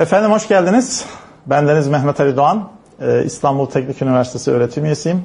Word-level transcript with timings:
Efendim 0.00 0.30
hoş 0.30 0.48
geldiniz. 0.48 1.04
Bendeniz 1.46 1.88
Mehmet 1.88 2.20
Ali 2.20 2.36
Doğan. 2.36 2.68
Ee, 3.00 3.24
İstanbul 3.24 3.66
Teknik 3.66 4.02
Üniversitesi 4.02 4.50
öğretim 4.50 4.84
üyesiyim. 4.84 5.24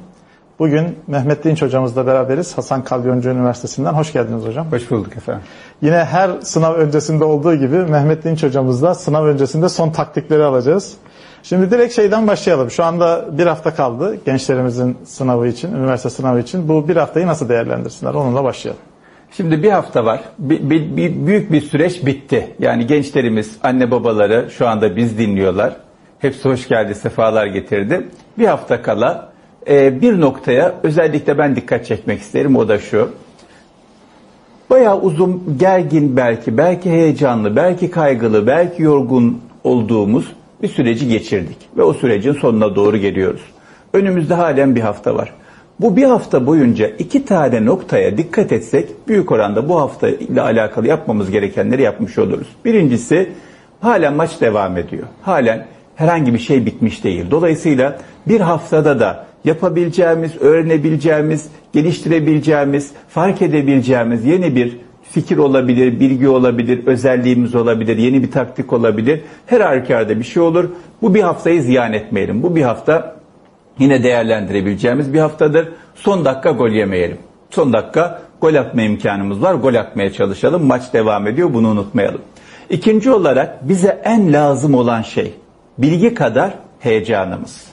Bugün 0.58 0.98
Mehmet 1.06 1.44
Dinç 1.44 1.62
hocamızla 1.62 2.06
beraberiz. 2.06 2.58
Hasan 2.58 2.84
Kalyoncu 2.84 3.30
Üniversitesi'nden. 3.30 3.92
Hoş 3.92 4.12
geldiniz 4.12 4.44
hocam. 4.44 4.72
Hoş 4.72 4.90
bulduk 4.90 5.16
efendim. 5.16 5.42
Yine 5.82 6.04
her 6.04 6.30
sınav 6.40 6.74
öncesinde 6.74 7.24
olduğu 7.24 7.54
gibi 7.54 7.76
Mehmet 7.76 8.24
Dinç 8.24 8.42
hocamızla 8.42 8.94
sınav 8.94 9.24
öncesinde 9.24 9.68
son 9.68 9.90
taktikleri 9.90 10.44
alacağız. 10.44 10.94
Şimdi 11.42 11.70
direkt 11.70 11.94
şeyden 11.94 12.26
başlayalım. 12.26 12.70
Şu 12.70 12.84
anda 12.84 13.38
bir 13.38 13.46
hafta 13.46 13.74
kaldı 13.74 14.18
gençlerimizin 14.24 14.98
sınavı 15.04 15.48
için, 15.48 15.74
üniversite 15.74 16.10
sınavı 16.10 16.40
için. 16.40 16.68
Bu 16.68 16.88
bir 16.88 16.96
haftayı 16.96 17.26
nasıl 17.26 17.48
değerlendirsinler? 17.48 18.14
Onunla 18.14 18.44
başlayalım. 18.44 18.82
Şimdi 19.30 19.62
bir 19.62 19.70
hafta 19.70 20.04
var. 20.04 20.20
Bir, 20.38 20.70
bir, 20.70 20.96
bir, 20.96 21.26
büyük 21.26 21.52
bir 21.52 21.60
süreç 21.60 22.06
bitti. 22.06 22.48
Yani 22.58 22.86
gençlerimiz, 22.86 23.56
anne 23.62 23.90
babaları 23.90 24.50
şu 24.50 24.68
anda 24.68 24.96
biz 24.96 25.18
dinliyorlar. 25.18 25.76
Hepsi 26.18 26.48
hoş 26.48 26.68
geldi, 26.68 26.94
sefalar 26.94 27.46
getirdi. 27.46 28.08
Bir 28.38 28.46
hafta 28.46 28.82
kala 28.82 29.32
e, 29.68 30.00
bir 30.00 30.20
noktaya 30.20 30.74
özellikle 30.82 31.38
ben 31.38 31.56
dikkat 31.56 31.86
çekmek 31.86 32.20
isterim. 32.20 32.56
O 32.56 32.68
da 32.68 32.78
şu. 32.78 33.10
Bayağı 34.70 35.00
uzun, 35.00 35.58
gergin 35.58 36.16
belki, 36.16 36.58
belki 36.58 36.90
heyecanlı, 36.90 37.56
belki 37.56 37.90
kaygılı, 37.90 38.46
belki 38.46 38.82
yorgun 38.82 39.40
olduğumuz 39.64 40.32
bir 40.62 40.68
süreci 40.68 41.08
geçirdik. 41.08 41.56
Ve 41.76 41.82
o 41.82 41.92
sürecin 41.92 42.32
sonuna 42.32 42.76
doğru 42.76 42.96
geliyoruz. 42.96 43.42
Önümüzde 43.92 44.34
halen 44.34 44.76
bir 44.76 44.80
hafta 44.80 45.14
var. 45.14 45.32
Bu 45.80 45.96
bir 45.96 46.04
hafta 46.04 46.46
boyunca 46.46 46.86
iki 46.86 47.24
tane 47.24 47.64
noktaya 47.64 48.18
dikkat 48.18 48.52
etsek 48.52 48.88
büyük 49.08 49.32
oranda 49.32 49.68
bu 49.68 49.80
hafta 49.80 50.08
ile 50.08 50.40
alakalı 50.40 50.86
yapmamız 50.86 51.30
gerekenleri 51.30 51.82
yapmış 51.82 52.18
oluruz. 52.18 52.48
Birincisi 52.64 53.28
halen 53.80 54.14
maç 54.14 54.40
devam 54.40 54.76
ediyor. 54.76 55.02
Halen 55.22 55.66
herhangi 55.96 56.34
bir 56.34 56.38
şey 56.38 56.66
bitmiş 56.66 57.04
değil. 57.04 57.24
Dolayısıyla 57.30 57.98
bir 58.28 58.40
haftada 58.40 59.00
da 59.00 59.26
yapabileceğimiz, 59.44 60.36
öğrenebileceğimiz, 60.40 61.48
geliştirebileceğimiz, 61.72 62.90
fark 63.08 63.42
edebileceğimiz 63.42 64.24
yeni 64.24 64.56
bir 64.56 64.76
fikir 65.10 65.38
olabilir, 65.38 66.00
bilgi 66.00 66.28
olabilir, 66.28 66.86
özelliğimiz 66.86 67.54
olabilir, 67.54 67.96
yeni 67.96 68.22
bir 68.22 68.30
taktik 68.30 68.72
olabilir. 68.72 69.20
Her 69.46 69.60
halükarda 69.60 70.18
bir 70.18 70.24
şey 70.24 70.42
olur. 70.42 70.70
Bu 71.02 71.14
bir 71.14 71.22
haftayı 71.22 71.62
ziyan 71.62 71.92
etmeyelim. 71.92 72.42
Bu 72.42 72.56
bir 72.56 72.62
hafta 72.62 73.15
yine 73.78 74.02
değerlendirebileceğimiz 74.02 75.12
bir 75.12 75.20
haftadır. 75.20 75.68
Son 75.94 76.24
dakika 76.24 76.50
gol 76.50 76.70
yemeyelim. 76.70 77.18
Son 77.50 77.72
dakika 77.72 78.22
gol 78.40 78.54
atma 78.54 78.82
imkanımız 78.82 79.42
var. 79.42 79.54
Gol 79.54 79.74
atmaya 79.74 80.12
çalışalım. 80.12 80.64
Maç 80.64 80.92
devam 80.92 81.26
ediyor. 81.26 81.54
Bunu 81.54 81.68
unutmayalım. 81.68 82.20
İkinci 82.70 83.10
olarak 83.10 83.68
bize 83.68 84.00
en 84.04 84.32
lazım 84.32 84.74
olan 84.74 85.02
şey 85.02 85.34
bilgi 85.78 86.14
kadar 86.14 86.54
heyecanımız. 86.80 87.66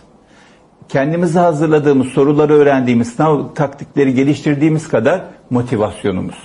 Kendimize 0.90 1.40
hazırladığımız, 1.40 2.08
soruları 2.08 2.54
öğrendiğimiz, 2.54 3.14
sınav 3.14 3.54
taktikleri 3.56 4.14
geliştirdiğimiz 4.14 4.88
kadar 4.88 5.22
motivasyonumuz. 5.50 6.36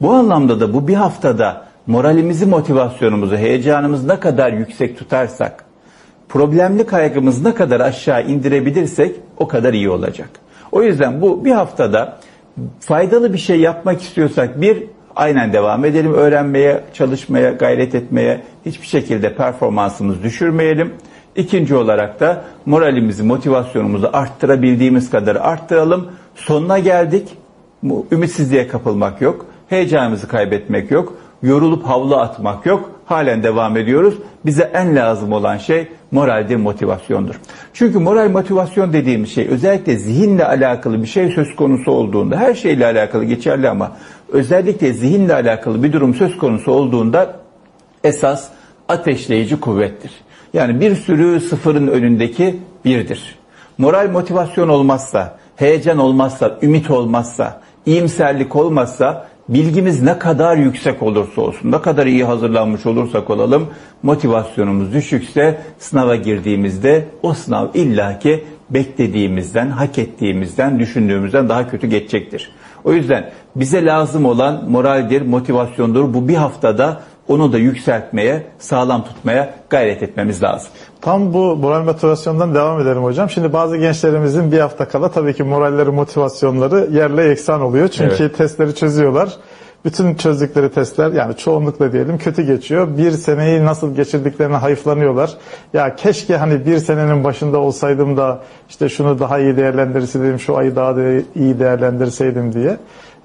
Bu 0.00 0.12
anlamda 0.12 0.60
da 0.60 0.74
bu 0.74 0.88
bir 0.88 0.94
haftada 0.94 1.66
moralimizi, 1.86 2.46
motivasyonumuzu, 2.46 3.36
heyecanımızı 3.36 4.08
ne 4.08 4.20
kadar 4.20 4.52
yüksek 4.52 4.98
tutarsak, 4.98 5.64
problemli 6.28 6.86
kaygımızı 6.86 7.44
ne 7.44 7.54
kadar 7.54 7.80
aşağı 7.80 8.26
indirebilirsek 8.26 9.16
o 9.36 9.48
kadar 9.48 9.74
iyi 9.74 9.90
olacak. 9.90 10.28
O 10.72 10.82
yüzden 10.82 11.20
bu 11.22 11.44
bir 11.44 11.52
haftada 11.52 12.18
faydalı 12.80 13.32
bir 13.32 13.38
şey 13.38 13.60
yapmak 13.60 14.02
istiyorsak 14.02 14.60
bir 14.60 14.82
aynen 15.16 15.52
devam 15.52 15.84
edelim 15.84 16.14
öğrenmeye, 16.14 16.80
çalışmaya, 16.92 17.50
gayret 17.50 17.94
etmeye, 17.94 18.42
hiçbir 18.66 18.86
şekilde 18.86 19.34
performansımızı 19.34 20.22
düşürmeyelim. 20.22 20.92
İkinci 21.36 21.74
olarak 21.74 22.20
da 22.20 22.44
moralimizi, 22.66 23.22
motivasyonumuzu 23.22 24.10
arttırabildiğimiz 24.12 25.10
kadar 25.10 25.36
arttıralım. 25.36 26.08
Sonuna 26.34 26.78
geldik. 26.78 27.28
Ümitsizliğe 28.12 28.68
kapılmak 28.68 29.20
yok. 29.20 29.46
Heyecanımızı 29.68 30.28
kaybetmek 30.28 30.90
yok. 30.90 31.14
Yorulup 31.42 31.84
havlu 31.84 32.16
atmak 32.16 32.66
yok. 32.66 32.90
Halen 33.06 33.42
devam 33.42 33.76
ediyoruz. 33.76 34.14
Bize 34.46 34.70
en 34.74 34.96
lazım 34.96 35.32
olan 35.32 35.56
şey 35.56 35.88
moraldir, 36.10 36.56
motivasyondur. 36.56 37.34
Çünkü 37.72 37.98
moral 37.98 38.30
motivasyon 38.30 38.92
dediğimiz 38.92 39.34
şey 39.34 39.48
özellikle 39.48 39.96
zihinle 39.96 40.46
alakalı 40.46 41.02
bir 41.02 41.06
şey 41.06 41.30
söz 41.30 41.56
konusu 41.56 41.90
olduğunda, 41.90 42.36
her 42.36 42.54
şeyle 42.54 42.86
alakalı 42.86 43.24
geçerli 43.24 43.68
ama 43.68 43.96
özellikle 44.32 44.92
zihinle 44.92 45.34
alakalı 45.34 45.82
bir 45.82 45.92
durum 45.92 46.14
söz 46.14 46.38
konusu 46.38 46.72
olduğunda 46.72 47.36
esas 48.04 48.48
ateşleyici 48.88 49.60
kuvvettir. 49.60 50.10
Yani 50.52 50.80
bir 50.80 50.94
sürü 50.94 51.40
sıfırın 51.40 51.88
önündeki 51.88 52.60
birdir. 52.84 53.38
Moral 53.78 54.10
motivasyon 54.10 54.68
olmazsa, 54.68 55.38
heyecan 55.56 55.98
olmazsa, 55.98 56.58
ümit 56.62 56.90
olmazsa, 56.90 57.60
iyimserlik 57.86 58.56
olmazsa 58.56 59.28
bilgimiz 59.48 60.02
ne 60.02 60.18
kadar 60.18 60.56
yüksek 60.56 61.02
olursa 61.02 61.40
olsun, 61.40 61.72
ne 61.72 61.80
kadar 61.80 62.06
iyi 62.06 62.24
hazırlanmış 62.24 62.86
olursak 62.86 63.30
olalım, 63.30 63.68
motivasyonumuz 64.02 64.92
düşükse 64.92 65.60
sınava 65.78 66.16
girdiğimizde 66.16 67.08
o 67.22 67.34
sınav 67.34 67.66
illaki 67.74 68.44
beklediğimizden, 68.70 69.70
hak 69.70 69.98
ettiğimizden, 69.98 70.78
düşündüğümüzden 70.78 71.48
daha 71.48 71.70
kötü 71.70 71.86
geçecektir. 71.86 72.50
O 72.84 72.92
yüzden 72.92 73.30
bize 73.56 73.84
lazım 73.84 74.24
olan 74.24 74.70
moraldir, 74.70 75.22
motivasyondur. 75.22 76.14
Bu 76.14 76.28
bir 76.28 76.34
haftada 76.34 77.00
onu 77.28 77.52
da 77.52 77.58
yükseltmeye, 77.58 78.42
sağlam 78.58 79.04
tutmaya 79.04 79.54
gayret 79.70 80.02
etmemiz 80.02 80.42
lazım. 80.42 80.68
Tam 81.00 81.32
bu 81.32 81.56
moral 81.56 81.84
motivasyondan 81.84 82.54
devam 82.54 82.80
edelim 82.80 83.02
hocam. 83.02 83.30
Şimdi 83.30 83.52
bazı 83.52 83.76
gençlerimizin 83.76 84.52
bir 84.52 84.58
hafta 84.58 84.88
kala 84.88 85.10
tabii 85.10 85.34
ki 85.34 85.42
moralleri, 85.42 85.90
motivasyonları 85.90 86.88
yerle 86.92 87.30
eksan 87.30 87.60
oluyor. 87.60 87.88
Çünkü 87.88 88.22
evet. 88.24 88.36
testleri 88.36 88.74
çözüyorlar. 88.74 89.36
Bütün 89.84 90.14
çözdükleri 90.14 90.70
testler 90.70 91.12
yani 91.12 91.36
çoğunlukla 91.36 91.92
diyelim 91.92 92.18
kötü 92.18 92.42
geçiyor. 92.42 92.98
Bir 92.98 93.10
seneyi 93.10 93.64
nasıl 93.64 93.94
geçirdiklerine 93.94 94.56
hayıflanıyorlar. 94.56 95.30
Ya 95.72 95.96
keşke 95.96 96.36
hani 96.36 96.66
bir 96.66 96.78
senenin 96.78 97.24
başında 97.24 97.58
olsaydım 97.58 98.16
da 98.16 98.40
işte 98.68 98.88
şunu 98.88 99.18
daha 99.18 99.38
iyi 99.38 99.56
değerlendirseydim, 99.56 100.38
şu 100.38 100.56
ayı 100.56 100.76
daha 100.76 100.96
da 100.96 101.02
iyi 101.34 101.58
değerlendirseydim 101.58 102.52
diye. 102.52 102.76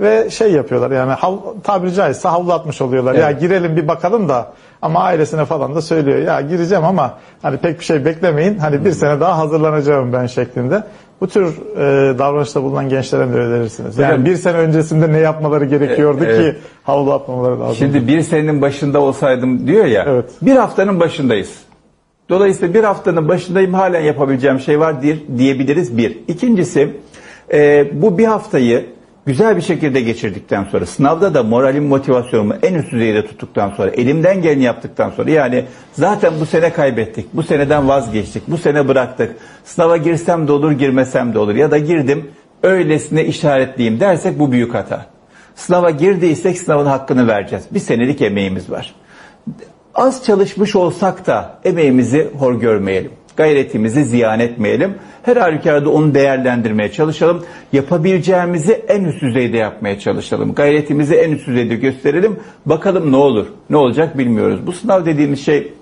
Ve 0.01 0.29
şey 0.29 0.51
yapıyorlar 0.51 0.91
yani 0.91 1.11
hav, 1.11 1.37
tabiri 1.63 1.93
caizse 1.93 2.27
havlatmış 2.27 2.81
oluyorlar. 2.81 3.13
Evet. 3.13 3.23
Ya 3.23 3.31
girelim 3.31 3.77
bir 3.77 3.87
bakalım 3.87 4.29
da 4.29 4.53
ama 4.81 4.99
ailesine 4.99 5.45
falan 5.45 5.75
da 5.75 5.81
söylüyor. 5.81 6.17
Ya 6.17 6.41
gireceğim 6.41 6.83
ama 6.83 7.17
hani 7.41 7.57
pek 7.57 7.79
bir 7.79 7.85
şey 7.85 8.05
beklemeyin. 8.05 8.57
Hani 8.57 8.85
bir 8.85 8.91
sene 8.91 9.19
daha 9.19 9.37
hazırlanacağım 9.37 10.13
ben 10.13 10.25
şeklinde. 10.25 10.83
Bu 11.21 11.27
tür 11.27 11.45
e, 11.77 12.19
davranışta 12.19 12.63
bulunan 12.63 12.89
gençlere 12.89 13.31
ne 13.31 13.35
önerirsiniz? 13.35 13.97
Yani 13.97 14.25
bir 14.25 14.35
sene 14.35 14.57
öncesinde 14.57 15.11
ne 15.11 15.17
yapmaları 15.17 15.65
gerekiyordu 15.65 16.23
e, 16.23 16.37
ki 16.37 16.57
havlu 16.83 17.13
atmamaları 17.13 17.59
lazım? 17.59 17.75
Şimdi 17.75 18.07
bir 18.07 18.21
senenin 18.21 18.61
başında 18.61 19.01
olsaydım 19.01 19.67
diyor 19.67 19.85
ya. 19.85 20.05
Evet. 20.07 20.29
Bir 20.41 20.55
haftanın 20.55 20.99
başındayız. 20.99 21.51
Dolayısıyla 22.29 22.73
bir 22.73 22.83
haftanın 22.83 23.27
başındayım 23.27 23.73
halen 23.73 24.01
yapabileceğim 24.01 24.59
şey 24.59 24.79
var 24.79 24.95
diyebiliriz 25.37 25.97
bir. 25.97 26.17
İkincisi 26.27 26.89
e, 27.53 27.87
bu 28.01 28.17
bir 28.17 28.25
haftayı 28.25 28.85
güzel 29.25 29.57
bir 29.57 29.61
şekilde 29.61 30.01
geçirdikten 30.01 30.63
sonra, 30.63 30.85
sınavda 30.85 31.33
da 31.33 31.43
moralim, 31.43 31.85
motivasyonumu 31.85 32.53
en 32.63 32.73
üst 32.73 32.91
düzeyde 32.91 33.25
tuttuktan 33.25 33.69
sonra, 33.69 33.89
elimden 33.89 34.41
geleni 34.41 34.63
yaptıktan 34.63 35.09
sonra, 35.09 35.31
yani 35.31 35.65
zaten 35.93 36.33
bu 36.39 36.45
sene 36.45 36.73
kaybettik, 36.73 37.25
bu 37.33 37.43
seneden 37.43 37.87
vazgeçtik, 37.87 38.43
bu 38.47 38.57
sene 38.57 38.87
bıraktık, 38.87 39.35
sınava 39.63 39.97
girsem 39.97 40.47
de 40.47 40.51
olur, 40.51 40.71
girmesem 40.71 41.33
de 41.33 41.39
olur 41.39 41.55
ya 41.55 41.71
da 41.71 41.77
girdim, 41.77 42.31
öylesine 42.63 43.25
işaretleyeyim 43.25 43.99
dersek 43.99 44.39
bu 44.39 44.51
büyük 44.51 44.73
hata. 44.73 45.05
Sınava 45.55 45.89
girdiysek 45.89 46.57
sınavın 46.57 46.85
hakkını 46.85 47.27
vereceğiz. 47.27 47.65
Bir 47.71 47.79
senelik 47.79 48.21
emeğimiz 48.21 48.71
var. 48.71 48.95
Az 49.95 50.25
çalışmış 50.25 50.75
olsak 50.75 51.27
da 51.27 51.59
emeğimizi 51.63 52.31
hor 52.39 52.53
görmeyelim 52.59 53.11
gayretimizi 53.35 54.05
ziyan 54.05 54.39
etmeyelim. 54.39 54.95
Her 55.23 55.37
halükarda 55.37 55.89
onu 55.89 56.13
değerlendirmeye 56.13 56.91
çalışalım. 56.91 57.45
Yapabileceğimizi 57.73 58.73
en 58.73 59.03
üst 59.03 59.21
düzeyde 59.21 59.57
yapmaya 59.57 59.99
çalışalım. 59.99 60.53
Gayretimizi 60.53 61.15
en 61.15 61.31
üst 61.31 61.47
düzeyde 61.47 61.75
gösterelim. 61.75 62.39
Bakalım 62.65 63.11
ne 63.11 63.15
olur. 63.15 63.47
Ne 63.69 63.77
olacak 63.77 64.17
bilmiyoruz. 64.17 64.67
Bu 64.67 64.71
sınav 64.71 65.05
dediğimiz 65.05 65.45
şey 65.45 65.73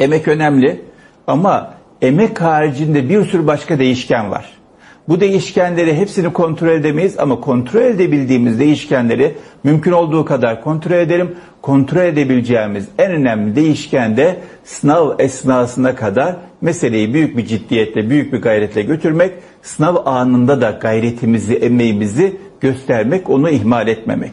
emek 0.00 0.28
önemli 0.28 0.80
ama 1.26 1.74
emek 2.02 2.40
haricinde 2.40 3.08
bir 3.08 3.24
sürü 3.24 3.46
başka 3.46 3.78
değişken 3.78 4.30
var. 4.30 4.59
Bu 5.08 5.20
değişkenleri 5.20 5.96
hepsini 5.96 6.32
kontrol 6.32 6.68
edemeyiz 6.68 7.18
ama 7.18 7.40
kontrol 7.40 7.80
edebildiğimiz 7.80 8.58
değişkenleri 8.58 9.34
mümkün 9.64 9.92
olduğu 9.92 10.24
kadar 10.24 10.62
kontrol 10.62 10.96
edelim. 10.96 11.36
Kontrol 11.62 12.00
edebileceğimiz 12.00 12.88
en 12.98 13.12
önemli 13.12 13.56
değişken 13.56 14.16
de 14.16 14.40
sınav 14.64 15.10
esnasına 15.18 15.94
kadar 15.94 16.36
meseleyi 16.60 17.14
büyük 17.14 17.36
bir 17.36 17.46
ciddiyetle, 17.46 18.10
büyük 18.10 18.32
bir 18.32 18.42
gayretle 18.42 18.82
götürmek, 18.82 19.32
sınav 19.62 19.96
anında 20.04 20.60
da 20.60 20.70
gayretimizi, 20.70 21.54
emeğimizi 21.54 22.36
göstermek, 22.60 23.30
onu 23.30 23.50
ihmal 23.50 23.88
etmemek. 23.88 24.32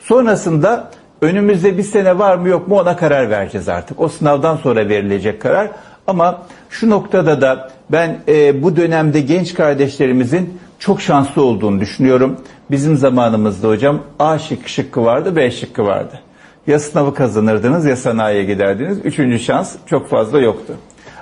Sonrasında 0.00 0.90
Önümüzde 1.22 1.78
bir 1.78 1.82
sene 1.82 2.18
var 2.18 2.36
mı 2.36 2.48
yok 2.48 2.68
mu 2.68 2.78
ona 2.78 2.96
karar 2.96 3.30
vereceğiz 3.30 3.68
artık. 3.68 4.00
O 4.00 4.08
sınavdan 4.08 4.56
sonra 4.56 4.88
verilecek 4.88 5.42
karar. 5.42 5.70
Ama 6.08 6.42
şu 6.70 6.90
noktada 6.90 7.40
da 7.40 7.70
ben 7.92 8.18
e, 8.28 8.62
bu 8.62 8.76
dönemde 8.76 9.20
genç 9.20 9.54
kardeşlerimizin 9.54 10.58
çok 10.78 11.00
şanslı 11.00 11.42
olduğunu 11.42 11.80
düşünüyorum. 11.80 12.36
Bizim 12.70 12.96
zamanımızda 12.96 13.68
hocam 13.68 14.00
A 14.18 14.38
şıkkı, 14.38 14.70
şıkkı 14.70 15.04
vardı, 15.04 15.36
B 15.36 15.50
şıkkı 15.50 15.84
vardı. 15.84 16.20
Ya 16.66 16.78
sınavı 16.78 17.14
kazanırdınız 17.14 17.84
ya 17.84 17.96
sanayiye 17.96 18.44
giderdiniz. 18.44 18.98
Üçüncü 19.04 19.38
şans 19.38 19.76
çok 19.86 20.08
fazla 20.08 20.40
yoktu. 20.40 20.74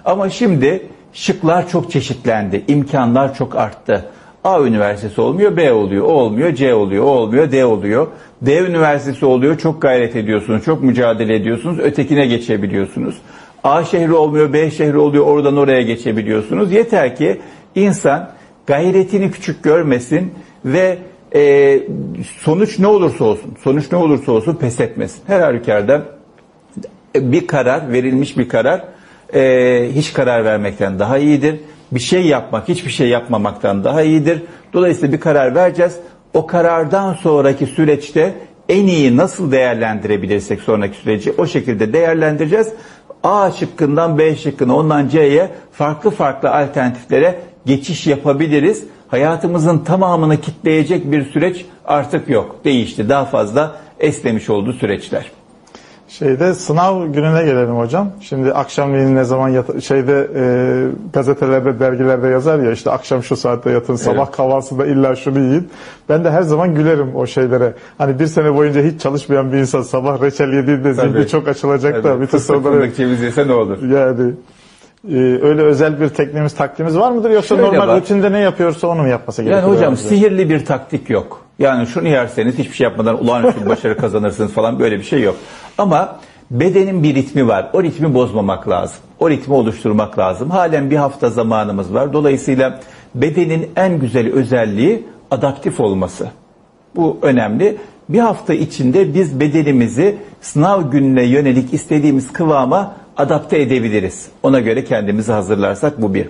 Ama 0.04 0.30
şimdi 0.30 0.86
şıklar 1.12 1.68
çok 1.68 1.90
çeşitlendi, 1.90 2.64
imkanlar 2.68 3.34
çok 3.34 3.56
arttı. 3.56 4.04
A 4.44 4.62
üniversitesi 4.62 5.20
olmuyor, 5.20 5.56
B 5.56 5.72
oluyor, 5.72 6.04
O 6.04 6.08
olmuyor, 6.08 6.54
C 6.54 6.74
oluyor, 6.74 7.04
O 7.04 7.06
olmuyor, 7.06 7.52
D 7.52 7.64
oluyor. 7.64 8.06
D 8.42 8.58
üniversitesi 8.58 9.26
oluyor, 9.26 9.58
çok 9.58 9.82
gayret 9.82 10.16
ediyorsunuz, 10.16 10.64
çok 10.64 10.82
mücadele 10.82 11.34
ediyorsunuz, 11.34 11.78
ötekine 11.78 12.26
geçebiliyorsunuz. 12.26 13.14
A 13.66 13.84
şehri 13.84 14.12
olmuyor, 14.12 14.52
B 14.52 14.70
şehri 14.70 14.98
oluyor, 14.98 15.26
oradan 15.26 15.56
oraya 15.56 15.82
geçebiliyorsunuz. 15.82 16.72
Yeter 16.72 17.16
ki 17.16 17.40
insan 17.74 18.30
gayretini 18.66 19.30
küçük 19.30 19.62
görmesin 19.62 20.34
ve 20.64 20.98
e, 21.34 21.80
sonuç 22.40 22.78
ne 22.78 22.86
olursa 22.86 23.24
olsun, 23.24 23.54
sonuç 23.64 23.92
ne 23.92 23.98
olursa 23.98 24.32
olsun 24.32 24.54
pes 24.54 24.80
etmesin. 24.80 25.20
Her 25.26 25.40
halükarda 25.40 26.02
bir 27.14 27.46
karar, 27.46 27.92
verilmiş 27.92 28.38
bir 28.38 28.48
karar 28.48 28.84
e, 29.34 29.90
hiç 29.94 30.12
karar 30.12 30.44
vermekten 30.44 30.98
daha 30.98 31.18
iyidir. 31.18 31.60
Bir 31.92 32.00
şey 32.00 32.26
yapmak, 32.26 32.68
hiçbir 32.68 32.90
şey 32.90 33.08
yapmamaktan 33.08 33.84
daha 33.84 34.02
iyidir. 34.02 34.42
Dolayısıyla 34.72 35.12
bir 35.12 35.20
karar 35.20 35.54
vereceğiz. 35.54 35.96
O 36.34 36.46
karardan 36.46 37.14
sonraki 37.14 37.66
süreçte 37.66 38.34
en 38.68 38.86
iyi 38.86 39.16
nasıl 39.16 39.52
değerlendirebilirsek 39.52 40.60
sonraki 40.60 40.96
süreci 40.96 41.32
o 41.38 41.46
şekilde 41.46 41.92
değerlendireceğiz. 41.92 42.72
A 43.26 43.50
şıkkından 43.50 44.18
B 44.18 44.36
şıkkına 44.36 44.76
ondan 44.76 45.08
C'ye 45.08 45.50
farklı 45.72 46.10
farklı 46.10 46.50
alternatiflere 46.50 47.40
geçiş 47.66 48.06
yapabiliriz. 48.06 48.84
Hayatımızın 49.08 49.78
tamamını 49.78 50.40
kitleyecek 50.40 51.12
bir 51.12 51.24
süreç 51.30 51.64
artık 51.84 52.28
yok. 52.28 52.56
Değişti. 52.64 53.08
Daha 53.08 53.24
fazla 53.24 53.76
esnemiş 54.00 54.50
oldu 54.50 54.72
süreçler. 54.72 55.30
Şeyde 56.08 56.54
sınav 56.54 57.06
gününe 57.06 57.44
gelelim 57.44 57.76
hocam. 57.76 58.10
Şimdi 58.20 58.52
akşamleyin 58.52 59.16
ne 59.16 59.24
zaman 59.24 59.48
yat 59.48 59.82
şeyde 59.82 60.28
e, 60.36 60.42
gazetelerde, 61.12 61.80
dergilerde 61.80 62.28
yazar 62.28 62.58
ya 62.58 62.72
işte 62.72 62.90
akşam 62.90 63.22
şu 63.22 63.36
saatte 63.36 63.70
yatın, 63.70 63.96
sabah 63.96 64.32
kahvaltıda 64.32 64.86
illa 64.86 65.16
şunu 65.16 65.38
yiyin. 65.38 65.68
Ben 66.08 66.24
de 66.24 66.30
her 66.30 66.42
zaman 66.42 66.74
gülerim 66.74 67.16
o 67.16 67.26
şeylere. 67.26 67.74
Hani 67.98 68.18
bir 68.18 68.26
sene 68.26 68.54
boyunca 68.54 68.82
hiç 68.82 69.00
çalışmayan 69.00 69.52
bir 69.52 69.58
insan 69.58 69.82
sabah 69.82 70.22
reçel 70.22 70.52
yediğinde 70.52 70.94
zihni 70.94 71.12
Tabii. 71.12 71.28
çok 71.28 71.48
açılacak 71.48 72.04
da 72.04 72.14
bütün 72.20 72.26
fıstık 72.38 72.56
soruları 72.56 72.80
fındık 72.80 72.96
ceviz 72.96 73.22
yese 73.22 73.48
ne 73.48 73.52
olur? 73.52 73.82
yani 73.82 74.32
e, 75.12 75.18
öyle 75.42 75.62
özel 75.62 76.00
bir 76.00 76.08
tekniğimiz, 76.08 76.52
taktiğimiz 76.54 76.98
var 76.98 77.12
mıdır 77.12 77.30
yoksa 77.30 77.56
Şöyle 77.56 77.62
normal 77.68 77.88
var. 77.88 78.00
rutinde 78.00 78.32
ne 78.32 78.38
yapıyorsa 78.38 78.88
onu 78.88 79.02
mu 79.02 79.08
yapması 79.08 79.42
gerekiyor? 79.42 79.62
Yani 79.62 79.76
hocam 79.76 79.96
sihirli 79.96 80.50
bir 80.50 80.64
taktik 80.64 81.10
yok. 81.10 81.45
Yani 81.58 81.86
şunu 81.86 82.08
yerseniz 82.08 82.58
hiçbir 82.58 82.74
şey 82.74 82.84
yapmadan 82.84 83.24
olağanüstü 83.24 83.60
bir 83.64 83.68
başarı 83.68 83.96
kazanırsınız 83.96 84.52
falan 84.52 84.78
böyle 84.78 84.98
bir 84.98 85.04
şey 85.04 85.22
yok. 85.22 85.36
Ama 85.78 86.18
bedenin 86.50 87.02
bir 87.02 87.14
ritmi 87.14 87.48
var. 87.48 87.70
O 87.72 87.82
ritmi 87.82 88.14
bozmamak 88.14 88.68
lazım. 88.68 88.98
O 89.20 89.30
ritmi 89.30 89.54
oluşturmak 89.54 90.18
lazım. 90.18 90.50
Halen 90.50 90.90
bir 90.90 90.96
hafta 90.96 91.30
zamanımız 91.30 91.94
var. 91.94 92.12
Dolayısıyla 92.12 92.80
bedenin 93.14 93.70
en 93.76 93.98
güzel 93.98 94.32
özelliği 94.32 95.06
adaptif 95.30 95.80
olması. 95.80 96.30
Bu 96.96 97.18
önemli. 97.22 97.76
Bir 98.08 98.18
hafta 98.18 98.54
içinde 98.54 99.14
biz 99.14 99.40
bedenimizi 99.40 100.16
sınav 100.40 100.90
gününe 100.90 101.22
yönelik 101.22 101.74
istediğimiz 101.74 102.32
kıvama 102.32 102.94
adapte 103.16 103.60
edebiliriz. 103.60 104.28
Ona 104.42 104.60
göre 104.60 104.84
kendimizi 104.84 105.32
hazırlarsak 105.32 106.02
bu 106.02 106.14
bir. 106.14 106.28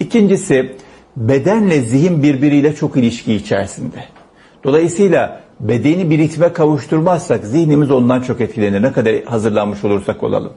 İkincisi 0.00 0.76
bedenle 1.16 1.80
zihin 1.80 2.22
birbiriyle 2.22 2.74
çok 2.74 2.96
ilişki 2.96 3.34
içerisinde. 3.34 4.17
Dolayısıyla 4.64 5.40
bedeni 5.60 6.10
bir 6.10 6.18
ritme 6.18 6.52
kavuşturmazsak 6.52 7.44
zihnimiz 7.44 7.90
ondan 7.90 8.20
çok 8.20 8.40
etkilenir. 8.40 8.82
Ne 8.82 8.92
kadar 8.92 9.14
hazırlanmış 9.24 9.84
olursak 9.84 10.22
olalım. 10.22 10.52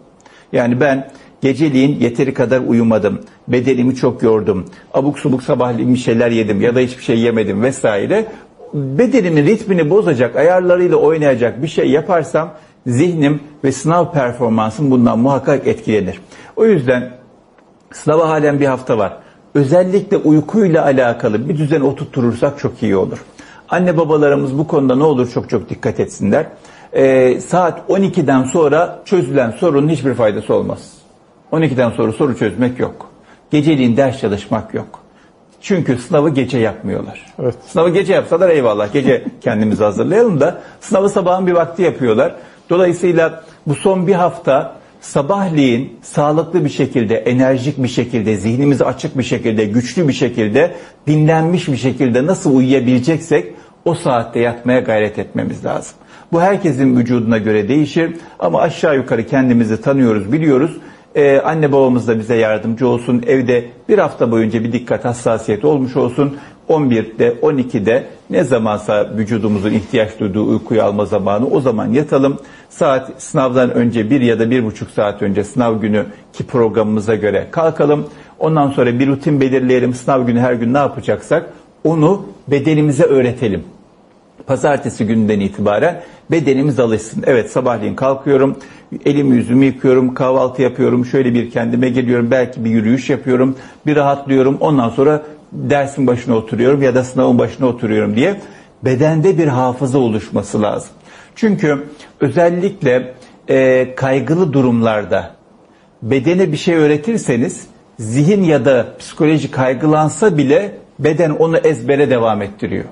Yani 0.53 0.79
ben 0.79 1.09
geceliğin 1.41 1.99
yeteri 1.99 2.33
kadar 2.33 2.59
uyumadım, 2.59 3.19
bedenimi 3.47 3.95
çok 3.95 4.23
yordum, 4.23 4.65
abuk 4.93 5.19
subuk 5.19 5.43
sabahleyin 5.43 5.93
bir 5.93 5.99
şeyler 5.99 6.31
yedim 6.31 6.61
ya 6.61 6.75
da 6.75 6.79
hiçbir 6.79 7.03
şey 7.03 7.19
yemedim 7.19 7.63
vesaire. 7.63 8.25
Bedenimin 8.73 9.45
ritmini 9.45 9.89
bozacak, 9.89 10.35
ayarlarıyla 10.35 10.97
oynayacak 10.97 11.63
bir 11.63 11.67
şey 11.67 11.89
yaparsam 11.89 12.53
zihnim 12.87 13.39
ve 13.63 13.71
sınav 13.71 14.11
performansım 14.11 14.91
bundan 14.91 15.19
muhakkak 15.19 15.67
etkilenir. 15.67 16.19
O 16.55 16.65
yüzden 16.65 17.11
sınava 17.91 18.29
halen 18.29 18.59
bir 18.59 18.65
hafta 18.65 18.97
var. 18.97 19.17
Özellikle 19.55 20.17
uykuyla 20.17 20.83
alakalı 20.83 21.49
bir 21.49 21.57
düzen 21.57 21.81
oturturursak 21.81 22.59
çok 22.59 22.83
iyi 22.83 22.95
olur. 22.95 23.23
Anne 23.71 23.97
babalarımız 23.97 24.57
bu 24.57 24.67
konuda 24.67 24.95
ne 24.95 25.03
olur 25.03 25.31
çok 25.31 25.49
çok 25.49 25.69
dikkat 25.69 25.99
etsinler. 25.99 26.45
Ee, 26.93 27.39
saat 27.41 27.89
12'den 27.89 28.43
sonra 28.43 29.01
çözülen 29.05 29.51
sorunun 29.51 29.89
hiçbir 29.89 30.13
faydası 30.13 30.53
olmaz. 30.53 30.93
12'den 31.51 31.89
sonra 31.89 32.11
soru 32.11 32.37
çözmek 32.37 32.79
yok. 32.79 33.09
Geceliğin 33.51 33.97
ders 33.97 34.19
çalışmak 34.19 34.73
yok. 34.73 34.99
Çünkü 35.61 35.97
sınavı 35.97 36.29
gece 36.29 36.57
yapmıyorlar. 36.57 37.25
Evet. 37.41 37.55
Sınavı 37.67 37.89
gece 37.89 38.13
yapsalar 38.13 38.49
eyvallah. 38.49 38.93
Gece 38.93 39.25
kendimizi 39.41 39.83
hazırlayalım 39.83 40.39
da 40.39 40.61
sınavı 40.81 41.09
sabahın 41.09 41.47
bir 41.47 41.53
vakti 41.53 41.81
yapıyorlar. 41.81 42.35
Dolayısıyla 42.69 43.43
bu 43.67 43.75
son 43.75 44.07
bir 44.07 44.13
hafta 44.13 44.75
sabahleyin 45.01 45.99
sağlıklı 46.01 46.65
bir 46.65 46.69
şekilde, 46.69 47.15
enerjik 47.15 47.83
bir 47.83 47.87
şekilde, 47.87 48.37
zihnimizi 48.37 48.85
açık 48.85 49.17
bir 49.17 49.23
şekilde, 49.23 49.65
güçlü 49.65 50.07
bir 50.07 50.13
şekilde, 50.13 50.75
dinlenmiş 51.07 51.67
bir 51.67 51.77
şekilde 51.77 52.25
nasıl 52.25 52.55
uyuyabileceksek 52.55 53.53
o 53.85 53.95
saatte 53.95 54.39
yatmaya 54.39 54.79
gayret 54.79 55.19
etmemiz 55.19 55.65
lazım. 55.65 55.95
Bu 56.31 56.41
herkesin 56.41 56.97
vücuduna 56.97 57.37
göre 57.37 57.67
değişir 57.67 58.15
ama 58.39 58.61
aşağı 58.61 58.95
yukarı 58.95 59.27
kendimizi 59.27 59.81
tanıyoruz, 59.81 60.31
biliyoruz. 60.31 60.77
Ee, 61.15 61.39
anne 61.39 61.71
babamız 61.71 62.07
da 62.07 62.19
bize 62.19 62.35
yardımcı 62.35 62.87
olsun. 62.87 63.23
Evde 63.27 63.65
bir 63.89 63.97
hafta 63.97 64.31
boyunca 64.31 64.63
bir 64.63 64.73
dikkat 64.73 65.05
hassasiyet 65.05 65.65
olmuş 65.65 65.95
olsun. 65.95 66.37
11'de 66.69 67.33
12'de 67.41 68.07
ne 68.29 68.43
zamansa 68.43 69.09
vücudumuzun 69.17 69.71
ihtiyaç 69.71 70.19
duyduğu 70.19 70.47
uykuyu 70.47 70.83
alma 70.83 71.05
zamanı 71.05 71.47
o 71.47 71.61
zaman 71.61 71.91
yatalım. 71.91 72.39
Saat 72.69 73.11
sınavdan 73.17 73.71
önce 73.71 74.09
bir 74.09 74.21
ya 74.21 74.39
da 74.39 74.51
bir 74.51 74.65
buçuk 74.65 74.89
saat 74.89 75.21
önce 75.21 75.43
sınav 75.43 75.79
günü 75.79 76.05
ki 76.33 76.43
programımıza 76.47 77.15
göre 77.15 77.47
kalkalım. 77.51 78.05
Ondan 78.39 78.69
sonra 78.69 78.99
bir 78.99 79.07
rutin 79.07 79.41
belirleyelim. 79.41 79.93
Sınav 79.93 80.25
günü 80.25 80.39
her 80.39 80.53
gün 80.53 80.73
ne 80.73 80.77
yapacaksak 80.77 81.45
onu 81.83 82.25
bedenimize 82.47 83.03
öğretelim. 83.03 83.63
Pazartesi 84.47 85.05
gününden 85.05 85.39
itibaren 85.39 86.01
bedenimiz 86.31 86.79
alışsın. 86.79 87.23
Evet 87.27 87.51
sabahleyin 87.51 87.95
kalkıyorum, 87.95 88.57
elimi 89.05 89.35
yüzümü 89.35 89.65
yıkıyorum, 89.65 90.13
kahvaltı 90.13 90.61
yapıyorum, 90.61 91.05
şöyle 91.05 91.33
bir 91.33 91.51
kendime 91.51 91.89
geliyorum, 91.89 92.31
belki 92.31 92.65
bir 92.65 92.69
yürüyüş 92.69 93.09
yapıyorum, 93.09 93.55
bir 93.85 93.95
rahatlıyorum. 93.95 94.57
Ondan 94.59 94.89
sonra 94.89 95.21
dersin 95.51 96.07
başına 96.07 96.35
oturuyorum 96.35 96.81
ya 96.81 96.95
da 96.95 97.03
sınavın 97.03 97.39
başına 97.39 97.67
oturuyorum 97.67 98.15
diye 98.15 98.41
bedende 98.85 99.37
bir 99.37 99.47
hafıza 99.47 99.97
oluşması 99.97 100.61
lazım. 100.61 100.89
Çünkü 101.35 101.83
özellikle 102.19 103.13
e, 103.49 103.87
kaygılı 103.95 104.53
durumlarda 104.53 105.31
bedene 106.01 106.51
bir 106.51 106.57
şey 106.57 106.75
öğretirseniz 106.75 107.67
zihin 107.99 108.43
ya 108.43 108.65
da 108.65 108.87
psikoloji 108.99 109.51
kaygılansa 109.51 110.37
bile 110.37 110.71
beden 111.03 111.29
onu 111.29 111.57
ezbere 111.57 112.09
devam 112.09 112.41
ettiriyor. 112.41 112.85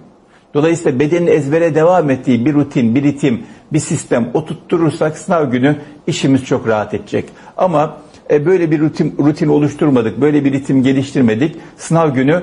Dolayısıyla 0.53 0.99
bedenin 0.99 1.27
ezbere 1.27 1.75
devam 1.75 2.09
ettiği 2.09 2.45
bir 2.45 2.53
rutin, 2.53 2.95
bir 2.95 3.03
ritim, 3.03 3.43
bir 3.73 3.79
sistem 3.79 4.29
oturtturursak 4.33 5.17
sınav 5.17 5.51
günü 5.51 5.75
işimiz 6.07 6.45
çok 6.45 6.67
rahat 6.67 6.93
edecek. 6.93 7.25
Ama 7.57 7.97
e, 8.31 8.45
böyle 8.45 8.71
bir 8.71 8.79
rutin, 8.79 9.15
rutin 9.19 9.47
oluşturmadık, 9.47 10.21
böyle 10.21 10.45
bir 10.45 10.53
ritim 10.53 10.83
geliştirmedik. 10.83 11.55
Sınav 11.77 12.09
günü 12.13 12.41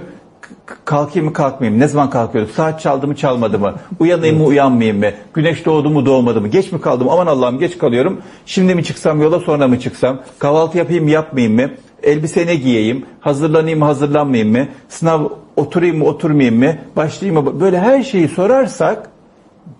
kalkayım 0.84 1.28
mı 1.28 1.32
kalkmayayım, 1.32 1.80
ne 1.80 1.88
zaman 1.88 2.10
kalkıyorduk, 2.10 2.54
saat 2.54 2.80
çaldı 2.80 3.06
mı 3.06 3.16
çalmadı 3.16 3.58
mı, 3.58 3.74
uyanayım 4.00 4.38
mı 4.38 4.44
uyanmayayım 4.44 4.98
mı, 4.98 5.10
güneş 5.34 5.66
doğdu 5.66 5.90
mu 5.90 6.06
doğmadı 6.06 6.40
mı, 6.40 6.48
geç 6.48 6.72
mi 6.72 6.80
kaldım, 6.80 7.08
aman 7.08 7.26
Allah'ım 7.26 7.58
geç 7.58 7.78
kalıyorum, 7.78 8.20
şimdi 8.46 8.74
mi 8.74 8.84
çıksam 8.84 9.22
yola 9.22 9.40
sonra 9.40 9.68
mı 9.68 9.80
çıksam, 9.80 10.18
kahvaltı 10.38 10.78
yapayım 10.78 11.04
mı 11.04 11.10
yapmayayım 11.10 11.56
mı, 11.56 11.70
elbise 12.06 12.46
ne 12.46 12.54
giyeyim, 12.54 13.04
hazırlanayım 13.20 13.82
hazırlanmayayım 13.82 14.52
mı, 14.52 14.66
sınav 14.88 15.24
oturayım 15.56 15.98
mı 15.98 16.04
oturmayayım 16.04 16.58
mı, 16.58 16.76
başlayayım 16.96 17.44
mı, 17.44 17.60
böyle 17.60 17.80
her 17.80 18.02
şeyi 18.02 18.28
sorarsak 18.28 19.10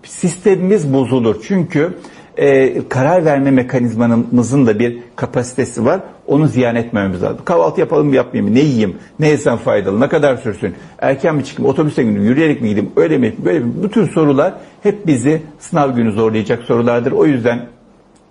sistemimiz 0.03 0.93
bozulur. 0.93 1.35
Çünkü 1.47 1.93
e, 2.37 2.87
karar 2.89 3.25
verme 3.25 3.51
mekanizmamızın 3.51 4.67
da 4.67 4.79
bir 4.79 4.97
kapasitesi 5.15 5.85
var. 5.85 5.99
onu 6.27 6.47
ziyan 6.47 6.75
etmememiz 6.75 7.23
lazım. 7.23 7.39
Kahvaltı 7.45 7.79
yapalım 7.79 8.07
mı 8.07 8.15
yapmayayım 8.15 8.53
mı? 8.53 8.59
Ne 8.59 8.63
yiyeyim? 8.63 8.95
Ne 9.19 9.27
yesem 9.27 9.57
faydalı? 9.57 9.99
Ne 9.99 10.07
kadar 10.07 10.37
sürsün? 10.37 10.75
Erken 10.99 11.35
mi 11.35 11.45
çıkayım? 11.45 11.71
Otobüse 11.71 12.03
gideyim? 12.03 12.23
Yürüyerek 12.23 12.61
mi 12.61 12.69
gideyim? 12.69 12.91
Öyle 12.95 13.17
mi? 13.17 13.35
Böyle 13.45 13.59
mi? 13.59 13.71
Bu 13.83 13.89
tür 13.89 14.11
sorular 14.11 14.53
hep 14.83 15.07
bizi 15.07 15.41
sınav 15.59 15.95
günü 15.95 16.11
zorlayacak 16.11 16.63
sorulardır. 16.63 17.11
O 17.11 17.25
yüzden 17.25 17.59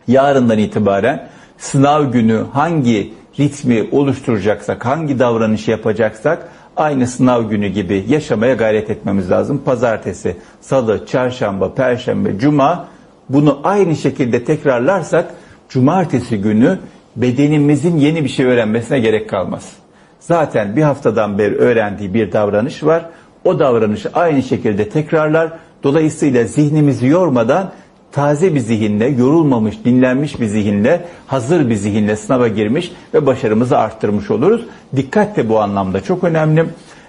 yarından 0.09 0.59
itibaren 0.59 1.29
sınav 1.59 2.13
günü 2.13 2.45
hangi 2.53 3.13
ritmi 3.41 3.89
oluşturacaksak, 3.93 4.87
hangi 4.87 5.19
davranışı 5.19 5.71
yapacaksak 5.71 6.49
aynı 6.77 7.07
sınav 7.07 7.43
günü 7.43 7.69
gibi 7.69 8.05
yaşamaya 8.09 8.55
gayret 8.55 8.91
etmemiz 8.91 9.31
lazım. 9.31 9.63
Pazartesi, 9.65 10.37
salı, 10.61 11.07
çarşamba, 11.07 11.75
perşembe, 11.75 12.39
cuma 12.39 12.89
bunu 13.29 13.61
aynı 13.65 13.97
şekilde 13.97 14.45
tekrarlarsak 14.45 15.35
cumartesi 15.69 16.39
günü 16.39 16.79
bedenimizin 17.17 17.97
yeni 17.97 18.25
bir 18.25 18.29
şey 18.29 18.47
öğrenmesine 18.47 19.01
gerek 19.01 19.31
kalmaz. 19.31 19.73
Zaten 20.21 20.77
bir 20.77 20.83
haftadan 20.83 21.39
beri 21.39 21.57
öğrendiği 21.57 22.15
bir 22.15 22.33
davranış 22.33 22.85
var. 22.85 23.05
O 23.45 23.59
davranışı 23.59 24.11
aynı 24.15 24.43
şekilde 24.43 24.89
tekrarlar. 24.89 25.53
Dolayısıyla 25.83 26.45
zihnimizi 26.45 27.07
yormadan 27.07 27.73
taze 28.17 28.55
bir 28.55 28.61
zihinle, 28.61 29.07
yorulmamış, 29.07 29.85
dinlenmiş 29.85 30.41
bir 30.41 30.47
zihinle, 30.47 31.05
hazır 31.27 31.71
bir 31.71 31.75
zihinle 31.75 32.17
sınava 32.17 32.49
girmiş 32.49 32.93
ve 33.15 33.27
başarımızı 33.27 33.79
arttırmış 33.79 34.31
oluruz. 34.31 34.67
Dikkat 34.97 35.37
de 35.37 35.49
bu 35.49 35.61
anlamda 35.61 36.01
çok 36.01 36.25
önemli. 36.25 36.65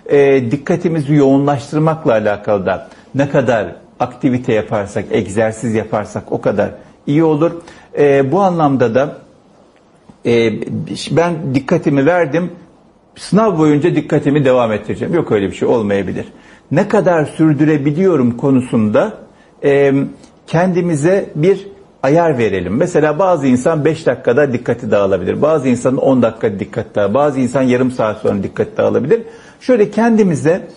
Ee, 0.09 0.51
dikkatimizi 0.51 1.13
yoğunlaştırmakla 1.13 2.11
alakalı 2.11 2.65
da 2.65 2.89
ne 3.15 3.29
kadar 3.29 3.75
aktivite 3.99 4.53
yaparsak, 4.53 5.05
egzersiz 5.11 5.73
yaparsak 5.73 6.31
o 6.31 6.41
kadar 6.41 6.71
iyi 7.07 7.23
olur. 7.23 7.51
Ee, 7.97 8.31
bu 8.31 8.41
anlamda 8.41 8.95
da 8.95 9.17
e, 10.25 10.53
ben 11.11 11.55
dikkatimi 11.55 12.05
verdim, 12.05 12.51
sınav 13.15 13.57
boyunca 13.57 13.95
dikkatimi 13.95 14.45
devam 14.45 14.71
ettireceğim. 14.71 15.13
Yok 15.13 15.31
öyle 15.31 15.47
bir 15.47 15.55
şey 15.55 15.67
olmayabilir. 15.67 16.25
Ne 16.71 16.87
kadar 16.87 17.25
sürdürebiliyorum 17.25 18.37
konusunda 18.37 19.13
e, 19.63 19.93
kendimize 20.47 21.29
bir 21.35 21.67
ayar 22.03 22.37
verelim. 22.37 22.77
Mesela 22.77 23.19
bazı 23.19 23.47
insan 23.47 23.85
5 23.85 24.05
dakikada 24.05 24.53
dikkati 24.53 24.91
dağılabilir. 24.91 25.41
Bazı 25.41 25.67
insanın 25.67 25.97
10 25.97 26.21
dakika 26.21 26.59
dikkat 26.59 26.95
dağılabilir. 26.95 27.13
Bazı 27.13 27.39
insan 27.39 27.61
yarım 27.61 27.91
saat 27.91 28.17
sonra 28.21 28.43
dikkat 28.43 28.77
dağılabilir. 28.77 29.21
Şöyle 29.61 29.91
kendimize 29.91 30.67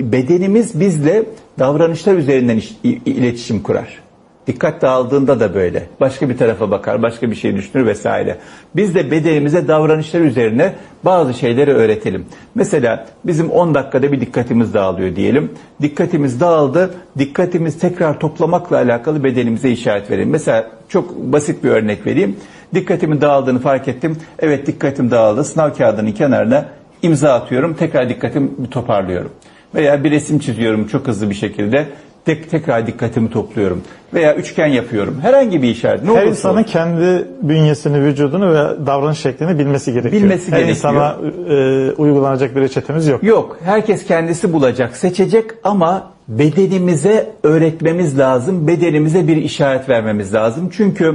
bedenimiz 0.00 0.80
bizle 0.80 1.24
davranışlar 1.58 2.14
üzerinden 2.14 2.62
iletişim 2.84 3.62
kurar. 3.62 4.05
Dikkat 4.46 4.82
dağıldığında 4.82 5.40
da 5.40 5.54
böyle. 5.54 5.86
Başka 6.00 6.28
bir 6.28 6.36
tarafa 6.36 6.70
bakar, 6.70 7.02
başka 7.02 7.30
bir 7.30 7.36
şey 7.36 7.56
düşünür 7.56 7.86
vesaire. 7.86 8.38
Biz 8.76 8.94
de 8.94 9.10
bedenimize 9.10 9.68
davranışlar 9.68 10.20
üzerine 10.20 10.72
bazı 11.04 11.34
şeyleri 11.34 11.72
öğretelim. 11.72 12.26
Mesela 12.54 13.06
bizim 13.24 13.50
10 13.50 13.74
dakikada 13.74 14.12
bir 14.12 14.20
dikkatimiz 14.20 14.74
dağılıyor 14.74 15.16
diyelim. 15.16 15.52
Dikkatimiz 15.82 16.40
dağıldı. 16.40 16.94
Dikkatimiz 17.18 17.78
tekrar 17.78 18.20
toplamakla 18.20 18.76
alakalı 18.76 19.24
bedenimize 19.24 19.70
işaret 19.70 20.10
verelim. 20.10 20.30
Mesela 20.30 20.66
çok 20.88 21.16
basit 21.16 21.64
bir 21.64 21.70
örnek 21.70 22.06
vereyim. 22.06 22.36
Dikkatimin 22.74 23.20
dağıldığını 23.20 23.58
fark 23.58 23.88
ettim. 23.88 24.16
Evet 24.38 24.66
dikkatim 24.66 25.10
dağıldı. 25.10 25.44
Sınav 25.44 25.74
kağıdının 25.74 26.12
kenarına 26.12 26.68
imza 27.02 27.34
atıyorum. 27.34 27.74
Tekrar 27.74 28.08
dikkatimi 28.08 28.70
toparlıyorum. 28.70 29.30
Veya 29.74 30.04
bir 30.04 30.10
resim 30.10 30.38
çiziyorum 30.38 30.86
çok 30.86 31.06
hızlı 31.06 31.30
bir 31.30 31.34
şekilde. 31.34 31.86
Tek, 32.26 32.50
tekrar 32.50 32.86
dikkatimi 32.86 33.30
topluyorum. 33.30 33.82
Veya 34.14 34.34
üçgen 34.34 34.66
yapıyorum. 34.66 35.18
Herhangi 35.22 35.62
bir 35.62 35.68
işaret. 35.68 36.02
Ne 36.02 36.08
Her 36.08 36.14
olursa 36.14 36.28
insanın 36.30 36.54
olsun. 36.58 36.72
kendi 36.72 37.24
bünyesini, 37.42 38.02
vücudunu 38.04 38.54
ve 38.54 38.86
davranış 38.86 39.18
şeklini 39.18 39.58
bilmesi 39.58 39.92
gerekiyor. 39.92 40.22
Bilmesi 40.22 40.52
Her 40.52 40.58
gerekiyor. 40.58 40.76
insana 40.76 41.16
e, 41.48 41.92
uygulanacak 41.92 42.56
bir 42.56 42.60
reçetemiz 42.60 43.06
yok. 43.06 43.22
Yok. 43.22 43.58
Herkes 43.64 44.04
kendisi 44.06 44.52
bulacak, 44.52 44.96
seçecek 44.96 45.44
ama 45.64 46.10
bedenimize 46.28 47.30
öğretmemiz 47.42 48.18
lazım. 48.18 48.66
Bedenimize 48.66 49.28
bir 49.28 49.36
işaret 49.36 49.88
vermemiz 49.88 50.34
lazım. 50.34 50.70
Çünkü 50.76 51.14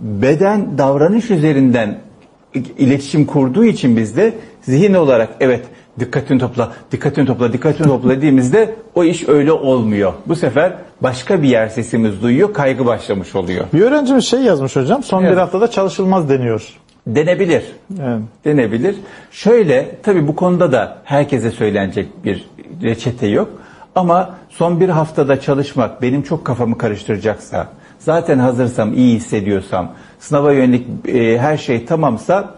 beden 0.00 0.78
davranış 0.78 1.30
üzerinden 1.30 1.98
iletişim 2.78 3.24
kurduğu 3.26 3.64
için 3.64 3.96
bizde 3.96 4.32
zihin 4.62 4.94
olarak 4.94 5.28
evet 5.40 5.60
dikkatini 6.00 6.38
topla, 6.38 6.72
dikkatini 6.92 7.26
topla, 7.26 7.52
dikkatini 7.52 7.86
topla 7.86 8.10
dediğimizde 8.10 8.74
o 8.94 9.04
iş 9.04 9.28
öyle 9.28 9.52
olmuyor. 9.52 10.12
Bu 10.26 10.36
sefer 10.36 10.72
başka 11.00 11.42
bir 11.42 11.48
yer 11.48 11.68
sesimiz 11.68 12.22
duyuyor, 12.22 12.52
kaygı 12.52 12.86
başlamış 12.86 13.34
oluyor. 13.34 13.64
Bir 13.72 13.80
öğrencimiz 13.80 14.24
şey 14.24 14.40
yazmış 14.40 14.76
hocam. 14.76 15.02
Son 15.02 15.22
Evet. 15.22 15.32
bir 15.32 15.36
haftada 15.36 15.70
çalışılmaz 15.70 16.28
deniyor. 16.28 16.68
Denebilir. 17.06 17.62
Evet. 18.02 18.20
denebilir. 18.44 18.96
Şöyle 19.30 19.88
tabii 20.02 20.28
bu 20.28 20.36
konuda 20.36 20.72
da 20.72 20.98
herkese 21.04 21.50
söylenecek 21.50 22.24
bir 22.24 22.48
reçete 22.82 23.26
yok. 23.26 23.48
Ama 23.94 24.34
son 24.50 24.80
bir 24.80 24.88
haftada 24.88 25.40
çalışmak 25.40 26.02
benim 26.02 26.22
çok 26.22 26.44
kafamı 26.44 26.78
karıştıracaksa, 26.78 27.68
zaten 27.98 28.38
hazırsam, 28.38 28.92
iyi 28.92 29.16
hissediyorsam, 29.16 29.92
sınava 30.18 30.52
yönelik 30.52 30.86
e, 31.08 31.38
her 31.38 31.56
şey 31.56 31.84
tamamsa 31.86 32.54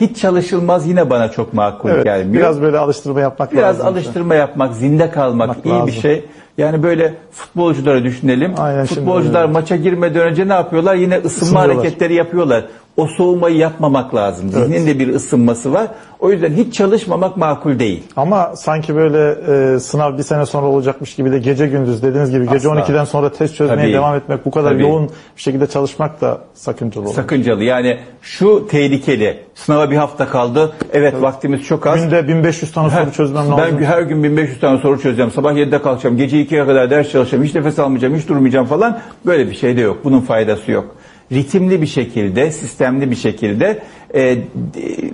hiç 0.00 0.16
çalışılmaz 0.20 0.86
yine 0.86 1.10
bana 1.10 1.30
çok 1.30 1.54
makul 1.54 1.90
Evet, 1.90 2.04
gelmiyor. 2.04 2.34
biraz 2.42 2.62
böyle 2.62 2.78
alıştırma 2.78 3.20
yapmak 3.20 3.52
Biraz 3.52 3.78
lazım. 3.78 3.86
alıştırma 3.86 4.34
yapmak, 4.34 4.74
zinde 4.74 5.10
kalmak 5.10 5.48
Yapmak 5.48 5.66
iyi 5.66 5.70
bir 5.74 5.76
lazım. 5.80 6.02
şey. 6.02 6.24
Yani 6.58 6.82
böyle 6.82 7.14
futbolcuları 7.32 8.04
düşünelim. 8.04 8.54
Aynen, 8.58 8.84
şimdi 8.84 9.00
Futbolcular 9.00 9.42
öyle. 9.42 9.52
maça 9.52 9.76
girmeden 9.76 10.22
önce 10.22 10.48
ne 10.48 10.52
yapıyorlar? 10.52 10.94
Yine 10.94 11.16
ısınma 11.18 11.60
hareketleri 11.60 12.14
yapıyorlar. 12.14 12.64
O 12.96 13.06
soğumayı 13.06 13.56
yapmamak 13.56 14.14
lazım. 14.14 14.50
Zihnin 14.50 14.86
de 14.86 14.98
bir 14.98 15.08
ısınması 15.14 15.72
var. 15.72 15.86
O 16.20 16.30
yüzden 16.30 16.52
hiç 16.52 16.74
çalışmamak 16.74 17.36
makul 17.36 17.78
değil. 17.78 18.02
Ama 18.16 18.56
sanki 18.56 18.96
böyle 18.96 19.38
e, 19.74 19.78
sınav 19.78 20.18
bir 20.18 20.22
sene 20.22 20.46
sonra 20.46 20.66
olacakmış 20.66 21.14
gibi 21.14 21.32
de 21.32 21.38
gece 21.38 21.66
gündüz 21.66 22.02
dediğiniz 22.02 22.30
gibi 22.30 22.48
gece 22.48 22.68
Asla. 22.70 22.80
12'den 22.80 23.04
sonra 23.04 23.32
test 23.32 23.54
çözmeye 23.56 23.82
Tabii. 23.82 23.92
devam 23.92 24.14
etmek 24.14 24.44
bu 24.46 24.50
kadar 24.50 24.70
Tabii. 24.70 24.82
yoğun 24.82 25.10
bir 25.36 25.42
şekilde 25.42 25.66
çalışmak 25.66 26.20
da 26.20 26.38
sakıncalı 26.54 27.04
olur. 27.04 27.14
Sakıncalı. 27.14 27.64
Yani 27.64 27.98
şu 28.22 28.66
tehlikeli. 28.70 29.38
Sınava 29.54 29.90
bir 29.90 29.96
hafta 29.96 30.28
kaldı. 30.28 30.72
Evet, 30.92 31.14
vaktimiz 31.20 31.62
çok 31.62 31.86
az. 31.86 32.02
Günde 32.02 32.28
1500 32.28 32.72
tane 32.72 32.90
soru 32.90 33.12
çözmem 33.12 33.44
ben 33.50 33.58
lazım. 33.58 33.82
her 33.82 34.02
gün 34.02 34.24
1500 34.24 34.60
tane 34.60 34.78
soru 34.78 35.00
çözeceğim. 35.00 35.30
Sabah 35.30 35.52
7'de 35.52 35.82
kalkacağım. 35.82 36.16
Gece 36.16 36.39
2'ye 36.46 36.66
kadar 36.66 36.90
ders 36.90 37.10
çalışacağım. 37.10 37.44
Hiç 37.44 37.54
nefes 37.54 37.78
almayacağım. 37.78 38.16
Hiç 38.16 38.28
durmayacağım 38.28 38.66
falan. 38.66 39.00
Böyle 39.26 39.50
bir 39.50 39.54
şey 39.54 39.76
de 39.76 39.80
yok. 39.80 39.98
Bunun 40.04 40.20
faydası 40.20 40.70
yok. 40.70 40.96
Ritimli 41.32 41.82
bir 41.82 41.86
şekilde, 41.86 42.50
sistemli 42.50 43.10
bir 43.10 43.16
şekilde 43.16 43.82
e, 44.14 44.38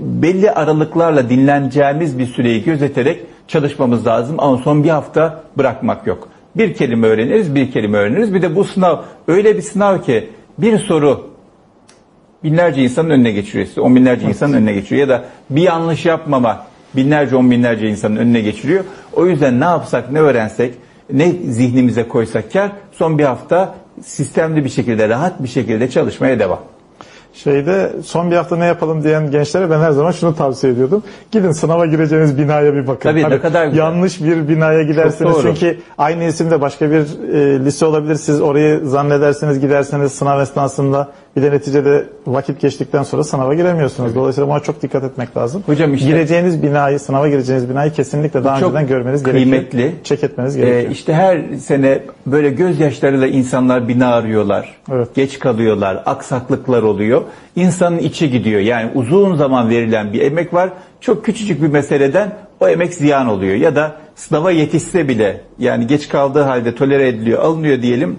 belli 0.00 0.50
aralıklarla 0.50 1.30
dinleneceğimiz 1.30 2.18
bir 2.18 2.26
süreyi 2.26 2.64
gözeterek 2.64 3.20
çalışmamız 3.48 4.06
lazım. 4.06 4.36
Ama 4.38 4.58
son 4.58 4.84
bir 4.84 4.88
hafta 4.88 5.42
bırakmak 5.58 6.06
yok. 6.06 6.28
Bir 6.56 6.74
kelime 6.74 7.06
öğreniriz, 7.06 7.54
bir 7.54 7.72
kelime 7.72 7.98
öğreniriz. 7.98 8.34
Bir 8.34 8.42
de 8.42 8.56
bu 8.56 8.64
sınav 8.64 8.96
öyle 9.28 9.56
bir 9.56 9.62
sınav 9.62 10.02
ki 10.02 10.30
bir 10.58 10.78
soru 10.78 11.30
binlerce 12.44 12.82
insanın 12.82 13.10
önüne 13.10 13.30
geçiriyor. 13.30 13.68
On 13.78 13.96
binlerce 13.96 14.26
insanın 14.26 14.52
önüne 14.52 14.72
geçiriyor. 14.72 15.08
Ya 15.08 15.14
da 15.14 15.24
bir 15.50 15.62
yanlış 15.62 16.06
yapmama 16.06 16.66
binlerce 16.96 17.36
on 17.36 17.50
binlerce 17.50 17.88
insanın 17.88 18.16
önüne 18.16 18.40
geçiriyor. 18.40 18.84
O 19.12 19.26
yüzden 19.26 19.60
ne 19.60 19.64
yapsak 19.64 20.12
ne 20.12 20.20
öğrensek 20.20 20.74
ne 21.12 21.32
zihnimize 21.32 22.08
koysak 22.08 22.52
kar 22.52 22.72
son 22.92 23.18
bir 23.18 23.24
hafta 23.24 23.74
sistemli 24.02 24.64
bir 24.64 24.70
şekilde 24.70 25.08
rahat 25.08 25.42
bir 25.42 25.48
şekilde 25.48 25.90
çalışmaya 25.90 26.38
devam. 26.38 26.60
Şeyde 27.34 27.92
son 28.04 28.30
bir 28.30 28.36
hafta 28.36 28.56
ne 28.56 28.64
yapalım 28.64 29.04
diyen 29.04 29.30
gençlere 29.30 29.70
ben 29.70 29.78
her 29.78 29.90
zaman 29.90 30.10
şunu 30.10 30.36
tavsiye 30.36 30.72
ediyordum. 30.72 31.02
Gidin 31.32 31.52
sınava 31.52 31.86
gireceğiniz 31.86 32.38
binaya 32.38 32.74
bir 32.74 32.86
bakın. 32.86 33.08
Hani 33.08 33.22
Tabii, 33.22 33.34
ne 33.34 33.40
kadar 33.40 33.66
güzel. 33.66 33.78
Yanlış 33.78 34.22
bir 34.22 34.48
binaya 34.48 34.82
gidersiniz. 34.82 35.36
Çünkü 35.42 35.78
aynı 35.98 36.24
isimde 36.24 36.60
başka 36.60 36.90
bir 36.90 37.32
e, 37.34 37.64
lise 37.64 37.86
olabilir. 37.86 38.14
Siz 38.14 38.40
orayı 38.40 38.80
zannedersiniz 38.86 39.60
giderseniz 39.60 40.12
sınav 40.12 40.40
esnasında 40.40 41.08
bir 41.36 41.42
de 41.42 41.50
neticede 41.50 42.04
vakit 42.26 42.60
geçtikten 42.60 43.02
sonra 43.02 43.24
sınava 43.24 43.54
giremiyorsunuz. 43.54 44.14
Dolayısıyla 44.14 44.48
buna 44.50 44.60
çok 44.60 44.82
dikkat 44.82 45.04
etmek 45.04 45.36
lazım. 45.36 45.62
Hocam 45.66 45.94
işte- 45.94 46.06
gireceğiniz 46.08 46.62
binayı, 46.62 46.98
sınava 46.98 47.28
gireceğiniz 47.28 47.68
binayı 47.70 47.90
kesinlikle 47.92 48.44
daha 48.44 48.60
önceden 48.60 48.86
görmeniz 48.86 49.22
kıymetli. 49.22 49.78
gerekiyor. 49.78 49.92
Çek 50.04 50.24
etmeniz 50.24 50.56
Ee, 50.56 50.60
gerekiyor. 50.60 50.92
işte 50.92 51.14
her 51.14 51.40
sene 51.58 51.98
böyle 52.26 52.50
gözyaşlarıyla 52.50 53.26
insanlar 53.26 53.88
bina 53.88 54.06
arıyorlar. 54.14 54.74
Evet. 54.92 55.14
Geç 55.14 55.38
kalıyorlar. 55.38 56.02
Aksaklıklar 56.06 56.82
oluyor. 56.82 57.22
İnsanın 57.56 57.98
içi 57.98 58.30
gidiyor. 58.30 58.60
Yani 58.60 58.90
uzun 58.94 59.36
zaman 59.36 59.68
verilen 59.70 60.12
bir 60.12 60.20
emek 60.20 60.54
var. 60.54 60.70
Çok 61.00 61.24
küçücük 61.24 61.62
bir 61.62 61.68
meseleden 61.68 62.32
o 62.60 62.68
emek 62.68 62.94
ziyan 62.94 63.26
oluyor. 63.28 63.54
Ya 63.54 63.76
da 63.76 63.92
sınava 64.14 64.50
yetişse 64.50 65.08
bile 65.08 65.40
yani 65.58 65.86
geç 65.86 66.08
kaldığı 66.08 66.42
halde 66.42 66.74
tolere 66.74 67.08
ediliyor, 67.08 67.42
alınıyor 67.42 67.82
diyelim. 67.82 68.18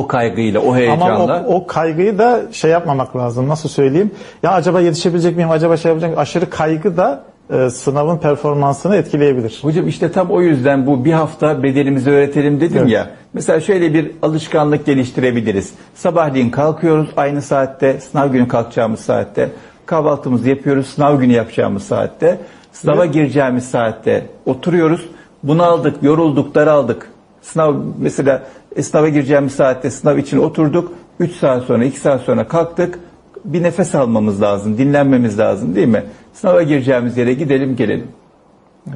O 0.00 0.06
kaygıyla, 0.06 0.60
o 0.60 0.76
heyecanla. 0.76 1.24
Ama 1.24 1.44
o, 1.48 1.54
o 1.54 1.66
kaygıyı 1.66 2.18
da 2.18 2.42
şey 2.52 2.70
yapmamak 2.70 3.16
lazım. 3.16 3.48
Nasıl 3.48 3.68
söyleyeyim? 3.68 4.10
Ya 4.42 4.50
acaba 4.50 4.80
yetişebilecek 4.80 5.36
miyim? 5.36 5.50
Acaba 5.50 5.76
şey 5.76 5.88
yapacak 5.88 6.10
mıyım? 6.10 6.20
Aşırı 6.20 6.50
kaygı 6.50 6.96
da 6.96 7.24
e, 7.52 7.70
sınavın 7.70 8.18
performansını 8.18 8.96
etkileyebilir. 8.96 9.58
Hocam 9.62 9.88
işte 9.88 10.12
tam 10.12 10.30
o 10.30 10.40
yüzden 10.40 10.86
bu 10.86 11.04
bir 11.04 11.12
hafta 11.12 11.62
bedenimizi 11.62 12.10
öğretelim 12.10 12.60
dedim 12.60 12.78
Evet. 12.82 12.90
ya. 12.90 13.10
Mesela 13.32 13.60
şöyle 13.60 13.94
bir 13.94 14.10
alışkanlık 14.22 14.86
geliştirebiliriz. 14.86 15.74
Sabahleyin 15.94 16.50
kalkıyoruz 16.50 17.08
aynı 17.16 17.42
saatte, 17.42 18.00
sınav 18.00 18.28
günü 18.28 18.48
kalkacağımız 18.48 19.00
saatte. 19.00 19.48
Kahvaltımızı 19.86 20.48
yapıyoruz. 20.48 20.86
Sınav 20.86 21.20
günü 21.20 21.32
yapacağımız 21.32 21.82
saatte. 21.82 22.38
Sınava 22.72 23.06
gireceğimiz 23.06 23.64
saatte 23.64 24.26
oturuyoruz. 24.46 25.08
Bunu 25.42 25.62
aldık, 25.62 26.02
yorulduk, 26.02 26.54
daraldık. 26.54 27.10
Sınav 27.42 27.74
mesela 27.98 28.46
e, 28.76 28.82
sınava 28.82 29.08
gireceğimiz 29.08 29.52
saatte 29.52 29.90
sınav 29.90 30.18
için 30.18 30.38
oturduk. 30.38 30.92
3 31.20 31.32
saat 31.32 31.64
sonra, 31.64 31.84
2 31.84 32.00
saat 32.00 32.20
sonra 32.20 32.48
kalktık. 32.48 32.98
Bir 33.44 33.62
nefes 33.62 33.94
almamız 33.94 34.42
lazım, 34.42 34.78
dinlenmemiz 34.78 35.38
lazım 35.38 35.74
değil 35.74 35.88
mi? 35.88 36.04
Sınava 36.32 36.62
gireceğimiz 36.62 37.16
yere 37.16 37.34
gidelim, 37.34 37.76
gelelim. 37.76 38.08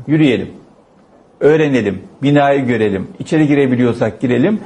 Yürüyelim 0.07 0.49
öğrenelim, 1.41 1.99
binayı 2.23 2.67
görelim, 2.67 3.09
içeri 3.19 3.47
girebiliyorsak 3.47 4.21
girelim. 4.21 4.61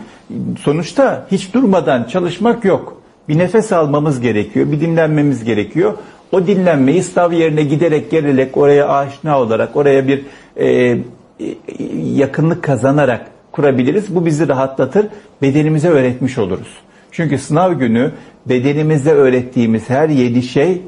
Sonuçta 0.60 1.26
hiç 1.30 1.54
durmadan 1.54 2.04
çalışmak 2.04 2.64
yok. 2.64 3.02
Bir 3.28 3.38
nefes 3.38 3.72
almamız 3.72 4.20
gerekiyor, 4.20 4.72
bir 4.72 4.80
dinlenmemiz 4.80 5.44
gerekiyor. 5.44 5.94
O 6.32 6.46
dinlenmeyi 6.46 7.02
sınav 7.02 7.32
yerine 7.32 7.62
giderek, 7.62 8.10
gelerek, 8.10 8.56
oraya 8.56 8.88
aşina 8.88 9.40
olarak, 9.40 9.76
oraya 9.76 10.08
bir 10.08 10.24
e, 10.56 10.66
e, 10.66 10.98
yakınlık 12.14 12.64
kazanarak 12.64 13.26
kurabiliriz. 13.62 14.14
Bu 14.14 14.26
bizi 14.26 14.48
rahatlatır, 14.48 15.06
bedenimize 15.42 15.88
öğretmiş 15.88 16.38
oluruz. 16.38 16.68
Çünkü 17.12 17.38
sınav 17.38 17.72
günü 17.72 18.12
bedenimize 18.46 19.10
öğrettiğimiz 19.12 19.90
her 19.90 20.08
yedi 20.08 20.42
şey 20.42 20.82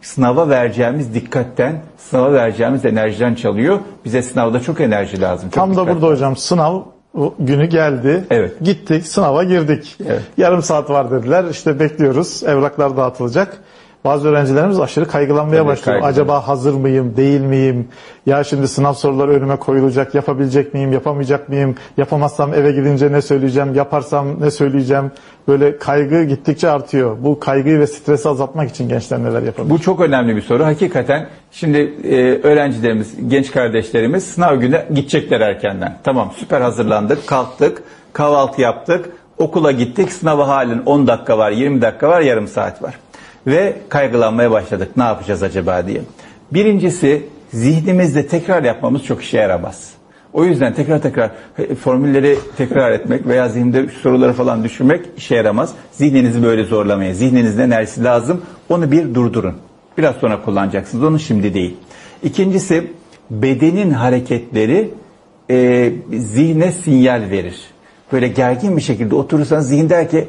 sınava 0.00 0.48
vereceğimiz 0.48 1.14
dikkatten, 1.14 1.82
sınava 1.98 2.32
vereceğimiz 2.32 2.84
enerjiden 2.84 3.34
çalıyor. 3.34 3.78
Bize 4.04 4.22
sınavda 4.22 4.60
çok 4.60 4.80
enerji 4.80 5.20
lazım. 5.20 5.48
Çok 5.50 5.54
Tam 5.54 5.76
da 5.76 5.80
dikkat. 5.80 5.94
burada 5.94 6.06
hocam 6.06 6.36
sınav 6.36 6.82
günü 7.38 7.66
geldi. 7.66 8.24
Evet. 8.30 8.52
Gittik 8.60 9.06
sınava 9.06 9.44
girdik. 9.44 9.96
Evet. 10.08 10.22
Yarım 10.36 10.62
saat 10.62 10.90
var 10.90 11.10
dediler. 11.10 11.44
İşte 11.50 11.80
bekliyoruz. 11.80 12.42
Evraklar 12.46 12.96
dağıtılacak. 12.96 13.60
Bazı 14.06 14.28
öğrencilerimiz 14.28 14.80
aşırı 14.80 15.08
kaygılanmaya 15.08 15.56
Tabii, 15.56 15.68
başlıyor. 15.68 16.00
kaygılı. 16.00 16.08
Acaba 16.08 16.48
hazır 16.48 16.74
mıyım, 16.74 17.16
değil 17.16 17.40
miyim? 17.40 17.88
Ya 18.26 18.44
şimdi 18.44 18.68
sınav 18.68 18.92
soruları 18.92 19.30
önüme 19.30 19.56
koyulacak. 19.56 20.14
Yapabilecek 20.14 20.74
miyim, 20.74 20.92
yapamayacak 20.92 21.48
mıyım? 21.48 21.74
Yapamazsam 21.96 22.54
eve 22.54 22.72
gidince 22.72 23.12
ne 23.12 23.22
söyleyeceğim? 23.22 23.74
Yaparsam 23.74 24.40
ne 24.40 24.50
söyleyeceğim? 24.50 25.10
Böyle 25.48 25.78
kaygı 25.78 26.24
gittikçe 26.24 26.70
artıyor. 26.70 27.16
Bu 27.20 27.40
kaygıyı 27.40 27.78
ve 27.80 27.86
stresi 27.86 28.28
azaltmak 28.28 28.70
için 28.70 28.88
gençler 28.88 29.18
neler 29.22 29.42
yapabilir? 29.42 29.70
Bu 29.70 29.80
çok 29.80 30.00
önemli 30.00 30.36
bir 30.36 30.42
soru. 30.42 30.64
Hakikaten 30.64 31.28
şimdi 31.50 31.78
e, 32.04 32.40
öğrencilerimiz, 32.42 33.28
genç 33.28 33.50
kardeşlerimiz 33.50 34.24
sınav 34.24 34.56
günü 34.56 34.84
gidecekler 34.94 35.40
erkenden. 35.40 35.98
Tamam 36.04 36.32
süper 36.36 36.60
hazırlandık, 36.60 37.26
kalktık, 37.26 37.82
kahvaltı 38.12 38.60
yaptık, 38.60 39.08
okula 39.38 39.72
gittik. 39.72 40.12
Sınava 40.12 40.48
halen 40.48 40.82
10 40.86 41.06
dakika 41.06 41.38
var, 41.38 41.50
20 41.50 41.82
dakika 41.82 42.08
var, 42.08 42.20
yarım 42.20 42.48
saat 42.48 42.82
var. 42.82 42.94
Ve 43.46 43.76
kaygılanmaya 43.88 44.50
başladık. 44.50 44.88
Ne 44.96 45.02
yapacağız 45.02 45.42
acaba 45.42 45.86
diye. 45.86 46.00
Birincisi 46.52 47.22
zihnimizde 47.52 48.26
tekrar 48.26 48.62
yapmamız 48.62 49.04
çok 49.04 49.22
işe 49.22 49.38
yaramaz. 49.38 49.90
O 50.32 50.44
yüzden 50.44 50.74
tekrar 50.74 51.02
tekrar 51.02 51.30
formülleri 51.80 52.38
tekrar 52.56 52.92
etmek 52.92 53.26
veya 53.26 53.48
zihinde 53.48 53.88
soruları 54.02 54.32
falan 54.32 54.64
düşünmek 54.64 55.06
işe 55.16 55.34
yaramaz. 55.34 55.72
Zihninizi 55.92 56.42
böyle 56.42 56.64
zorlamayın. 56.64 57.12
Zihninizin 57.12 57.62
enerjisi 57.62 58.04
lazım. 58.04 58.42
Onu 58.68 58.92
bir 58.92 59.14
durdurun. 59.14 59.54
Biraz 59.98 60.16
sonra 60.16 60.42
kullanacaksınız. 60.42 61.04
Onu 61.04 61.18
şimdi 61.18 61.54
değil. 61.54 61.76
İkincisi 62.22 62.92
bedenin 63.30 63.90
hareketleri 63.90 64.90
e, 65.50 65.92
zihne 66.12 66.72
sinyal 66.72 67.30
verir. 67.30 67.60
Böyle 68.12 68.28
gergin 68.28 68.76
bir 68.76 68.82
şekilde 68.82 69.14
oturursanız 69.14 69.68
zihin 69.68 69.90
der 69.90 70.10
ki 70.10 70.28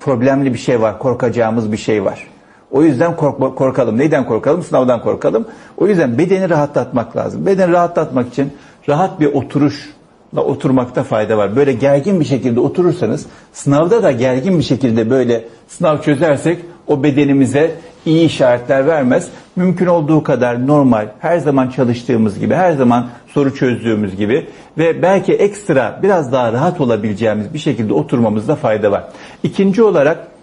problemli 0.00 0.52
bir 0.52 0.58
şey 0.58 0.80
var, 0.80 0.98
korkacağımız 0.98 1.72
bir 1.72 1.76
şey 1.76 2.04
var. 2.04 2.26
O 2.74 2.82
yüzden 2.82 3.16
korkma, 3.16 3.54
korkalım. 3.54 3.98
Neyden 3.98 4.26
korkalım? 4.26 4.62
Sınavdan 4.62 5.02
korkalım. 5.02 5.46
O 5.76 5.86
yüzden 5.86 6.18
bedeni 6.18 6.50
rahatlatmak 6.50 7.16
lazım. 7.16 7.46
Bedeni 7.46 7.72
rahatlatmak 7.72 8.28
için 8.28 8.52
rahat 8.88 9.20
bir 9.20 9.26
oturuşla 9.26 10.40
oturmakta 10.40 11.02
fayda 11.02 11.38
var. 11.38 11.56
Böyle 11.56 11.72
gergin 11.72 12.20
bir 12.20 12.24
şekilde 12.24 12.60
oturursanız 12.60 13.26
sınavda 13.52 14.02
da 14.02 14.12
gergin 14.12 14.58
bir 14.58 14.64
şekilde 14.64 15.10
böyle 15.10 15.44
sınav 15.68 16.00
çözersek 16.00 16.58
o 16.86 17.02
bedenimize 17.02 17.70
iyi 18.06 18.26
işaretler 18.26 18.86
vermez. 18.86 19.28
Mümkün 19.56 19.86
olduğu 19.86 20.22
kadar 20.22 20.66
normal, 20.66 21.08
her 21.20 21.38
zaman 21.38 21.68
çalıştığımız 21.68 22.38
gibi, 22.38 22.54
her 22.54 22.72
zaman 22.72 23.08
soru 23.26 23.54
çözdüğümüz 23.54 24.16
gibi 24.16 24.46
ve 24.78 25.02
belki 25.02 25.32
ekstra 25.32 26.00
biraz 26.02 26.32
daha 26.32 26.52
rahat 26.52 26.80
olabileceğimiz 26.80 27.54
bir 27.54 27.58
şekilde 27.58 27.94
oturmamızda 27.94 28.56
fayda 28.56 28.90
var. 28.90 29.04
İkinci 29.42 29.82
olarak 29.82 30.33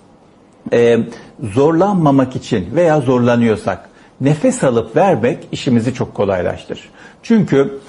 e, 0.73 0.99
zorlanmamak 1.53 2.35
için 2.35 2.75
veya 2.75 3.01
zorlanıyorsak 3.01 3.89
nefes 4.21 4.63
alıp 4.63 4.95
vermek 4.95 5.47
işimizi 5.51 5.93
çok 5.93 6.13
kolaylaştırır. 6.13 6.89
Çünkü 7.23 7.79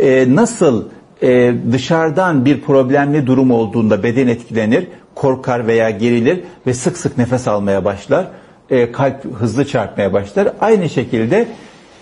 e, 0.00 0.34
nasıl 0.34 0.84
e, 1.22 1.54
dışarıdan 1.72 2.44
bir 2.44 2.60
problemli 2.60 3.26
durum 3.26 3.50
olduğunda 3.50 4.02
beden 4.02 4.26
etkilenir, 4.26 4.88
korkar 5.14 5.66
veya 5.66 5.90
gerilir 5.90 6.40
ve 6.66 6.74
sık 6.74 6.96
sık 6.96 7.18
nefes 7.18 7.48
almaya 7.48 7.84
başlar, 7.84 8.28
e, 8.70 8.92
kalp 8.92 9.34
hızlı 9.34 9.64
çarpmaya 9.64 10.12
başlar. 10.12 10.48
Aynı 10.60 10.88
şekilde 10.88 11.48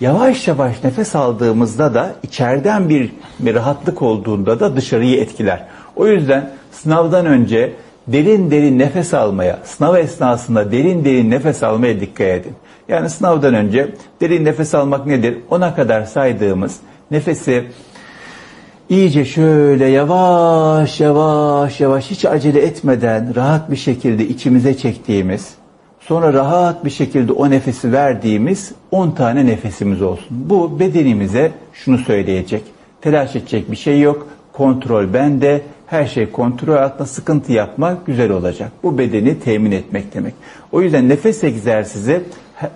yavaş 0.01 0.49
yavaş 0.49 0.85
nefes 0.85 1.17
aldığımızda 1.17 1.95
da 1.95 2.15
içeriden 2.23 2.89
bir, 2.89 3.11
bir 3.39 3.55
rahatlık 3.55 4.03
olduğunda 4.03 4.61
da 4.61 4.77
dışarıyı 4.77 5.21
etkiler. 5.21 5.65
O 5.97 6.07
yüzden 6.07 6.51
sınavdan 6.73 7.27
önce 7.27 7.73
derin 8.09 8.51
derin 8.51 8.79
nefes 8.79 9.15
almaya, 9.15 9.59
sınav 9.65 9.95
esnasında 9.95 10.73
derin 10.73 11.05
derin 11.05 11.31
nefes 11.31 11.63
almaya 11.63 12.01
dikkat 12.01 12.27
edin. 12.27 12.53
Yani 12.89 13.11
sınavdan 13.11 13.55
önce 13.55 13.95
derin 14.21 14.45
nefes 14.45 14.75
almak 14.75 15.07
nedir? 15.07 15.39
Ona 15.51 15.75
kadar 15.75 16.05
saydığımız 16.05 16.77
nefesi 17.11 17.65
iyice 18.89 19.25
şöyle 19.25 19.87
yavaş 19.87 21.01
yavaş 21.01 21.81
yavaş 21.81 22.11
hiç 22.11 22.25
acele 22.25 22.61
etmeden 22.61 23.35
rahat 23.37 23.71
bir 23.71 23.77
şekilde 23.77 24.29
içimize 24.29 24.77
çektiğimiz, 24.77 25.55
sonra 26.01 26.33
rahat 26.33 26.85
bir 26.85 26.91
şekilde 26.91 27.33
o 27.33 27.51
nefesi 27.51 27.93
verdiğimiz 27.93 28.73
10 28.91 29.11
tane 29.11 29.47
nefesimiz 29.47 30.03
olsun. 30.03 30.27
Bu 30.31 30.81
bedenimize 30.81 31.53
şunu 31.73 31.99
söyleyecek. 31.99 32.63
Telaş 33.01 33.37
edecek 33.37 33.71
bir 33.71 33.77
şey 33.77 34.01
yok. 34.01 34.27
Kontrol 34.53 35.15
bende. 35.15 35.63
Her 35.87 36.07
şey 36.07 36.31
kontrol 36.31 36.75
altında 36.75 37.07
sıkıntı 37.07 37.53
yapmak 37.53 38.07
güzel 38.07 38.31
olacak. 38.31 38.73
Bu 38.83 38.99
bedeni 38.99 39.41
temin 39.41 39.73
etmek 39.73 40.15
demek. 40.15 40.35
O 40.73 40.83
yüzden 40.83 41.09
nefes 41.09 41.45
egzersizi 41.45 42.21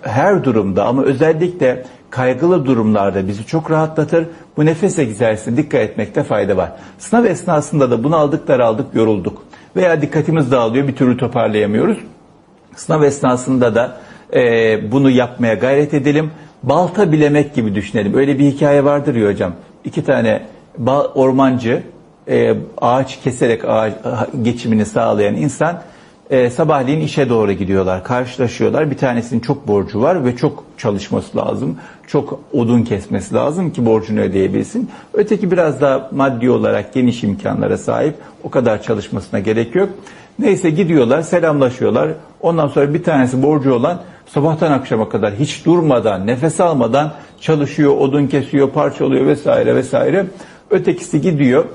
her 0.01 0.43
durumda 0.43 0.85
ama 0.85 1.03
özellikle 1.03 1.83
kaygılı 2.09 2.65
durumlarda 2.65 3.27
bizi 3.27 3.45
çok 3.45 3.71
rahatlatır. 3.71 4.27
Bu 4.57 4.65
nefes 4.65 4.99
egzersizine 4.99 5.57
dikkat 5.57 5.81
etmekte 5.81 6.23
fayda 6.23 6.57
var. 6.57 6.71
Sınav 6.97 7.25
esnasında 7.25 7.91
da 7.91 8.03
bunu 8.03 8.15
aldık 8.15 8.47
daraldık 8.47 8.95
yorulduk. 8.95 9.43
Veya 9.75 10.01
dikkatimiz 10.01 10.51
dağılıyor 10.51 10.87
bir 10.87 10.95
türlü 10.95 11.17
toparlayamıyoruz. 11.17 11.97
Sınav 12.75 13.03
esnasında 13.03 13.75
da 13.75 13.97
e, 14.33 14.91
bunu 14.91 15.09
yapmaya 15.09 15.53
gayret 15.53 15.93
edelim. 15.93 16.31
Balta 16.63 17.11
bilemek 17.11 17.55
gibi 17.55 17.75
düşünelim. 17.75 18.13
Öyle 18.13 18.39
bir 18.39 18.45
hikaye 18.45 18.83
vardır 18.83 19.15
ya 19.15 19.29
hocam. 19.29 19.53
İki 19.85 20.03
tane 20.03 20.41
ormancı 21.15 21.83
e, 22.29 22.57
ağaç 22.81 23.19
keserek 23.21 23.65
ağaç, 23.65 23.93
geçimini 24.41 24.85
sağlayan 24.85 25.35
insan 25.35 25.81
e, 26.29 26.49
sabahleyin 26.49 27.01
işe 27.01 27.29
doğru 27.29 27.51
gidiyorlar, 27.51 28.03
karşılaşıyorlar. 28.03 28.91
Bir 28.91 28.97
tanesinin 28.97 29.39
çok 29.39 29.67
borcu 29.67 30.01
var 30.01 30.25
ve 30.25 30.35
çok 30.35 30.63
çalışması 30.77 31.37
lazım. 31.37 31.77
Çok 32.07 32.39
odun 32.53 32.81
kesmesi 32.81 33.35
lazım 33.35 33.71
ki 33.71 33.85
borcunu 33.85 34.19
ödeyebilsin. 34.19 34.89
Öteki 35.13 35.51
biraz 35.51 35.81
daha 35.81 36.09
maddi 36.11 36.49
olarak 36.49 36.93
geniş 36.93 37.23
imkanlara 37.23 37.77
sahip. 37.77 38.15
O 38.43 38.49
kadar 38.49 38.83
çalışmasına 38.83 39.39
gerek 39.39 39.75
yok. 39.75 39.89
Neyse 40.39 40.69
gidiyorlar, 40.69 41.21
selamlaşıyorlar. 41.21 42.09
Ondan 42.41 42.67
sonra 42.67 42.93
bir 42.93 43.03
tanesi 43.03 43.43
borcu 43.43 43.73
olan 43.73 44.01
sabahtan 44.25 44.71
akşama 44.71 45.09
kadar 45.09 45.35
hiç 45.35 45.65
durmadan, 45.65 46.27
nefes 46.27 46.59
almadan 46.59 47.11
çalışıyor, 47.41 47.97
odun 47.97 48.27
kesiyor, 48.27 48.69
parçalıyor 48.69 49.25
vesaire 49.25 49.75
vesaire. 49.75 50.25
Ötekisi 50.69 51.21
gidiyor, 51.21 51.65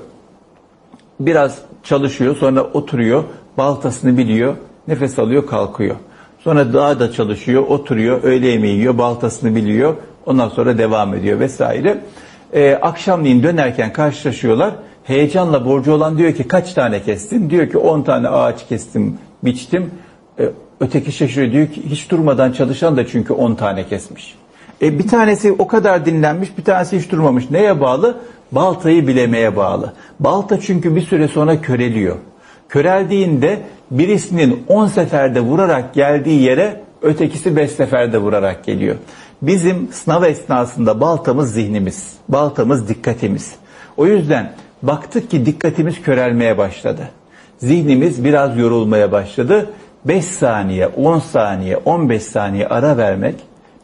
biraz 1.19 1.57
çalışıyor, 1.83 2.35
sonra 2.35 2.63
oturuyor, 2.63 3.23
baltasını 3.57 4.17
biliyor, 4.17 4.55
nefes 4.87 5.19
alıyor, 5.19 5.47
kalkıyor. 5.47 5.95
Sonra 6.39 6.73
daha 6.73 6.99
da 6.99 7.11
çalışıyor, 7.11 7.63
oturuyor, 7.63 8.23
öğle 8.23 8.47
yemeği 8.47 8.77
yiyor, 8.77 8.97
baltasını 8.97 9.55
biliyor, 9.55 9.95
ondan 10.25 10.49
sonra 10.49 10.77
devam 10.77 11.13
ediyor 11.13 11.39
vesaire. 11.39 12.01
Ee, 12.53 12.73
akşamleyin 12.81 13.43
dönerken 13.43 13.93
karşılaşıyorlar. 13.93 14.73
Heyecanla 15.03 15.65
borcu 15.65 15.93
olan 15.93 16.17
diyor 16.17 16.33
ki 16.33 16.47
kaç 16.47 16.73
tane 16.73 17.03
kestin? 17.03 17.49
Diyor 17.49 17.69
ki 17.69 17.77
10 17.77 18.01
tane 18.01 18.29
ağaç 18.29 18.67
kestim, 18.67 19.17
biçtim. 19.43 19.91
Ee, 20.39 20.49
öteki 20.79 21.11
şaşırıyor 21.11 21.51
diyor 21.51 21.67
ki 21.67 21.89
hiç 21.89 22.11
durmadan 22.11 22.51
çalışan 22.51 22.97
da 22.97 23.07
çünkü 23.07 23.33
10 23.33 23.55
tane 23.55 23.87
kesmiş. 23.87 24.35
E, 24.81 24.99
bir 24.99 25.07
tanesi 25.07 25.51
o 25.51 25.67
kadar 25.67 26.05
dinlenmiş, 26.05 26.57
bir 26.57 26.63
tanesi 26.63 26.99
hiç 26.99 27.11
durmamış. 27.11 27.49
Neye 27.49 27.81
bağlı? 27.81 28.17
Baltayı 28.55 29.07
bilemeye 29.07 29.55
bağlı. 29.55 29.93
Balta 30.19 30.59
çünkü 30.59 30.95
bir 30.95 31.01
süre 31.01 31.27
sonra 31.27 31.61
köreliyor. 31.61 32.15
Köreldiğinde 32.69 33.59
birisinin 33.91 34.63
10 34.67 34.87
seferde 34.87 35.39
vurarak 35.39 35.93
geldiği 35.93 36.41
yere 36.41 36.85
Ötekisi 37.05 37.55
beş 37.55 37.71
seferde 37.71 38.17
vurarak 38.17 38.63
geliyor. 38.63 38.95
Bizim 39.41 39.87
sınav 39.91 40.23
esnasında 40.23 41.01
baltamız 41.01 41.53
zihnimiz, 41.53 42.13
baltamız 42.29 42.89
dikkatimiz. 42.89 43.55
O 43.97 44.05
yüzden 44.05 44.53
baktık 44.83 45.31
ki 45.31 45.45
dikkatimiz 45.45 46.01
körelmeye 46.01 46.57
başladı. 46.57 47.09
Zihnimiz 47.57 48.23
biraz 48.23 48.57
yorulmaya 48.57 49.11
başladı. 49.11 49.69
5 50.05 50.25
saniye, 50.25 50.87
10 50.87 51.19
saniye, 51.19 51.77
15 51.77 52.23
saniye 52.23 52.67
ara 52.67 52.97
vermek, 52.97 53.35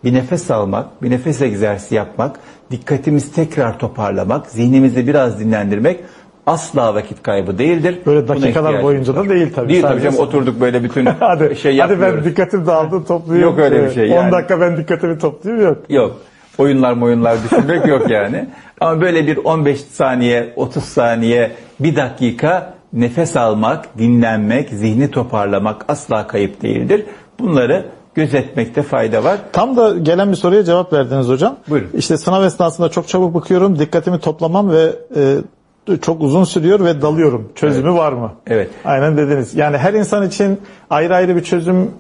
bir 0.04 0.14
nefes 0.14 0.52
almak, 0.52 1.04
bir 1.04 1.10
nefes 1.10 1.42
egzersizi 1.42 1.96
yapmak, 1.96 2.40
dikkatimizi 2.72 3.34
tekrar 3.36 3.80
toparlamak, 3.80 4.48
zihnimizi 4.48 5.08
biraz 5.08 5.40
dinlendirmek 5.40 6.00
asla 6.46 6.96
vakit 6.96 7.24
kaybı 7.24 7.58
değildir. 7.58 8.00
Böyle 8.06 8.28
dakikalar 8.28 8.84
boyunca 8.84 9.16
da 9.16 9.30
değil 9.30 9.54
tabii. 9.56 9.70
Değil 9.70 9.82
tabii 9.82 10.02
canım 10.02 10.20
oturduk 10.20 10.62
böyle 10.62 10.84
bütün 10.84 11.06
hadi, 11.20 11.56
şey 11.56 11.80
hadi 11.80 11.92
yapmıyoruz. 11.92 12.26
ben 12.26 12.32
dikkatim 12.32 12.66
dağıldı 12.66 13.06
topluyorum. 13.06 13.50
Yok 13.50 13.60
öyle 13.60 13.86
bir 13.86 13.92
şey 13.92 14.12
10 14.12 14.16
yani. 14.16 14.32
dakika 14.32 14.62
ben 14.62 14.78
dikkatimi 14.78 15.18
topluyorum 15.18 15.64
yok. 15.64 15.78
Yok. 15.90 16.18
Oyunlar 16.58 16.94
moyunlar 16.94 17.38
düşünmek 17.44 17.88
yok 17.88 18.10
yani. 18.10 18.46
Ama 18.82 19.02
böyle 19.02 19.28
bir 19.28 19.38
15 19.38 19.82
saniye, 19.82 20.54
30 20.56 20.84
saniye, 20.84 21.52
bir 21.80 21.96
dakika 21.96 22.74
nefes 22.94 23.38
almak, 23.38 23.98
dinlenmek, 23.98 24.70
zihni 24.70 25.12
toparlamak 25.12 25.86
asla 25.88 26.28
kayıp 26.28 26.62
değildir. 26.62 27.06
Bunları 27.40 27.86
gözetmekte 28.16 28.82
fayda 28.82 29.24
var. 29.24 29.38
Tam 29.52 29.78
da 29.78 29.98
gelen 29.98 30.32
bir 30.32 30.36
soruya 30.36 30.64
cevap 30.64 30.94
verdiniz 30.94 31.28
hocam. 31.28 31.56
Buyurun. 31.70 31.90
İşte 31.94 32.18
sınav 32.18 32.44
esnasında 32.44 32.90
çok 32.90 33.08
çabuk 33.08 33.34
bakıyorum, 33.34 33.80
dikkatimi 33.80 34.20
toplamam 34.20 34.72
ve 34.72 34.96
e, 35.16 35.98
çok 36.02 36.22
uzun 36.22 36.44
sürüyor 36.44 36.80
ve 36.86 37.02
dalıyorum. 37.02 37.52
Çözümü 37.56 37.94
var 37.94 38.14
mı? 38.14 38.32
Evet. 38.48 38.70
Aynen 38.86 39.18
dediniz. 39.18 39.56
Yani 39.56 39.78
her 39.78 39.94
insan 39.94 40.28
için 40.28 40.62
ayrı 40.90 41.16
ayrı 41.16 41.36
bir 41.36 41.44
çözüm 41.44 41.92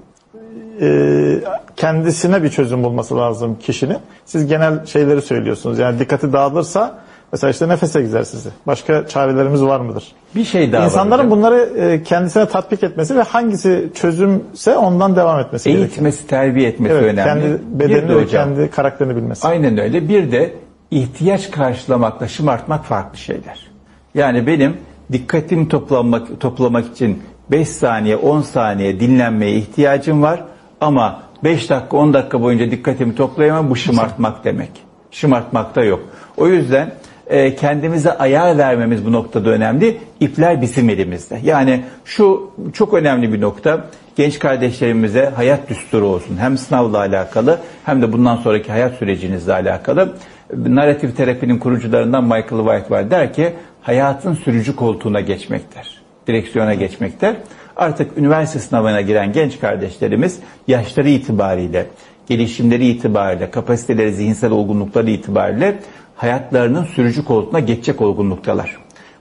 e, 0.81 1.39
kendisine 1.75 2.43
bir 2.43 2.49
çözüm 2.49 2.83
bulması 2.83 3.17
lazım 3.17 3.57
kişinin. 3.59 3.97
Siz 4.25 4.47
genel 4.47 4.85
şeyleri 4.85 5.21
söylüyorsunuz. 5.21 5.79
Yani 5.79 5.99
dikkati 5.99 6.33
dağılırsa 6.33 6.99
mesela 7.31 7.51
işte 7.51 7.69
nefes 7.69 7.95
egzersizi. 7.95 8.49
Başka 8.67 9.07
çarelerimiz 9.07 9.63
var 9.63 9.79
mıdır? 9.79 10.03
Bir 10.35 10.43
şey 10.43 10.71
daha 10.71 10.81
var 10.81 10.85
İnsanların 10.85 11.23
hocam. 11.23 11.37
bunları 11.37 11.69
e, 11.77 12.03
kendisine 12.03 12.45
tatbik 12.45 12.83
etmesi 12.83 13.15
ve 13.15 13.21
hangisi 13.21 13.89
çözümse 13.95 14.77
ondan 14.77 15.15
devam 15.15 15.39
etmesi 15.39 15.69
gerekiyor. 15.69 15.89
Eğitmesi, 15.89 16.27
terbiye 16.27 16.69
etmesi 16.69 16.93
Evet, 16.95 17.03
önemli. 17.13 17.41
kendi 17.41 17.79
bedenini 17.79 18.09
de 18.09 18.15
ve 18.15 18.21
hocam, 18.23 18.55
kendi 18.55 18.69
karakterini 18.71 19.15
bilmesi. 19.15 19.47
Aynen 19.47 19.77
öyle. 19.77 20.09
Bir 20.09 20.31
de 20.31 20.53
ihtiyaç 20.91 21.51
karşılamakla 21.51 22.27
şımartmak 22.27 22.85
farklı 22.85 23.17
şeyler. 23.17 23.71
Yani 24.15 24.47
benim 24.47 24.77
dikkatimi 25.11 25.67
toplamak, 25.67 26.39
toplamak 26.39 26.87
için 26.87 27.23
5 27.51 27.67
saniye 27.69 28.15
10 28.15 28.41
saniye 28.41 28.99
dinlenmeye 28.99 29.51
ihtiyacım 29.55 30.21
var 30.21 30.43
ama 30.81 31.19
5 31.43 31.69
dakika 31.69 31.97
10 31.97 32.13
dakika 32.13 32.41
boyunca 32.41 32.71
dikkatimi 32.71 33.15
toplayamam 33.15 33.69
bu 33.69 33.75
şımartmak 33.75 34.45
demek. 34.45 34.69
Şımartmakta 35.11 35.83
yok. 35.83 35.99
O 36.37 36.47
yüzden 36.47 36.91
e, 37.31 37.55
kendimize 37.55 38.17
ayar 38.17 38.57
vermemiz 38.57 39.05
bu 39.05 39.11
noktada 39.11 39.49
önemli. 39.49 39.97
İpler 40.19 40.61
bizim 40.61 40.89
elimizde. 40.89 41.39
Yani 41.43 41.81
şu 42.05 42.51
çok 42.73 42.93
önemli 42.93 43.33
bir 43.33 43.41
nokta. 43.41 43.85
Genç 44.15 44.39
kardeşlerimize 44.39 45.31
hayat 45.35 45.69
düsturu 45.69 46.05
olsun. 46.05 46.37
Hem 46.37 46.57
sınavla 46.57 46.97
alakalı 46.97 47.59
hem 47.85 48.01
de 48.01 48.13
bundan 48.13 48.35
sonraki 48.35 48.71
hayat 48.71 48.95
sürecinizle 48.95 49.53
alakalı. 49.53 50.13
Narratif 50.55 51.17
terapinin 51.17 51.57
kurucularından 51.57 52.23
Michael 52.23 52.65
White 52.65 52.89
var. 52.89 53.11
Der 53.11 53.33
ki 53.33 53.53
hayatın 53.81 54.33
sürücü 54.33 54.75
koltuğuna 54.75 55.21
geçmektir. 55.21 56.01
Direksiyona 56.27 56.73
geçmektir. 56.73 57.35
Artık 57.75 58.17
üniversite 58.17 58.59
sınavına 58.59 59.01
giren 59.01 59.33
genç 59.33 59.59
kardeşlerimiz 59.59 60.39
yaşları 60.67 61.09
itibariyle, 61.09 61.85
gelişimleri 62.27 62.87
itibariyle, 62.87 63.51
kapasiteleri, 63.51 64.13
zihinsel 64.13 64.51
olgunlukları 64.51 65.09
itibariyle 65.09 65.79
hayatlarının 66.21 66.83
sürücü 66.83 67.25
koltuğuna 67.25 67.59
geçecek 67.59 68.01
olgunluktalar. 68.01 68.77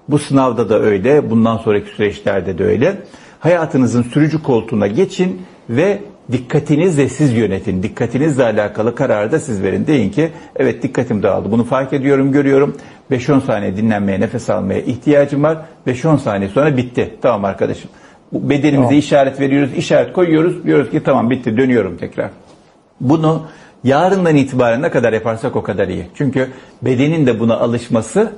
Bu 0.08 0.18
sınavda 0.18 0.68
da 0.68 0.80
öyle, 0.80 1.30
bundan 1.30 1.56
sonraki 1.56 1.90
süreçlerde 1.90 2.58
de 2.58 2.64
öyle. 2.64 2.96
Hayatınızın 3.40 4.02
sürücü 4.02 4.42
koltuğuna 4.42 4.86
geçin 4.86 5.42
ve 5.70 5.98
dikkatinizle 6.32 7.08
siz 7.08 7.32
yönetin. 7.32 7.82
Dikkatinizle 7.82 8.44
alakalı 8.44 8.94
kararı 8.94 9.32
da 9.32 9.38
siz 9.38 9.62
verin. 9.62 9.86
Deyin 9.86 10.10
ki 10.10 10.30
evet 10.56 10.82
dikkatim 10.82 11.22
dağıldı. 11.22 11.50
Bunu 11.50 11.64
fark 11.64 11.92
ediyorum, 11.92 12.32
görüyorum. 12.32 12.76
5-10 13.10 13.40
saniye 13.40 13.76
dinlenmeye, 13.76 14.20
nefes 14.20 14.50
almaya 14.50 14.80
ihtiyacım 14.80 15.42
var. 15.42 15.58
5-10 15.86 16.18
saniye 16.18 16.50
sonra 16.50 16.76
bitti. 16.76 17.14
Tamam 17.22 17.44
arkadaşım. 17.44 17.90
Bedenimize 18.32 18.88
Tamam. 18.88 18.98
işaret 18.98 19.40
veriyoruz, 19.40 19.74
işaret 19.74 20.12
koyuyoruz. 20.12 20.64
Diyoruz 20.64 20.90
ki 20.90 21.02
tamam 21.02 21.30
bitti, 21.30 21.56
dönüyorum 21.56 21.96
tekrar. 21.96 22.30
Bunu 23.00 23.42
yarından 23.84 24.36
itibaren 24.36 24.82
ne 24.82 24.90
kadar 24.90 25.12
yaparsak 25.12 25.56
o 25.56 25.62
kadar 25.62 25.88
iyi. 25.88 26.06
Çünkü 26.14 26.48
bedenin 26.82 27.26
de 27.26 27.40
buna 27.40 27.56
alışması 27.56 28.32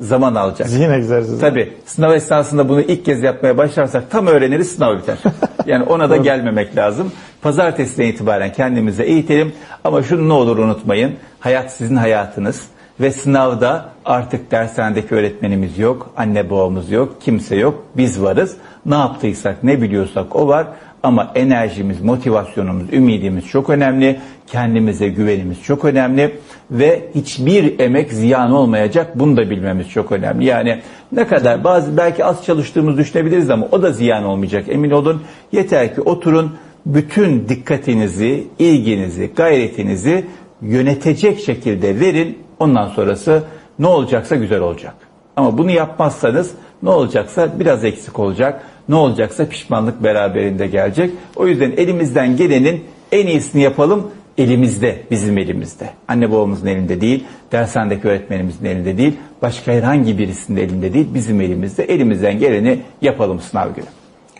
zaman 0.00 0.34
alacak. 0.34 0.68
Zihin 0.68 0.90
egzersizi. 0.90 1.40
Tabii 1.40 1.72
sınav 1.86 2.12
esnasında 2.12 2.68
bunu 2.68 2.80
ilk 2.80 3.04
kez 3.04 3.22
yapmaya 3.22 3.58
başlarsak 3.58 4.10
tam 4.10 4.26
öğreniriz 4.26 4.72
sınav 4.72 4.98
biter. 4.98 5.18
Yani 5.66 5.84
ona 5.84 6.10
da 6.10 6.16
gelmemek 6.16 6.76
lazım. 6.76 7.12
Pazartesiden 7.42 8.06
itibaren 8.06 8.52
kendimize 8.52 9.02
eğitelim. 9.02 9.52
Ama 9.84 10.02
şunu 10.02 10.28
ne 10.28 10.32
olur 10.32 10.58
unutmayın. 10.58 11.12
Hayat 11.40 11.72
sizin 11.72 11.96
hayatınız. 11.96 12.66
Ve 13.00 13.10
sınavda 13.10 13.88
artık 14.04 14.50
dershanedeki 14.50 15.14
öğretmenimiz 15.14 15.78
yok, 15.78 16.10
anne 16.16 16.50
babamız 16.50 16.90
yok, 16.90 17.16
kimse 17.20 17.56
yok, 17.56 17.84
biz 17.96 18.22
varız. 18.22 18.56
Ne 18.86 18.94
yaptıysak, 18.94 19.64
ne 19.64 19.82
biliyorsak 19.82 20.36
o 20.36 20.48
var. 20.48 20.66
Ama 21.02 21.32
enerjimiz, 21.34 22.00
motivasyonumuz, 22.00 22.92
ümidimiz 22.92 23.46
çok 23.46 23.70
önemli. 23.70 24.20
Kendimize 24.46 25.08
güvenimiz 25.08 25.62
çok 25.62 25.84
önemli. 25.84 26.38
Ve 26.70 27.02
hiçbir 27.14 27.80
emek 27.80 28.12
ziyan 28.12 28.52
olmayacak. 28.52 29.18
Bunu 29.18 29.36
da 29.36 29.50
bilmemiz 29.50 29.88
çok 29.88 30.12
önemli. 30.12 30.44
Yani 30.44 30.80
ne 31.12 31.26
kadar 31.26 31.64
bazı 31.64 31.96
belki 31.96 32.24
az 32.24 32.44
çalıştığımız 32.44 32.98
düşünebiliriz 32.98 33.50
ama 33.50 33.66
o 33.72 33.82
da 33.82 33.92
ziyan 33.92 34.24
olmayacak. 34.24 34.64
Emin 34.68 34.90
olun. 34.90 35.22
Yeter 35.52 35.94
ki 35.94 36.00
oturun 36.00 36.52
bütün 36.86 37.48
dikkatinizi, 37.48 38.44
ilginizi, 38.58 39.30
gayretinizi 39.36 40.24
yönetecek 40.62 41.40
şekilde 41.40 42.00
verin. 42.00 42.38
Ondan 42.58 42.88
sonrası 42.88 43.42
ne 43.78 43.86
olacaksa 43.86 44.36
güzel 44.36 44.60
olacak. 44.60 44.94
Ama 45.36 45.58
bunu 45.58 45.70
yapmazsanız 45.70 46.50
ne 46.82 46.90
olacaksa 46.90 47.60
biraz 47.60 47.84
eksik 47.84 48.18
olacak. 48.18 48.62
Ne 48.88 48.94
olacaksa 48.94 49.48
pişmanlık 49.48 50.04
beraberinde 50.04 50.66
gelecek. 50.66 51.10
O 51.36 51.46
yüzden 51.46 51.72
elimizden 51.76 52.36
gelenin 52.36 52.84
en 53.12 53.26
iyisini 53.26 53.62
yapalım. 53.62 54.10
Elimizde, 54.38 55.02
bizim 55.10 55.38
elimizde. 55.38 55.90
Anne 56.08 56.30
babamızın 56.30 56.66
elinde 56.66 57.00
değil, 57.00 57.24
dershanedeki 57.52 58.08
öğretmenimizin 58.08 58.64
elinde 58.64 58.98
değil, 58.98 59.14
başka 59.42 59.72
herhangi 59.72 60.18
birisinin 60.18 60.60
elinde 60.60 60.94
değil, 60.94 61.06
bizim 61.14 61.40
elimizde. 61.40 61.84
Elimizden 61.84 62.38
geleni 62.38 62.80
yapalım 63.02 63.40
sınav 63.40 63.74
günü. 63.74 63.86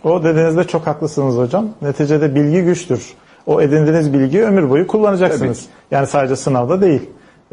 O 0.03 0.23
dediğinizde 0.23 0.63
çok 0.63 0.87
haklısınız 0.87 1.37
hocam. 1.37 1.69
Neticede 1.81 2.35
bilgi 2.35 2.61
güçtür. 2.61 3.13
O 3.45 3.61
edindiğiniz 3.61 4.13
bilgiyi 4.13 4.43
ömür 4.43 4.69
boyu 4.69 4.87
kullanacaksınız. 4.87 5.65
Yani 5.91 6.07
sadece 6.07 6.35
sınavda 6.35 6.81
değil. 6.81 7.01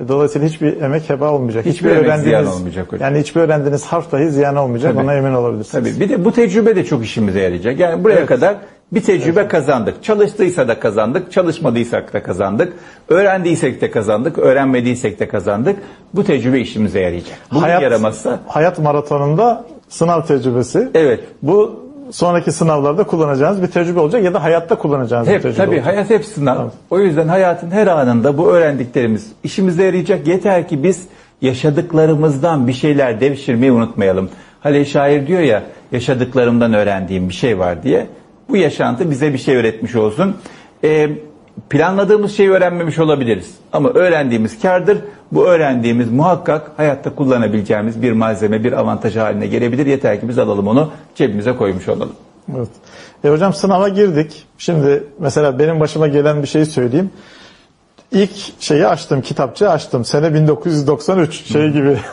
Dolayısıyla 0.08 0.48
hiçbir 0.48 0.82
emek 0.82 1.10
heba 1.10 1.30
olmayacak. 1.32 1.66
Hiçbir 1.66 1.90
emek 1.90 2.20
ziyan 2.20 2.46
olmayacak 2.46 2.92
hocam. 2.92 3.08
Yani 3.12 3.20
hiçbir 3.22 3.40
öğrendiğiniz 3.40 3.84
harf 3.84 4.12
dahi 4.12 4.30
ziyan 4.30 4.56
olmayacak. 4.56 4.92
Tabii. 4.94 5.04
Ona 5.04 5.14
emin 5.14 5.32
olabilirsiniz. 5.34 5.84
Tabii 5.94 6.04
bir 6.04 6.08
de 6.08 6.24
bu 6.24 6.32
tecrübe 6.32 6.76
de 6.76 6.84
çok 6.84 7.04
işimize 7.04 7.40
yarayacak. 7.40 7.78
Yani 7.78 8.04
buraya 8.04 8.18
Evet. 8.18 8.26
kadar 8.26 8.56
bir 8.92 9.02
tecrübe 9.02 9.48
kazandık. 9.48 10.04
Çalıştıysa 10.04 10.68
da 10.68 10.80
kazandık, 10.80 11.32
çalışmadıysak 11.32 12.12
da 12.12 12.22
kazandık. 12.22 12.72
Öğrendiysek 13.08 13.80
de 13.80 13.90
kazandık, 13.90 14.38
öğrenmediysek 14.38 15.20
de 15.20 15.28
kazandık. 15.28 15.76
Bu 16.14 16.24
tecrübe 16.24 16.60
işimize 16.60 17.00
yarayacak. 17.00 17.38
Bu 17.54 17.60
yaramazsa 17.60 18.40
hayat 18.46 18.78
maratonunda 18.78 19.64
sınav 19.88 20.22
tecrübesi. 20.22 20.88
evet. 20.94 21.20
Bu 21.42 21.89
sonraki 22.12 22.52
sınavlarda 22.52 23.04
kullanacağınız 23.04 23.62
bir 23.62 23.66
tecrübe 23.66 24.00
olacak 24.00 24.24
ya 24.24 24.34
da 24.34 24.42
hayatta 24.42 24.74
kullanacağınız 24.74 25.28
bir 25.28 25.32
Hep 25.34 25.42
tecrübe 25.42 25.56
tabii 25.56 25.70
olacak. 25.70 25.86
hayat 25.86 26.10
hep 26.10 26.24
sınav. 26.24 26.68
O 26.90 26.98
yüzden 26.98 27.28
hayatın 27.28 27.70
her 27.70 27.86
anında 27.86 28.38
bu 28.38 28.50
öğrendiklerimiz 28.50 29.32
işimize 29.44 29.84
yarayacak. 29.84 30.26
Yeter 30.26 30.68
ki 30.68 30.82
biz 30.82 31.06
yaşadıklarımızdan 31.42 32.68
bir 32.68 32.72
şeyler 32.72 33.20
devşirmeyi 33.20 33.72
unutmayalım. 33.72 34.30
Halil 34.60 34.84
şair 34.84 35.26
diyor 35.26 35.40
ya 35.40 35.62
yaşadıklarımdan 35.92 36.74
öğrendiğim 36.74 37.28
bir 37.28 37.34
şey 37.34 37.58
var 37.58 37.82
diye. 37.82 38.06
Bu 38.48 38.56
yaşantı 38.56 39.10
bize 39.10 39.32
bir 39.32 39.38
şey 39.38 39.56
öğretmiş 39.56 39.96
olsun. 39.96 40.36
Ee, 40.84 41.10
planladığımız 41.70 42.36
şeyi 42.36 42.50
öğrenmemiş 42.50 42.98
olabiliriz. 42.98 43.50
Ama 43.72 43.88
öğrendiğimiz 43.88 44.62
kardır. 44.62 44.98
Bu 45.32 45.46
öğrendiğimiz 45.46 46.10
muhakkak 46.10 46.70
hayatta 46.76 47.14
kullanabileceğimiz 47.14 48.02
bir 48.02 48.12
malzeme, 48.12 48.64
bir 48.64 48.72
avantaj 48.72 49.16
haline 49.16 49.46
gelebilir. 49.46 49.86
Yeter 49.86 50.20
ki 50.20 50.28
biz 50.28 50.38
alalım 50.38 50.68
onu 50.68 50.90
cebimize 51.14 51.56
koymuş 51.56 51.88
olalım. 51.88 52.12
Evet. 52.56 52.68
E 53.24 53.28
hocam 53.28 53.52
sınava 53.54 53.88
girdik. 53.88 54.46
Şimdi 54.58 55.04
mesela 55.18 55.58
benim 55.58 55.80
başıma 55.80 56.08
gelen 56.08 56.42
bir 56.42 56.48
şeyi 56.48 56.66
söyleyeyim. 56.66 57.10
İlk 58.12 58.30
şeyi 58.60 58.86
açtım, 58.86 59.20
kitapçı 59.22 59.70
açtım. 59.70 60.04
Sene 60.04 60.34
1993 60.34 61.44
şey 61.52 61.68
gibi. 61.70 61.96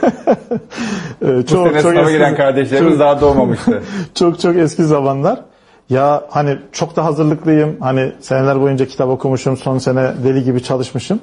E, 1.21 1.37
Bu 1.43 1.47
sene 1.47 1.81
sınava 1.81 1.99
eski- 2.01 2.11
giren 2.11 2.35
kardeşlerimiz 2.35 2.91
çok- 2.91 2.99
daha 2.99 3.21
doğmamıştı. 3.21 3.83
çok 4.15 4.39
çok 4.39 4.55
eski 4.55 4.83
zamanlar. 4.83 5.39
Ya 5.89 6.23
hani 6.29 6.57
çok 6.71 6.95
da 6.95 7.05
hazırlıklıyım. 7.05 7.77
Hani 7.79 8.11
seneler 8.19 8.61
boyunca 8.61 8.85
kitap 8.85 9.09
okumuşum. 9.09 9.57
Son 9.57 9.77
sene 9.77 10.13
deli 10.23 10.43
gibi 10.43 10.63
çalışmışım. 10.63 11.19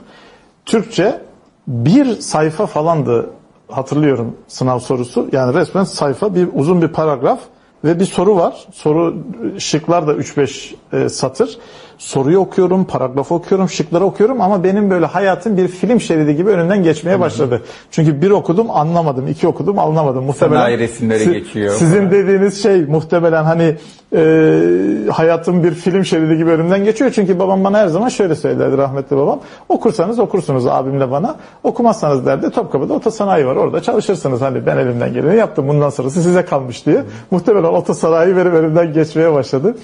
Türkçe 0.67 1.21
bir 1.69 2.21
sayfa 2.21 2.67
falandı 2.67 3.31
hatırlıyorum 3.69 4.37
sınav 4.49 4.79
sorusu. 4.79 5.29
Yani 5.33 5.55
resmen 5.55 5.85
sayfa 5.85 6.35
bir 6.35 6.49
uzun 6.55 6.83
bir 6.83 6.89
paragraf 6.89 7.41
ve 7.85 8.01
bir 8.01 8.05
soru 8.05 8.37
var. 8.37 8.67
Soru 8.73 9.17
şıklar 9.59 10.07
da 10.07 10.13
3-5 10.13 10.75
e, 10.93 11.09
satır. 11.09 11.59
Soruyu 11.99 12.39
okuyorum, 12.39 12.85
paragrafı 12.85 13.35
okuyorum, 13.35 13.69
şıkları 13.69 14.05
okuyorum 14.05 14.41
ama 14.41 14.65
benim 14.65 14.91
böyle 14.91 15.07
hayatım 15.07 15.57
bir 15.57 15.69
film 15.69 16.01
şeridi 16.01 16.37
gibi 16.37 16.51
önünden 16.51 16.83
geçmeye 16.83 17.21
başladı. 17.21 17.63
Çünkü 17.91 18.23
bir 18.23 18.31
okudum 18.31 18.71
anlamadım, 18.71 19.29
iki 19.29 19.49
okudum 19.49 19.79
anlamadım. 19.79 20.25
Muhtemelen 20.25 20.61
Sanayi 20.61 20.79
resimleri 20.79 21.33
geçiyor 21.33 21.75
Sizin 21.75 21.97
falan. 21.97 22.11
dediğiniz 22.11 22.63
şey 22.63 22.85
muhtemelen 22.85 23.45
hani 23.45 23.77
e, 24.17 25.11
hayatım 25.13 25.65
bir 25.65 25.71
film 25.71 26.05
şeridi 26.05 26.37
gibi 26.37 26.51
önümden 26.51 26.85
geçiyor. 26.85 27.11
Çünkü 27.15 27.39
babam 27.39 27.65
bana 27.65 27.79
her 27.79 27.87
zaman 27.87 28.09
şöyle 28.09 28.35
söylerdi 28.35 28.79
rahmetli 28.79 29.17
babam. 29.17 29.41
Okursanız 29.69 30.19
okursunuz 30.19 30.67
abimle 30.67 31.11
bana. 31.11 31.37
Okumazsanız 31.63 32.27
derdi 32.27 32.51
Topkapı'da 32.51 32.95
otosanayi 32.95 33.47
var. 33.47 33.57
Orada 33.57 33.83
çalışırsınız. 33.83 34.41
Hani 34.41 34.67
ben 34.67 34.77
elimden 34.77 35.13
geleni 35.13 35.37
yaptım. 35.37 35.69
Bundan 35.69 35.91
sonrası 35.91 36.23
size 36.23 36.45
kalmış 36.45 36.87
diye. 36.87 37.05
Muhtemelen 37.31 37.65
otosanayi 37.65 38.37
benim 38.37 38.55
önümden 38.55 38.93
geçmeye 38.93 39.33
başladı. 39.33 39.77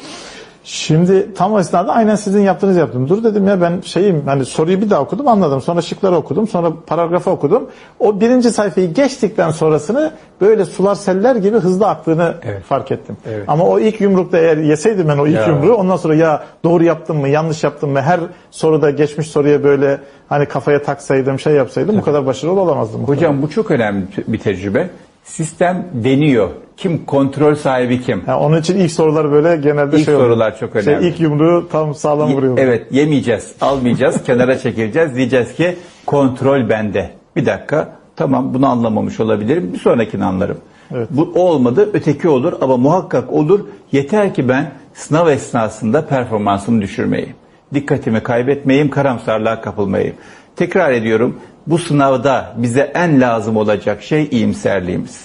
Şimdi 0.64 1.34
tam 1.34 1.52
o 1.52 1.60
esnada 1.60 1.92
aynen 1.92 2.14
sizin 2.16 2.40
yaptığınız 2.42 2.76
yaptım. 2.76 3.08
Dur 3.08 3.24
dedim 3.24 3.46
ya 3.48 3.60
ben 3.60 3.80
şeyim 3.84 4.22
hani 4.26 4.44
soruyu 4.44 4.80
bir 4.80 4.90
daha 4.90 5.00
okudum 5.00 5.28
anladım. 5.28 5.60
Sonra 5.60 5.82
şıkları 5.82 6.16
okudum. 6.16 6.48
Sonra 6.48 6.72
paragrafı 6.86 7.30
okudum. 7.30 7.68
O 7.98 8.20
birinci 8.20 8.50
sayfayı 8.50 8.94
geçtikten 8.94 9.50
sonrasını 9.50 10.12
böyle 10.40 10.64
sular 10.64 10.94
seller 10.94 11.36
gibi 11.36 11.56
hızlı 11.58 11.88
aktığını 11.88 12.34
Evet. 12.42 12.62
fark 12.62 12.90
ettim. 12.92 13.16
Evet. 13.28 13.44
Ama 13.48 13.64
o 13.64 13.78
ilk 13.78 14.00
yumrukta 14.00 14.38
eğer 14.38 14.56
yeseydim 14.56 15.08
ben 15.08 15.18
o 15.18 15.26
ilk 15.26 15.36
Ya. 15.36 15.46
yumruğu 15.46 15.74
ondan 15.74 15.96
sonra 15.96 16.14
ya 16.14 16.44
doğru 16.64 16.84
yaptım 16.84 17.16
mı 17.20 17.28
yanlış 17.28 17.64
yaptım 17.64 17.90
mı 17.90 18.00
her 18.00 18.20
soruda 18.50 18.90
geçmiş 18.90 19.26
soruya 19.30 19.64
böyle 19.64 19.98
hani 20.28 20.46
kafaya 20.46 20.82
taksaydım 20.82 21.38
şey 21.38 21.52
yapsaydım 21.52 21.96
bu 21.98 22.02
kadar 22.02 22.26
başarılı 22.26 22.60
olamazdım. 22.60 23.04
Hocam 23.04 23.42
bu 23.42 23.50
çok 23.50 23.70
önemli 23.70 24.02
bir 24.28 24.38
tecrübe. 24.38 24.90
Sistem 25.34 25.86
deniyor. 25.94 26.48
Kim 26.76 27.04
kontrol 27.06 27.54
sahibi 27.54 28.00
kim? 28.02 28.22
Yani 28.26 28.38
onun 28.40 28.60
için 28.60 28.76
ilk 28.78 28.90
sorular 28.90 29.32
böyle 29.32 29.56
genelde 29.56 29.96
İlk 29.98 30.04
şey 30.04 30.14
oluyor. 30.14 30.28
sorular 30.30 30.58
çok 30.58 30.72
Şey, 30.82 30.94
önemli. 30.94 31.08
ilk 31.08 31.20
yumruğu 31.20 31.68
tam 31.72 31.94
sağlam 31.94 32.32
vuruyor. 32.32 32.58
Evet 32.58 32.86
yemeyeceğiz, 32.92 33.52
almayacağız, 33.60 34.22
kenara 34.26 34.58
çekileceğiz. 34.58 35.14
Diyeceğiz 35.16 35.54
ki 35.54 35.76
kontrol 36.06 36.68
bende. 36.68 37.10
Bir 37.36 37.46
dakika 37.46 37.88
tamam 38.16 38.54
bunu 38.54 38.66
anlamamış 38.66 39.20
olabilirim. 39.20 39.70
Bir 39.74 39.78
sonrakini 39.78 40.24
anlarım. 40.24 40.58
Evet. 40.94 41.08
Bu 41.10 41.32
o 41.34 41.40
olmadı 41.40 41.90
öteki 41.92 42.28
olur 42.28 42.52
ama 42.60 42.76
muhakkak 42.76 43.32
olur. 43.32 43.60
Yeter 43.92 44.34
ki 44.34 44.48
ben 44.48 44.70
sınav 44.94 45.28
esnasında 45.28 46.06
performansımı 46.06 46.82
düşürmeyeyim. 46.82 47.34
Dikkatimi 47.74 48.20
kaybetmeyeyim, 48.22 48.90
karamsarlığa 48.90 49.60
kapılmayayım. 49.60 50.14
Tekrar 50.60 50.92
ediyorum 50.92 51.40
bu 51.66 51.78
sınavda 51.78 52.52
bize 52.56 52.92
en 52.94 53.20
lazım 53.20 53.56
olacak 53.56 54.02
şey 54.02 54.28
iyimserliğimiz. 54.30 55.24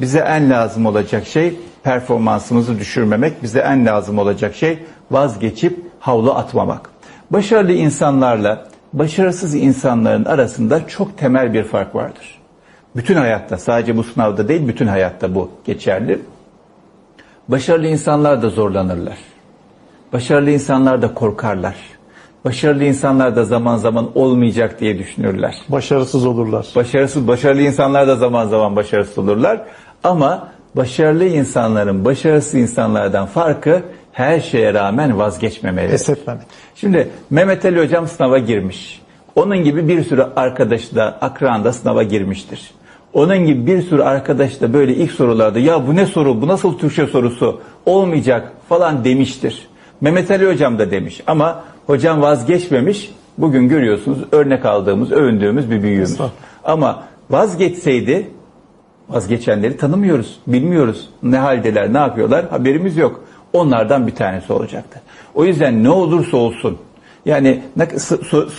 Bize 0.00 0.18
en 0.18 0.50
lazım 0.50 0.86
olacak 0.86 1.26
şey 1.26 1.54
performansımızı 1.82 2.78
düşürmemek. 2.78 3.42
Bize 3.42 3.58
en 3.58 3.86
lazım 3.86 4.18
olacak 4.18 4.54
şey 4.54 4.78
vazgeçip 5.10 5.78
havlu 6.00 6.34
atmamak. 6.34 6.90
Başarılı 7.30 7.72
insanlarla 7.72 8.66
başarısız 8.92 9.54
insanların 9.54 10.24
arasında 10.24 10.88
çok 10.88 11.18
temel 11.18 11.54
bir 11.54 11.64
fark 11.64 11.94
vardır. 11.94 12.40
Bütün 12.96 13.16
hayatta 13.16 13.58
sadece 13.58 13.96
bu 13.96 14.04
sınavda 14.04 14.48
değil 14.48 14.68
bütün 14.68 14.86
hayatta 14.86 15.34
bu 15.34 15.50
geçerli. 15.64 16.20
Başarılı 17.48 17.86
insanlar 17.86 18.42
da 18.42 18.50
zorlanırlar. 18.50 19.18
Başarılı 20.12 20.50
insanlar 20.50 21.02
da 21.02 21.14
korkarlar. 21.14 21.76
Başarılı 22.44 22.84
insanlar 22.84 23.36
da 23.36 23.44
zaman 23.44 23.76
zaman 23.76 24.10
olmayacak 24.14 24.80
diye 24.80 24.98
düşünürler. 24.98 25.54
Başarısız 25.68 26.26
olurlar. 26.26 26.66
Başarısız, 26.76 27.28
başarılı 27.28 27.62
insanlar 27.62 28.08
da 28.08 28.16
zaman 28.16 28.48
zaman 28.48 28.76
başarısız 28.76 29.18
olurlar. 29.18 29.60
Ama 30.04 30.48
başarılı 30.76 31.24
insanların 31.24 32.04
başarısız 32.04 32.54
insanlardan 32.54 33.26
farkı 33.26 33.82
her 34.12 34.40
şeye 34.40 34.74
rağmen 34.74 35.18
vazgeçmemeleri. 35.18 35.90
Pes 35.90 36.08
etmemek. 36.08 36.42
Şimdi 36.74 37.10
Mehmet 37.30 37.64
Ali 37.64 37.80
Hocam 37.80 38.08
sınava 38.08 38.38
girmiş. 38.38 39.02
Onun 39.34 39.64
gibi 39.64 39.88
bir 39.88 40.04
sürü 40.04 40.26
arkadaşı 40.36 40.96
da 40.96 41.18
akran 41.20 41.64
da 41.64 41.72
sınava 41.72 42.02
girmiştir. 42.02 42.70
Onun 43.12 43.38
gibi 43.38 43.66
bir 43.66 43.82
sürü 43.82 44.02
arkadaş 44.02 44.60
da 44.60 44.72
böyle 44.72 44.94
ilk 44.94 45.12
sorularda 45.12 45.58
ya 45.58 45.86
bu 45.86 45.96
ne 45.96 46.06
soru 46.06 46.42
bu 46.42 46.48
nasıl 46.48 46.78
Türkçe 46.78 47.06
sorusu 47.06 47.60
olmayacak 47.86 48.52
falan 48.68 49.04
demiştir. 49.04 49.68
Mehmet 50.00 50.30
Ali 50.30 50.46
Hocam 50.46 50.78
da 50.78 50.90
demiş 50.90 51.20
ama 51.26 51.64
hocam 51.86 52.22
vazgeçmemiş. 52.22 53.14
Bugün 53.38 53.68
görüyorsunuz 53.68 54.18
örnek 54.32 54.64
aldığımız, 54.64 55.12
övündüğümüz 55.12 55.70
bir 55.70 55.82
büyüğümüz. 55.82 56.18
Ama 56.64 57.02
vazgeçseydi 57.30 58.30
vazgeçenleri 59.08 59.76
tanımıyoruz, 59.76 60.40
bilmiyoruz. 60.46 61.08
Ne 61.22 61.38
haldeler, 61.38 61.92
ne 61.92 61.98
yapıyorlar 61.98 62.48
haberimiz 62.48 62.96
yok. 62.96 63.24
Onlardan 63.52 64.06
bir 64.06 64.14
tanesi 64.14 64.52
olacaktı. 64.52 65.00
O 65.34 65.44
yüzden 65.44 65.84
ne 65.84 65.90
olursa 65.90 66.36
olsun 66.36 66.78
yani 67.26 67.62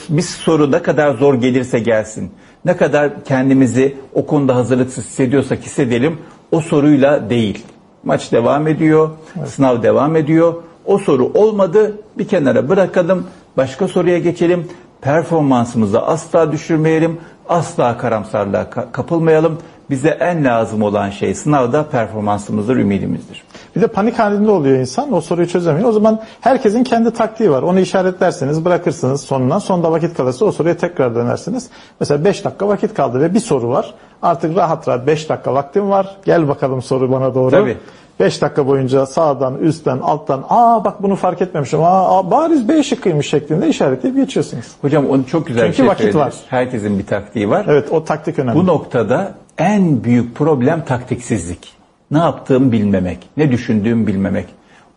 bir 0.09 0.21
soru 0.21 0.71
ne 0.71 0.81
kadar 0.81 1.15
zor 1.15 1.33
gelirse 1.33 1.79
gelsin, 1.79 2.31
ne 2.65 2.77
kadar 2.77 3.23
kendimizi 3.23 3.95
o 4.13 4.25
konuda 4.25 4.55
hazırlıksız 4.55 5.05
hissediyorsak 5.05 5.61
hissedelim, 5.61 6.17
o 6.51 6.61
soruyla 6.61 7.29
değil. 7.29 7.65
Maç 8.03 8.31
devam 8.31 8.67
ediyor, 8.67 9.09
sınav 9.45 9.83
devam 9.83 10.15
ediyor. 10.15 10.53
O 10.85 10.97
soru 10.97 11.31
olmadı, 11.33 11.97
bir 12.17 12.27
kenara 12.27 12.69
bırakalım, 12.69 13.27
başka 13.57 13.87
soruya 13.87 14.19
geçelim. 14.19 14.67
Performansımızı 15.01 16.01
asla 16.01 16.51
düşürmeyelim, 16.51 17.17
asla 17.49 17.97
karamsarlığa 17.97 18.63
ka- 18.63 18.91
kapılmayalım. 18.91 19.57
Bize 19.89 20.09
en 20.09 20.45
lazım 20.45 20.81
olan 20.81 21.09
şey 21.09 21.35
sınavda 21.35 21.83
performansımızdır, 21.83 22.75
ümidimizdir. 22.77 23.43
Bir 23.75 23.81
de 23.81 23.87
panik 23.87 24.19
halinde 24.19 24.51
oluyor 24.51 24.77
insan. 24.79 25.13
O 25.13 25.21
soruyu 25.21 25.47
çözemiyor. 25.47 25.89
O 25.89 25.91
zaman 25.91 26.19
herkesin 26.41 26.83
kendi 26.83 27.11
taktiği 27.11 27.51
var. 27.51 27.63
Onu 27.63 27.79
işaretlerseniz 27.79 28.65
bırakırsınız 28.65 29.21
sonuna. 29.21 29.59
Sonda 29.59 29.91
vakit 29.91 30.17
kalırsa 30.17 30.45
o 30.45 30.51
soruya 30.51 30.77
tekrar 30.77 31.15
dönersiniz. 31.15 31.69
Mesela 31.99 32.25
5 32.25 32.45
dakika 32.45 32.67
vakit 32.67 32.93
kaldı 32.93 33.21
ve 33.21 33.33
bir 33.33 33.39
soru 33.39 33.69
var. 33.69 33.93
Artık 34.21 34.57
rahat 34.57 34.87
rahat 34.87 35.07
5 35.07 35.29
dakika 35.29 35.53
vaktim 35.53 35.89
var. 35.89 36.17
Gel 36.25 36.47
bakalım 36.47 36.81
soru 36.81 37.11
bana 37.11 37.35
doğru. 37.35 37.51
Tabii. 37.51 37.77
5 38.19 38.41
dakika 38.41 38.67
boyunca 38.67 39.05
sağdan, 39.05 39.57
üstten, 39.57 39.97
alttan 39.97 40.43
aa 40.49 40.85
bak 40.85 41.03
bunu 41.03 41.15
fark 41.15 41.41
etmemişim. 41.41 41.79
Aa, 41.83 42.31
bariz 42.31 42.69
B 42.69 42.83
şıkkıymış 42.83 43.29
şeklinde 43.29 43.67
işaretleyip 43.67 44.17
geçiyorsunuz. 44.17 44.65
Hocam 44.81 45.09
onu 45.09 45.25
çok 45.25 45.47
güzel 45.47 45.63
Çünkü 45.65 45.77
şey 45.77 45.85
vakit 45.85 45.97
söylediniz. 46.01 46.25
var. 46.25 46.33
Herkesin 46.49 46.99
bir 46.99 47.05
taktiği 47.05 47.49
var. 47.49 47.65
Evet 47.69 47.91
o 47.91 48.03
taktik 48.03 48.39
önemli. 48.39 48.55
Bu 48.59 48.67
noktada 48.67 49.33
en 49.57 50.03
büyük 50.03 50.35
problem 50.35 50.85
taktiksizlik. 50.85 51.73
Ne 52.11 52.17
yaptığımı 52.17 52.71
bilmemek, 52.71 53.19
ne 53.37 53.51
düşündüğümü 53.51 54.07
bilmemek. 54.07 54.45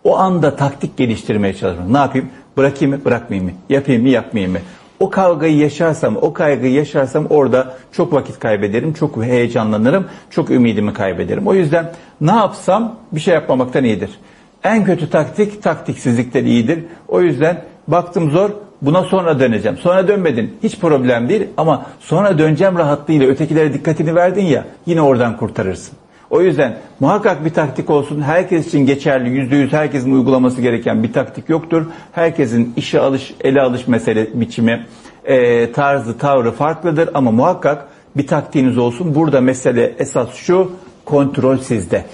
O 0.04 0.16
anda 0.18 0.56
taktik 0.56 0.96
geliştirmeye 0.96 1.54
çalışmak. 1.54 1.88
Ne 1.88 1.98
yapayım? 1.98 2.28
Bırakayım 2.56 2.94
mı, 2.94 3.04
bırakmayayım 3.04 3.50
mı? 3.50 3.56
Yapayım 3.68 4.02
mı, 4.02 4.08
yapmayayım 4.08 4.52
mı? 4.52 4.58
O 5.00 5.10
kavgayı 5.10 5.56
yaşarsam, 5.56 6.16
o 6.16 6.32
kaygıyı 6.32 6.72
yaşarsam 6.72 7.26
orada 7.26 7.74
çok 7.92 8.12
vakit 8.12 8.38
kaybederim, 8.38 8.92
çok 8.92 9.24
heyecanlanırım, 9.24 10.06
çok 10.30 10.50
ümidimi 10.50 10.92
kaybederim. 10.92 11.46
O 11.46 11.54
yüzden 11.54 11.92
ne 12.20 12.32
yapsam 12.32 12.96
bir 13.12 13.20
şey 13.20 13.34
yapmamaktan 13.34 13.84
iyidir. 13.84 14.10
En 14.64 14.84
kötü 14.84 15.10
taktik 15.10 15.62
taktiksizlikten 15.62 16.44
iyidir. 16.44 16.84
O 17.08 17.20
yüzden 17.20 17.62
baktım 17.88 18.30
zor, 18.30 18.50
buna 18.82 19.02
sonra 19.02 19.40
döneceğim. 19.40 19.76
Sonra 19.78 20.08
dönmedin, 20.08 20.56
hiç 20.62 20.78
problem 20.78 21.28
değil 21.28 21.46
ama 21.56 21.86
sonra 22.00 22.38
döneceğim 22.38 22.78
rahatlığıyla 22.78 23.26
ötekilere 23.26 23.72
dikkatini 23.72 24.14
verdin 24.14 24.44
ya, 24.44 24.64
yine 24.86 25.02
oradan 25.02 25.36
kurtarırsın. 25.36 25.98
O 26.30 26.40
yüzden 26.40 26.78
muhakkak 27.00 27.44
bir 27.44 27.50
taktik 27.50 27.90
olsun. 27.90 28.20
Herkes 28.20 28.66
için 28.66 28.86
geçerli, 28.86 29.30
yüzde 29.30 29.56
yüz 29.56 29.72
herkesin 29.72 30.12
uygulaması 30.14 30.60
gereken 30.60 31.02
bir 31.02 31.12
taktik 31.12 31.48
yoktur. 31.48 31.86
Herkesin 32.12 32.72
işe 32.76 33.00
alış, 33.00 33.34
ele 33.40 33.60
alış 33.62 33.86
mesele 33.88 34.28
biçimi, 34.34 34.86
e, 35.24 35.72
tarzı, 35.72 36.18
tavrı 36.18 36.52
farklıdır 36.52 37.10
ama 37.14 37.30
muhakkak 37.30 37.88
bir 38.16 38.26
taktiğiniz 38.26 38.78
olsun. 38.78 39.14
Burada 39.14 39.40
mesele 39.40 39.94
esas 39.98 40.34
şu, 40.34 40.72
kontrol 41.04 41.58
sizde. 41.58 42.04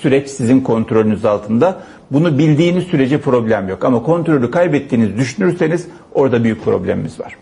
Süreç 0.00 0.28
sizin 0.28 0.60
kontrolünüz 0.60 1.24
altında. 1.24 1.80
Bunu 2.10 2.38
bildiğiniz 2.38 2.84
sürece 2.84 3.20
problem 3.20 3.68
yok. 3.68 3.84
Ama 3.84 4.02
kontrolü 4.02 4.50
kaybettiğinizi 4.50 5.16
düşünürseniz 5.16 5.88
orada 6.14 6.44
büyük 6.44 6.64
problemimiz 6.64 7.20
var. 7.20 7.36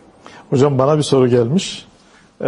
Hocam 0.50 0.78
bana 0.78 0.98
bir 0.98 1.02
soru 1.02 1.28
gelmiş. 1.28 1.86
Ee, 2.44 2.46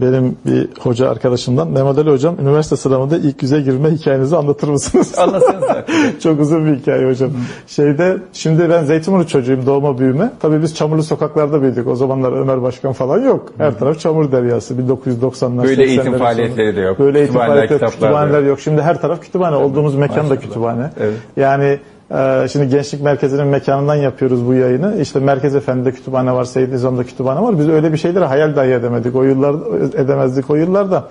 benim 0.00 0.36
bir 0.46 0.68
hoca 0.80 1.10
arkadaşımdan. 1.10 1.68
Mehmet 1.68 1.98
Ali 1.98 2.10
hocam 2.10 2.36
üniversite 2.42 2.76
sınavında 2.76 3.16
ilk 3.16 3.42
yüze 3.42 3.60
girme 3.60 3.90
hikayenizi 3.90 4.36
anlatır 4.36 4.68
mısınız? 4.68 5.14
Anlatsanıza. 5.18 5.84
Çok 6.22 6.40
uzun 6.40 6.66
bir 6.66 6.76
hikaye 6.76 7.10
hocam. 7.10 7.30
Şeyde 7.66 8.16
şimdi 8.32 8.70
ben 8.70 8.84
Zeytinburnu 8.84 9.26
çocuğuyum 9.26 9.66
doğma 9.66 9.98
büyüme. 9.98 10.30
Tabii 10.40 10.62
biz 10.62 10.74
çamurlu 10.74 11.02
sokaklarda 11.02 11.62
büyüdük. 11.62 11.86
O 11.86 11.96
zamanlar 11.96 12.32
Ömer 12.32 12.62
Başkan 12.62 12.92
falan 12.92 13.18
yok. 13.20 13.52
Her 13.58 13.78
taraf 13.78 13.98
çamur 14.00 14.32
deryası. 14.32 14.74
1990'lar 14.74 15.62
Böyle 15.62 15.82
80'lerin 15.82 15.88
eğitim 15.88 16.18
faaliyetleri 16.18 16.76
de 16.76 16.80
yok. 16.80 16.98
Böyle 16.98 17.18
eğitim 17.18 17.34
faaliyetleri, 17.34 17.90
kütüphaneler 17.90 18.38
yok. 18.38 18.48
yok. 18.48 18.60
Şimdi 18.60 18.82
her 18.82 19.00
taraf 19.00 19.20
kütüphane. 19.20 19.56
Olduğumuz 19.56 19.94
mekan 19.94 20.30
da 20.30 20.38
kütüphane. 20.38 20.90
Evet. 21.00 21.14
Yani 21.36 21.78
Ee, 22.10 22.46
şimdi 22.52 22.68
Gençlik 22.68 23.02
Merkezi'nin 23.02 23.46
mekanından 23.46 23.94
yapıyoruz 23.94 24.46
bu 24.46 24.54
yayını. 24.54 25.00
İşte 25.00 25.20
Merkez 25.20 25.54
Efendi'de 25.54 25.92
kütüphane 25.92 26.32
var, 26.32 26.44
Seyyid 26.44 26.72
Nizam'da 26.72 27.04
kütüphane 27.04 27.42
var. 27.42 27.58
Biz 27.58 27.68
öyle 27.68 27.92
bir 27.92 27.98
şeyleri 27.98 28.24
hayal 28.24 28.56
dahi 28.56 28.70
edemedik. 28.70 29.16
O 29.16 29.22
yıllar 29.22 29.54
edemezdik 29.94 30.50
o 30.50 30.54
yıllarda. 30.54 31.08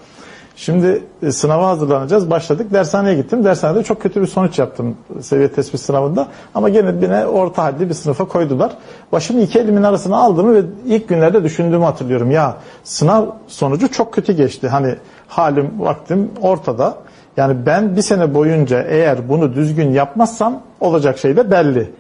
Şimdi 0.58 1.04
e, 1.24 1.32
sınava 1.32 1.68
hazırlanacağız. 1.68 2.30
Başladık. 2.30 2.74
Dershaneye 2.74 3.16
gittim. 3.16 3.44
Dershanede 3.44 3.84
çok 3.84 4.02
kötü 4.02 4.22
bir 4.22 4.28
sonuç 4.28 4.60
yaptım 4.60 4.96
seviye 5.22 5.52
tespit 5.52 5.80
sınavında. 5.80 6.28
Ama 6.56 6.70
gene 6.70 7.02
beni 7.02 7.26
orta 7.26 7.64
halli 7.64 7.90
bir 7.90 7.94
sınıfa 7.94 8.26
koydular. 8.26 8.72
Başımı 9.12 9.42
iki 9.42 9.60
elimin 9.60 9.84
arasına 9.84 10.18
aldığımı 10.18 10.56
ve 10.56 10.62
ilk 10.86 11.10
günlerde 11.10 11.44
düşündüğümü 11.44 11.84
hatırlıyorum. 11.84 12.32
Ya 12.32 12.58
sınav 12.84 13.26
sonucu 13.48 13.92
çok 13.92 14.14
kötü 14.14 14.34
geçti. 14.34 14.68
Hani 14.68 14.96
halim, 15.28 15.72
vaktim 15.80 16.32
ortada. 16.42 16.98
Yani 17.38 17.56
ben 17.65 17.95
bir 17.95 18.02
sene 18.02 18.34
boyunca 18.34 18.82
eğer 18.82 19.30
bunu 19.30 19.54
düzgün 19.54 19.91
yapmazsam 19.91 20.62
olacak 20.80 21.17
şey 21.17 21.36
de 21.36 21.52
belli. 21.52 21.91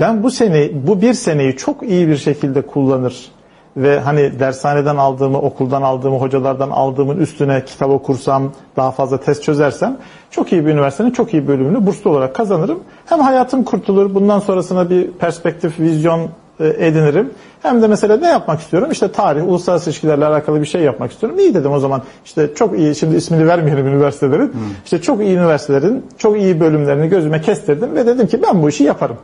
Ben 0.00 0.22
bu 0.22 0.30
sene, 0.30 0.70
bu 0.86 1.02
bir 1.02 1.14
seneyi 1.14 1.56
çok 1.56 1.82
iyi 1.82 2.08
bir 2.08 2.16
şekilde 2.16 2.62
kullanır 2.62 3.30
ve 3.76 4.00
hani 4.00 4.38
dershaneden 4.38 4.96
aldığımı, 4.96 5.38
okuldan 5.38 5.82
aldığımı, 5.82 6.16
hocalardan 6.16 6.70
aldığımın 6.70 7.16
üstüne 7.16 7.64
kitap 7.64 7.90
okursam, 7.90 8.52
daha 8.76 8.90
fazla 8.90 9.20
test 9.20 9.42
çözersem 9.42 9.96
çok 10.30 10.52
iyi 10.52 10.66
bir 10.66 10.70
üniversitenin 10.70 11.10
çok 11.10 11.34
iyi 11.34 11.48
bölümünü 11.48 11.86
burslu 11.86 12.10
olarak 12.10 12.34
kazanırım. 12.34 12.80
Hem 13.06 13.20
hayatım 13.20 13.64
kurtulur, 13.64 14.14
bundan 14.14 14.38
sonrasına 14.38 14.90
bir 14.90 15.10
perspektif, 15.10 15.80
vizyon 15.80 16.28
edinirim. 16.66 17.30
Hem 17.62 17.82
de 17.82 17.86
mesela 17.86 18.16
ne 18.16 18.28
yapmak 18.28 18.60
istiyorum? 18.60 18.88
İşte 18.92 19.12
tarih, 19.12 19.48
uluslararası 19.48 19.90
ilişkilerle 19.90 20.26
alakalı 20.26 20.60
bir 20.60 20.66
şey 20.66 20.82
yapmak 20.82 21.12
istiyorum. 21.12 21.38
İyi 21.38 21.54
dedim 21.54 21.72
o 21.72 21.78
zaman. 21.78 22.02
İşte 22.24 22.54
çok 22.54 22.78
iyi, 22.78 22.94
şimdi 22.94 23.16
ismini 23.16 23.46
vermeyelim 23.46 23.86
üniversitelerin. 23.86 24.52
İşte 24.84 25.02
çok 25.02 25.20
iyi 25.20 25.36
üniversitelerin, 25.36 26.06
çok 26.18 26.36
iyi 26.36 26.60
bölümlerini 26.60 27.08
gözüme 27.08 27.40
kestirdim 27.40 27.94
ve 27.94 28.06
dedim 28.06 28.26
ki 28.26 28.40
ben 28.42 28.62
bu 28.62 28.68
işi 28.68 28.84
yaparım. 28.84 29.16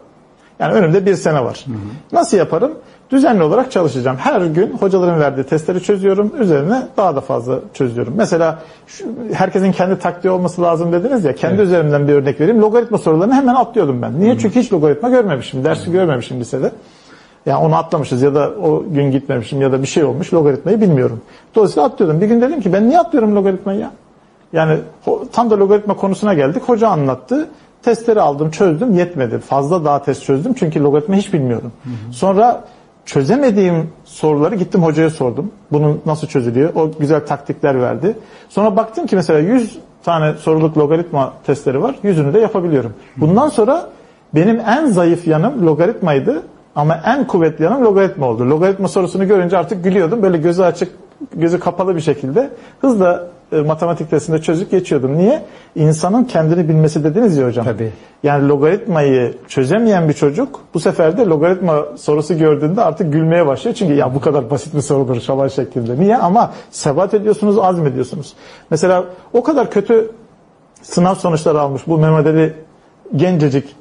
Yani 0.58 0.72
önümde 0.72 1.06
bir 1.06 1.14
sene 1.14 1.44
var. 1.44 1.64
Nasıl 2.12 2.36
yaparım? 2.36 2.72
Düzenli 3.10 3.42
olarak 3.42 3.72
çalışacağım. 3.72 4.16
Her 4.16 4.40
gün 4.40 4.72
hocaların 4.80 5.20
verdiği 5.20 5.44
testleri 5.44 5.82
çözüyorum. 5.82 6.32
Üzerine 6.38 6.82
daha 6.96 7.16
da 7.16 7.20
fazla 7.20 7.58
çözüyorum. 7.74 8.14
Mesela 8.16 8.58
şu, 8.86 9.04
herkesin 9.32 9.72
kendi 9.72 9.98
taktiği 9.98 10.30
olması 10.30 10.62
lazım 10.62 10.92
dediniz 10.92 11.24
ya. 11.24 11.34
Kendi 11.34 11.62
üzerimden 11.62 12.08
bir 12.08 12.12
örnek 12.12 12.40
vereyim. 12.40 12.62
Logaritma 12.62 12.98
sorularını 12.98 13.34
hemen 13.34 13.54
atlıyordum 13.54 14.02
ben. 14.02 14.20
Niye? 14.20 14.38
Çünkü 14.38 14.60
hiç 14.60 14.72
logaritma 14.72 15.08
görmemişim. 15.08 15.64
Dersi 15.64 15.92
görmemişim 15.92 16.40
lisede. 16.40 16.70
Yani 17.46 17.64
onu 17.64 17.76
atlamışız 17.76 18.22
ya 18.22 18.34
da 18.34 18.50
o 18.62 18.84
gün 18.90 19.10
gitmemişim 19.10 19.60
ya 19.60 19.72
da 19.72 19.82
bir 19.82 19.86
şey 19.86 20.04
olmuş 20.04 20.34
logaritmayı 20.34 20.80
bilmiyorum. 20.80 21.20
Dolayısıyla 21.54 21.88
atlıyordum. 21.88 22.20
Bir 22.20 22.26
gün 22.26 22.40
dedim 22.40 22.60
ki 22.60 22.72
ben 22.72 22.88
niye 22.88 22.98
atlıyorum 22.98 23.36
logaritmayı 23.36 23.80
ya? 23.80 23.90
Yani 24.52 24.78
tam 25.32 25.50
da 25.50 25.58
logaritma 25.58 25.96
konusuna 25.96 26.34
geldik. 26.34 26.62
Hoca 26.66 26.88
anlattı. 26.88 27.48
Testleri 27.82 28.20
aldım, 28.20 28.50
çözdüm, 28.50 28.94
yetmedi. 28.94 29.38
Fazla 29.38 29.84
daha 29.84 30.02
test 30.02 30.24
çözdüm 30.24 30.54
çünkü 30.54 30.82
logaritma 30.82 31.14
hiç 31.14 31.32
bilmiyorum. 31.32 31.72
Sonra 32.10 32.64
çözemediğim 33.04 33.90
soruları 34.04 34.54
gittim 34.54 34.82
hocaya 34.82 35.10
sordum. 35.10 35.52
Bunun 35.72 36.00
nasıl 36.06 36.26
çözülüyor? 36.26 36.74
O 36.74 36.90
güzel 37.00 37.26
taktikler 37.26 37.80
verdi. 37.80 38.16
Sonra 38.48 38.76
baktım 38.76 39.06
ki 39.06 39.16
mesela 39.16 39.38
100 39.38 39.78
tane 40.04 40.32
soruluk 40.32 40.78
logaritma 40.78 41.32
testleri 41.46 41.82
var. 41.82 41.94
Yüzünü 42.02 42.34
de 42.34 42.38
yapabiliyorum. 42.38 42.94
Bundan 43.16 43.48
sonra 43.48 43.88
benim 44.34 44.60
en 44.60 44.86
zayıf 44.86 45.26
yanım 45.26 45.66
logaritmaydı 45.66 46.42
ama 46.76 47.00
en 47.04 47.26
kuvvetli 47.26 47.64
yanım 47.64 47.84
logaritma 47.84 48.28
oldu. 48.28 48.50
Logaritma 48.50 48.88
sorusunu 48.88 49.28
görünce 49.28 49.58
artık 49.58 49.84
gülüyordum. 49.84 50.22
Böyle 50.22 50.38
gözü 50.38 50.62
açık, 50.62 50.92
gözü 51.34 51.60
kapalı 51.60 51.96
bir 51.96 52.00
şekilde 52.00 52.50
hızla 52.80 53.26
e, 53.52 53.60
matematik 53.60 54.10
testinde 54.10 54.42
çözüp 54.42 54.70
geçiyordum. 54.70 55.18
Niye? 55.18 55.42
İnsanın 55.74 56.24
kendini 56.24 56.68
bilmesi 56.68 57.04
dediniz 57.04 57.36
ya 57.36 57.46
hocam. 57.46 57.64
Tabii. 57.64 57.92
Yani 58.22 58.48
logaritmayı 58.48 59.34
çözemeyen 59.48 60.08
bir 60.08 60.12
çocuk 60.12 60.60
bu 60.74 60.80
sefer 60.80 61.18
de 61.18 61.24
logaritma 61.24 61.84
sorusu 61.96 62.38
gördüğünde 62.38 62.82
artık 62.82 63.12
gülmeye 63.12 63.46
başlıyor. 63.46 63.74
Çünkü 63.74 63.94
ya 63.94 64.14
bu 64.14 64.20
kadar 64.20 64.50
basit 64.50 64.74
bir 64.74 64.80
sorudur 64.80 65.20
şaban 65.20 65.48
şeklinde. 65.48 66.00
Niye? 66.00 66.16
Ama 66.16 66.52
sebat 66.70 67.14
ediyorsunuz, 67.14 67.58
azmediyorsunuz. 67.58 68.34
Mesela 68.70 69.04
o 69.32 69.42
kadar 69.42 69.70
kötü 69.70 70.10
sınav 70.82 71.14
sonuçları 71.14 71.60
almış 71.60 71.82
bu 71.86 71.98
Mehmet 71.98 72.26
Ali 72.26 72.54
gencecik 73.16 73.76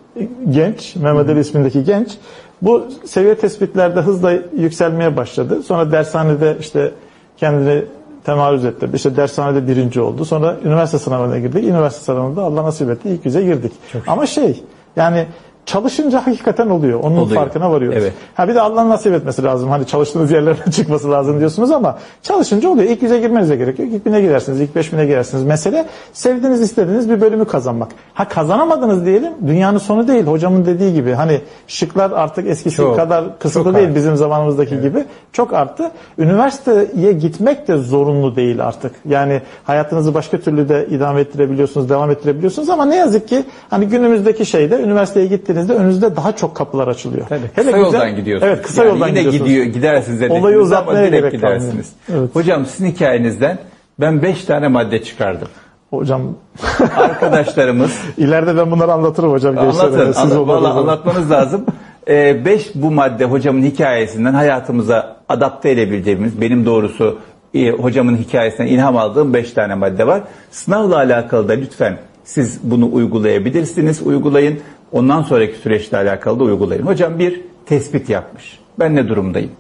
genç, 0.49 0.95
Mehmet 0.95 1.29
Ali 1.29 1.39
ismindeki 1.39 1.83
genç 1.83 2.17
bu 2.65 2.87
seviye 3.05 3.35
tespitlerde 3.35 3.99
hızla 3.99 4.31
yükselmeye 4.57 5.17
başladı. 5.17 5.63
Sonra 5.63 5.91
dershanede 5.91 6.57
işte 6.59 6.91
kendini 7.37 7.85
temarüz 8.25 8.65
ettirdi. 8.65 8.95
İşte 8.95 9.15
dershanede 9.15 9.67
birinci 9.67 10.01
oldu. 10.01 10.25
Sonra 10.25 10.57
üniversite 10.63 10.99
sınavına 10.99 11.39
girdik. 11.39 11.63
Üniversite 11.63 12.03
sınavında 12.03 12.41
Allah 12.41 12.63
nasip 12.63 12.89
etti 12.89 13.09
ilk 13.09 13.25
yüze 13.25 13.43
girdik. 13.43 13.71
Ama 14.07 14.25
şey 14.25 14.63
yani 14.95 15.25
çalışınca 15.65 16.27
hakikaten 16.27 16.69
oluyor. 16.69 16.99
Onun 17.03 17.17
Oluyor. 17.17 17.41
farkına 17.41 17.71
varıyoruz. 17.71 17.99
Evet. 18.01 18.13
Ha 18.35 18.47
bir 18.47 18.55
de 18.55 18.61
Allah 18.61 18.89
nasip 18.89 19.13
etmesi 19.13 19.43
lazım. 19.43 19.69
Hani 19.69 19.87
çalıştığınız 19.87 20.31
yerlerden 20.31 20.71
çıkması 20.71 21.11
lazım 21.11 21.39
diyorsunuz 21.39 21.71
ama 21.71 21.97
çalışınca 22.23 22.69
oluyor. 22.69 22.89
İlk 22.89 23.01
yüze 23.01 23.19
girmenize 23.19 23.55
gerek 23.55 23.79
yok. 23.79 23.89
İlk 23.91 24.05
bine 24.05 24.21
girersiniz, 24.21 24.61
ilk 24.61 24.75
beş 24.75 24.93
bine 24.93 25.05
girersiniz. 25.05 25.43
Mesele 25.43 25.85
sevdiğiniz, 26.13 26.61
istediğiniz 26.61 27.09
bir 27.09 27.21
bölümü 27.21 27.45
kazanmak. 27.45 27.91
Ha 28.13 28.27
kazanamadınız 28.27 29.05
diyelim. 29.05 29.33
Dünyanın 29.47 29.77
sonu 29.77 30.07
değil. 30.07 30.23
Hocamın 30.23 30.65
dediği 30.65 30.93
gibi. 30.93 31.13
Hani 31.13 31.41
şıklar 31.67 32.11
artık 32.11 32.47
eskisi 32.47 32.75
Çok, 32.77 32.95
kadar 32.95 33.39
kısıtlı 33.39 33.73
değil 33.73 33.85
arttı. 33.85 33.95
bizim 33.95 34.15
zamanımızdaki 34.15 34.81
gibi. 34.81 35.05
Çok 35.33 35.53
arttı. 35.53 35.91
Üniversiteye 36.17 37.13
gitmek 37.13 37.67
de 37.67 37.77
zorunlu 37.77 38.35
değil 38.35 38.65
artık. 38.65 38.91
Yani 39.09 39.41
hayatınızı 39.63 40.13
başka 40.13 40.37
türlü 40.37 40.69
de 40.69 40.87
idame 40.89 41.21
ettirebiliyorsunuz, 41.21 41.89
devam 41.89 42.11
ettirebiliyorsunuz 42.11 42.69
ama 42.69 42.85
ne 42.85 42.95
yazık 42.95 43.27
ki 43.27 43.43
hani 43.69 43.85
günümüzdeki 43.87 44.45
şeyde 44.45 44.81
üniversiteye 44.81 45.25
gittiğinizde 45.61 45.73
önünüzde 45.83 46.15
daha 46.15 46.35
çok 46.35 46.55
kapılar 46.55 46.87
açılıyor. 46.87 47.27
Tabii. 47.29 47.39
Hele 47.39 47.49
kısa 47.55 47.71
güzel- 47.71 47.79
yoldan 47.79 48.15
gidiyorsunuz. 48.15 48.53
Evet, 48.53 48.65
kısa 48.65 48.83
Yani 48.83 48.93
yoldan 48.93 49.07
yine 49.07 49.19
gidiyorsunuz. 49.19 49.47
gidiyor, 49.47 49.65
gidersiniz 49.65 50.17
hedefinize 50.19 50.41
Olayı 50.41 50.57
uzatmaya 50.59 51.11
direkt 51.11 51.35
gidersiniz. 51.35 51.93
Evet. 52.13 52.29
Hocam 52.35 52.65
sizin 52.65 52.87
hikayenizden 52.91 53.57
ben 53.99 54.21
5 54.21 54.45
tane 54.45 54.67
madde 54.67 55.03
çıkardım. 55.03 55.47
Hocam 55.89 56.21
Arkadaşlarımız 56.97 57.91
ileride 58.17 58.57
ben 58.57 58.71
bunları 58.71 58.91
anlatırım 58.93 59.31
hocam. 59.31 59.57
Anlatın. 59.57 60.05
Siz 60.05 60.17
Anlat, 60.17 60.33
zaman. 60.33 60.63
anlatmanız 60.63 61.31
lazım. 61.31 61.65
Ee, 62.07 62.45
beş 62.45 62.71
bu 62.75 62.91
madde 62.91 63.25
hocamın 63.25 63.63
hikayesinden 63.63 64.33
hayatımıza 64.33 65.15
adapte 65.29 65.69
edebileceğimiz, 65.71 66.41
benim 66.41 66.65
doğrusu 66.65 67.19
e, 67.53 67.71
hocamın 67.71 68.17
hikayesinden 68.17 68.67
ilham 68.67 68.97
aldığım 68.97 69.33
beş 69.33 69.51
tane 69.51 69.75
madde 69.75 70.07
var. 70.07 70.21
Sınavla 70.51 70.95
alakalı 70.97 71.49
da 71.49 71.53
lütfen 71.53 71.97
siz 72.25 72.59
bunu 72.63 72.93
uygulayabilirsiniz, 72.93 74.01
uygulayın. 74.01 74.59
Ondan 74.91 75.21
sonraki 75.21 75.57
süreçle 75.57 75.97
alakalı 75.97 76.39
da 76.39 76.43
uygulayın. 76.43 76.85
Hocam 76.85 77.19
bir 77.19 77.41
tespit 77.65 78.09
yapmış. 78.09 78.59
Ben 78.79 78.95
ne 78.95 79.07
durumdayım? 79.07 79.51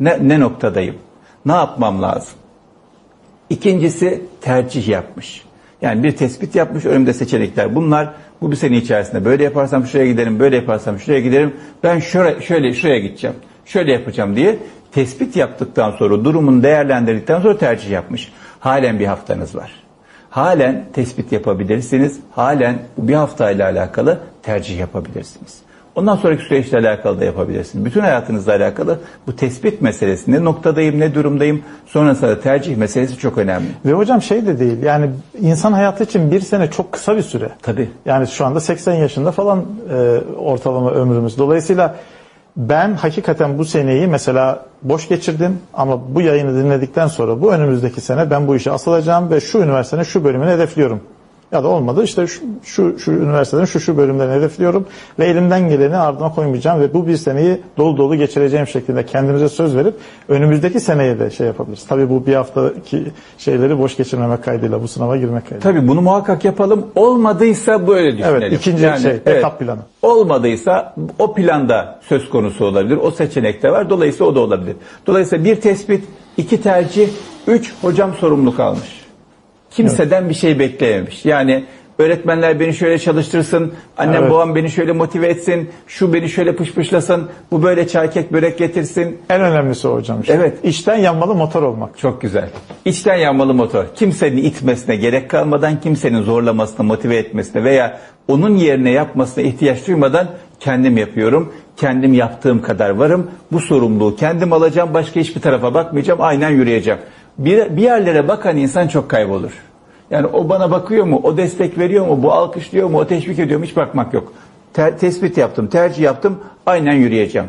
Ne, 0.00 0.18
ne 0.28 0.40
noktadayım? 0.40 0.96
Ne 1.46 1.52
yapmam 1.52 2.02
lazım? 2.02 2.34
İkincisi 3.50 4.22
tercih 4.40 4.88
yapmış. 4.88 5.44
Yani 5.82 6.02
bir 6.02 6.16
tespit 6.16 6.54
yapmış, 6.54 6.84
önümde 6.84 7.12
seçenekler 7.12 7.74
bunlar. 7.74 8.14
Bu 8.40 8.50
bir 8.50 8.56
sene 8.56 8.76
içerisinde 8.76 9.24
böyle 9.24 9.44
yaparsam 9.44 9.86
şuraya 9.86 10.06
giderim, 10.06 10.40
böyle 10.40 10.56
yaparsam 10.56 10.98
şuraya 10.98 11.20
giderim. 11.20 11.54
Ben 11.82 11.98
şöyle, 11.98 12.42
şöyle 12.42 12.74
şuraya 12.74 12.98
gideceğim, 12.98 13.36
şöyle 13.64 13.92
yapacağım 13.92 14.36
diye 14.36 14.58
tespit 14.92 15.36
yaptıktan 15.36 15.90
sonra, 15.90 16.24
durumunu 16.24 16.62
değerlendirdikten 16.62 17.40
sonra 17.40 17.58
tercih 17.58 17.90
yapmış. 17.90 18.32
Halen 18.60 18.98
bir 18.98 19.06
haftanız 19.06 19.56
var. 19.56 19.89
Halen 20.30 20.84
tespit 20.92 21.32
yapabilirsiniz. 21.32 22.20
Halen 22.30 22.78
bu 22.96 23.08
bir 23.08 23.14
haftayla 23.14 23.70
alakalı 23.70 24.18
tercih 24.42 24.78
yapabilirsiniz. 24.78 25.58
Ondan 25.94 26.16
sonraki 26.16 26.42
süreçle 26.42 26.78
alakalı 26.78 27.20
da 27.20 27.24
yapabilirsiniz. 27.24 27.84
Bütün 27.84 28.00
hayatınızla 28.00 28.52
alakalı 28.52 28.98
bu 29.26 29.36
tespit 29.36 29.82
meselesi 29.82 30.32
ne 30.32 30.44
noktadayım, 30.44 31.00
ne 31.00 31.14
durumdayım, 31.14 31.62
sonrasında 31.86 32.30
da 32.30 32.40
tercih 32.40 32.76
meselesi 32.76 33.18
çok 33.18 33.38
önemli. 33.38 33.66
Ve 33.84 33.92
hocam 33.92 34.22
şey 34.22 34.46
de 34.46 34.58
değil 34.58 34.82
yani 34.82 35.10
insan 35.40 35.72
hayatı 35.72 36.04
için 36.04 36.30
bir 36.30 36.40
sene 36.40 36.70
çok 36.70 36.92
kısa 36.92 37.16
bir 37.16 37.22
süre. 37.22 37.48
Tabii. 37.62 37.90
Yani 38.04 38.26
şu 38.26 38.46
anda 38.46 38.60
80 38.60 38.94
yaşında 38.94 39.32
falan 39.32 39.64
e, 39.92 40.20
ortalama 40.38 40.90
ömrümüz. 40.90 41.38
Dolayısıyla 41.38 41.96
ben 42.68 42.94
hakikaten 42.94 43.58
bu 43.58 43.64
seneyi 43.64 44.06
mesela 44.06 44.66
boş 44.82 45.08
geçirdim 45.08 45.58
ama 45.74 46.14
bu 46.14 46.20
yayını 46.20 46.64
dinledikten 46.64 47.06
sonra 47.06 47.40
bu 47.42 47.52
önümüzdeki 47.52 48.00
sene 48.00 48.30
ben 48.30 48.48
bu 48.48 48.56
işe 48.56 48.70
asılacağım 48.70 49.30
ve 49.30 49.40
şu 49.40 49.58
üniversitenin 49.58 50.02
şu 50.02 50.24
bölümünü 50.24 50.50
hedefliyorum. 50.50 51.00
Ya 51.52 51.64
da 51.64 51.68
olmadı 51.68 52.04
işte 52.04 52.26
şu, 52.26 52.40
şu, 52.64 52.98
şu 52.98 53.12
üniversitelerin 53.12 53.66
şu 53.66 53.80
şu 53.80 53.96
bölümlerini 53.96 54.34
hedefliyorum 54.34 54.86
ve 55.18 55.26
elimden 55.26 55.68
geleni 55.68 55.96
ardına 55.96 56.34
koymayacağım 56.34 56.80
ve 56.80 56.94
bu 56.94 57.06
bir 57.06 57.16
seneyi 57.16 57.60
dolu 57.78 57.96
dolu 57.96 58.16
geçireceğim 58.16 58.66
şekilde 58.66 59.06
kendimize 59.06 59.48
söz 59.48 59.76
verip 59.76 59.94
önümüzdeki 60.28 60.80
seneye 60.80 61.20
de 61.20 61.30
şey 61.30 61.46
yapabiliriz. 61.46 61.86
Tabii 61.86 62.10
bu 62.10 62.26
bir 62.26 62.34
haftaki 62.34 63.06
şeyleri 63.38 63.78
boş 63.78 63.96
geçirmemek 63.96 64.44
kaydıyla 64.44 64.82
bu 64.82 64.88
sınava 64.88 65.16
girmek 65.16 65.48
kaydıyla. 65.48 65.60
Tabii 65.60 65.88
bunu 65.88 66.00
muhakkak 66.00 66.44
yapalım. 66.44 66.86
Olmadıysa 66.94 67.86
böyle 67.86 68.18
düşünelim. 68.18 68.42
Evet, 68.42 68.52
ikinci 68.52 69.02
şey, 69.02 69.20
etap 69.26 69.58
planı. 69.58 69.80
Olmadıysa 70.02 70.94
o 71.18 71.34
planda 71.34 72.00
söz 72.08 72.30
konusu 72.30 72.64
olabilir. 72.64 72.98
O 73.02 73.10
seçenekte 73.10 73.72
var. 73.72 73.90
Dolayısıyla 73.90 74.26
o 74.26 74.34
da 74.34 74.40
olabilir. 74.40 74.76
Dolayısıyla 75.06 75.44
bir 75.44 75.60
tespit, 75.60 76.04
iki 76.36 76.62
tercih, 76.62 77.08
üç 77.46 77.74
hocam 77.82 78.14
sorumluluk 78.20 78.60
almış. 78.60 78.99
Kimseden 79.70 80.28
bir 80.28 80.34
şey 80.34 80.58
bekleyememiş. 80.58 81.24
Yani 81.24 81.64
Öğretmenler 82.00 82.60
beni 82.60 82.74
şöyle 82.74 82.98
çalıştırsın, 82.98 83.72
annem 83.98 84.22
Evet. 84.22 84.30
babam 84.30 84.54
beni 84.54 84.70
şöyle 84.70 84.92
motive 84.92 85.28
etsin, 85.28 85.70
şu 85.86 86.12
beni 86.12 86.28
şöyle 86.28 86.56
pışpışlasın, 86.56 87.28
bu 87.50 87.62
böyle 87.62 87.88
çay 87.88 88.10
kek 88.10 88.32
börek 88.32 88.58
getirsin. 88.58 89.18
En 89.30 89.40
önemlisi 89.40 89.88
o 89.88 89.94
hocam. 89.94 90.20
işte. 90.20 90.32
Evet. 90.32 90.58
İçten 90.62 90.96
yanmalı 90.96 91.34
motor 91.34 91.62
olmak. 91.62 91.98
Çok 91.98 92.20
güzel. 92.20 92.50
İçten 92.84 93.16
yanmalı 93.16 93.54
motor. 93.54 93.84
Kimsenin 93.94 94.36
itmesine 94.36 94.96
gerek 94.96 95.30
kalmadan, 95.30 95.80
kimsenin 95.80 96.22
zorlamasına, 96.22 96.86
motive 96.86 97.16
etmesine 97.16 97.64
veya 97.64 98.00
onun 98.28 98.56
yerine 98.56 98.90
yapmasına 98.90 99.44
ihtiyaç 99.44 99.86
duymadan 99.86 100.26
kendim 100.60 100.96
yapıyorum. 100.98 101.52
Kendim 101.76 102.14
yaptığım 102.14 102.62
kadar 102.62 102.90
varım. 102.90 103.30
Bu 103.52 103.60
sorumluluğu 103.60 104.16
kendim 104.16 104.52
alacağım. 104.52 104.94
Başka 104.94 105.20
hiçbir 105.20 105.40
tarafa 105.40 105.74
bakmayacağım. 105.74 106.20
Aynen 106.22 106.50
yürüyeceğim. 106.50 107.00
Bir, 107.38 107.76
bir 107.76 107.82
yerlere 107.82 108.28
bakan 108.28 108.56
insan 108.56 108.88
çok 108.88 109.08
kaybolur. 109.08 109.52
Yani 110.10 110.26
o 110.26 110.48
bana 110.48 110.70
bakıyor 110.70 111.04
mu? 111.04 111.20
O 111.22 111.36
destek 111.36 111.78
veriyor 111.78 112.06
mu? 112.06 112.22
Bu 112.22 112.32
alkışlıyor 112.32 112.90
mu? 112.90 112.98
O 112.98 113.06
teşvik 113.06 113.38
ediyor 113.38 113.60
mu? 113.60 113.66
Hiç 113.66 113.76
bakmak 113.76 114.14
yok. 114.14 114.32
Te- 114.72 114.96
tespit 114.96 115.38
yaptım, 115.38 115.66
tercih 115.66 116.02
yaptım. 116.02 116.38
Aynen 116.66 116.94
yürüyeceğim. 116.94 117.48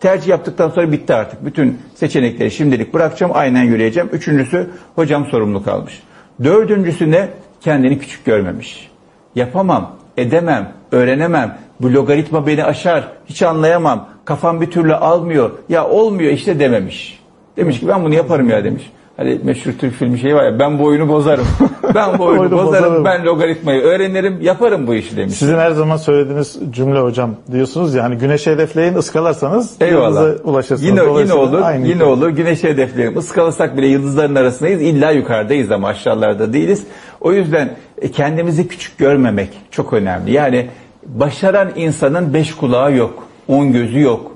Tercih 0.00 0.28
yaptıktan 0.28 0.70
sonra 0.70 0.92
bitti 0.92 1.14
artık. 1.14 1.44
Bütün 1.44 1.78
seçenekleri 1.94 2.50
şimdilik 2.50 2.94
bırakacağım. 2.94 3.32
Aynen 3.34 3.62
yürüyeceğim. 3.62 4.08
Üçüncüsü 4.12 4.70
hocam 4.94 5.26
sorumluluk 5.26 5.68
almış. 5.68 6.02
Dördüncüsü 6.44 7.10
ne? 7.10 7.28
Kendini 7.60 7.98
küçük 7.98 8.24
görmemiş. 8.24 8.90
Yapamam, 9.34 9.96
edemem, 10.16 10.72
öğrenemem. 10.92 11.58
Bu 11.80 11.92
logaritma 11.92 12.46
beni 12.46 12.64
aşar. 12.64 13.08
Hiç 13.26 13.42
anlayamam. 13.42 14.08
Kafam 14.24 14.60
bir 14.60 14.70
türlü 14.70 14.94
almıyor. 14.94 15.50
Ya 15.68 15.88
olmuyor 15.88 16.32
işte 16.32 16.58
dememiş. 16.58 17.22
Demiş 17.56 17.80
ki 17.80 17.88
ben 17.88 18.04
bunu 18.04 18.14
yaparım 18.14 18.50
ya 18.50 18.64
demiş. 18.64 18.92
Hani 19.16 19.40
meşhur 19.44 19.72
Türk 19.80 19.92
filmi 19.94 20.18
şeyi 20.18 20.34
var 20.34 20.44
ya 20.44 20.58
ben 20.58 20.78
bu 20.78 20.84
oyunu 20.84 21.08
bozarım. 21.08 21.46
Ben 21.94 22.18
bu 22.18 22.24
oyunu 22.24 22.40
Oyunu 22.40 22.52
bozarım. 22.58 22.84
bozarım. 22.84 23.04
Ben 23.04 23.24
logaritmayı 23.24 23.80
öğrenirim. 23.82 24.38
Yaparım 24.40 24.86
bu 24.86 24.94
işi 24.94 25.16
demiş. 25.16 25.34
Sizin 25.34 25.58
her 25.58 25.70
zaman 25.70 25.96
söylediğiniz 25.96 26.58
cümle 26.70 27.00
hocam 27.00 27.30
diyorsunuz 27.52 27.94
ya 27.94 28.04
hani 28.04 28.16
güneşi 28.18 28.50
hedefleyin 28.50 28.94
ıskalarsanız 28.94 29.72
Eyvallah. 29.80 30.22
yıldıza 30.22 30.42
ulaşırsınız. 30.44 30.82
Yine, 30.82 31.00
yine 31.20 31.32
olur, 31.34 31.60
aynı 31.62 31.84
yine 31.86 31.94
hikaye. 31.94 32.10
olur. 32.10 32.28
Güneşi 32.28 32.68
hedefleyelim. 32.68 33.18
Iskalasak 33.18 33.76
bile 33.76 33.86
yıldızların 33.86 34.34
arasındayız. 34.34 34.82
İlla 34.82 35.10
yukarıdayız 35.10 35.70
ama 35.70 35.88
aşağılarda 35.88 36.52
değiliz. 36.52 36.84
O 37.20 37.32
yüzden 37.32 37.70
e, 38.02 38.10
kendimizi 38.10 38.68
küçük 38.68 38.98
görmemek 38.98 39.50
çok 39.70 39.92
önemli. 39.92 40.32
Yani 40.32 40.66
başaran 41.06 41.68
insanın 41.76 42.34
beş 42.34 42.54
kulağı 42.54 42.96
yok, 42.96 43.26
on 43.48 43.72
gözü 43.72 44.00
yok. 44.00 44.32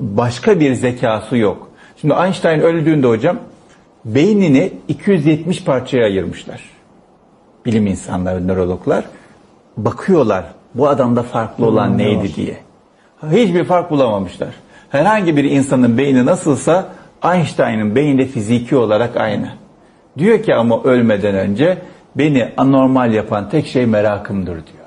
Başka 0.00 0.60
bir 0.60 0.74
zekası 0.74 1.36
yok. 1.36 1.68
Şimdi 2.00 2.14
Einstein 2.14 2.60
öldüğünde 2.60 3.06
hocam 3.06 3.36
beynini 4.04 4.72
270 4.88 5.64
parçaya 5.64 6.04
ayırmışlar. 6.04 6.60
Bilim 7.66 7.86
insanları, 7.86 8.48
nörologlar 8.48 9.04
bakıyorlar 9.76 10.44
bu 10.74 10.88
adamda 10.88 11.22
farklı 11.22 11.66
olan 11.66 11.98
ne 11.98 12.04
neydi 12.04 12.28
var? 12.28 12.34
diye. 12.36 12.56
Hiçbir 13.30 13.64
fark 13.64 13.90
bulamamışlar. 13.90 14.48
Herhangi 14.90 15.36
bir 15.36 15.44
insanın 15.44 15.98
beyni 15.98 16.26
nasılsa 16.26 16.88
Einstein'ın 17.24 17.94
beyni 17.94 18.18
de 18.18 18.26
fiziki 18.26 18.76
olarak 18.76 19.16
aynı. 19.16 19.50
Diyor 20.18 20.42
ki 20.42 20.54
ama 20.54 20.82
ölmeden 20.82 21.34
önce 21.34 21.78
beni 22.16 22.48
anormal 22.56 23.12
yapan 23.12 23.48
tek 23.48 23.66
şey 23.66 23.86
merakımdır 23.86 24.54
diyor. 24.54 24.79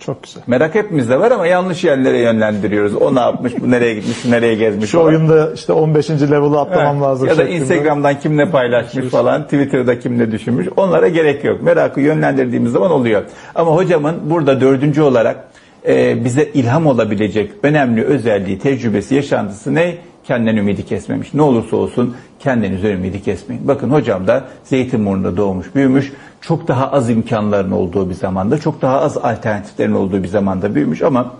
Çok 0.00 0.22
güzel. 0.22 0.42
Merak 0.46 0.74
hepimizde 0.74 1.20
var 1.20 1.30
ama 1.30 1.46
yanlış 1.46 1.84
yerlere 1.84 2.18
yönlendiriyoruz. 2.18 2.94
O 2.94 3.14
ne 3.14 3.20
yapmış, 3.20 3.52
bu 3.60 3.70
nereye 3.70 3.94
gitmiş, 3.94 4.24
nereye 4.24 4.54
gezmiş 4.54 4.90
Şu 4.90 4.98
falan. 4.98 5.08
oyunda 5.10 5.52
işte 5.54 5.72
15. 5.72 6.10
level'ı 6.10 6.60
atlamam 6.60 6.96
Evet. 6.96 7.02
lazım. 7.06 7.28
Ya 7.28 7.36
da 7.38 7.42
şeklinde. 7.42 7.60
Instagram'dan 7.60 8.20
kim 8.20 8.36
ne 8.36 8.50
paylaşmış 8.50 9.06
falan, 9.06 9.44
Twitter'da 9.44 9.98
kim 9.98 10.18
ne 10.18 10.32
düşünmüş. 10.32 10.68
Onlara 10.76 11.08
gerek 11.08 11.44
yok. 11.44 11.62
Merakı 11.62 12.00
yönlendirdiğimiz 12.00 12.72
zaman 12.72 12.90
oluyor. 12.90 13.22
Ama 13.54 13.70
hocamın 13.74 14.16
burada 14.30 14.60
dördüncü 14.60 15.02
olarak 15.02 15.36
e, 15.88 16.24
bize 16.24 16.44
ilham 16.44 16.86
olabilecek 16.86 17.50
önemli 17.62 18.04
özelliği, 18.04 18.58
tecrübesi, 18.58 19.14
yaşantısı 19.14 19.74
ne? 19.74 19.94
Kendinden 20.28 20.56
ümidi 20.56 20.86
kesmemiş. 20.86 21.34
Ne 21.34 21.42
olursa 21.42 21.76
olsun 21.76 22.16
kendinizden 22.38 22.90
ümidi 22.90 23.22
kesmeyin. 23.22 23.68
Bakın 23.68 23.90
hocam 23.90 24.26
da 24.26 24.44
Zeytinburnu'nda 24.64 25.36
doğmuş, 25.36 25.74
büyümüş. 25.74 26.12
Çok 26.40 26.68
daha 26.68 26.92
az 26.92 27.10
imkanların 27.10 27.70
olduğu 27.70 28.10
bir 28.10 28.14
zamanda, 28.14 28.58
çok 28.58 28.82
daha 28.82 29.00
az 29.00 29.16
alternatiflerin 29.16 29.92
olduğu 29.92 30.22
bir 30.22 30.28
zamanda 30.28 30.74
büyümüş 30.74 31.02
ama 31.02 31.34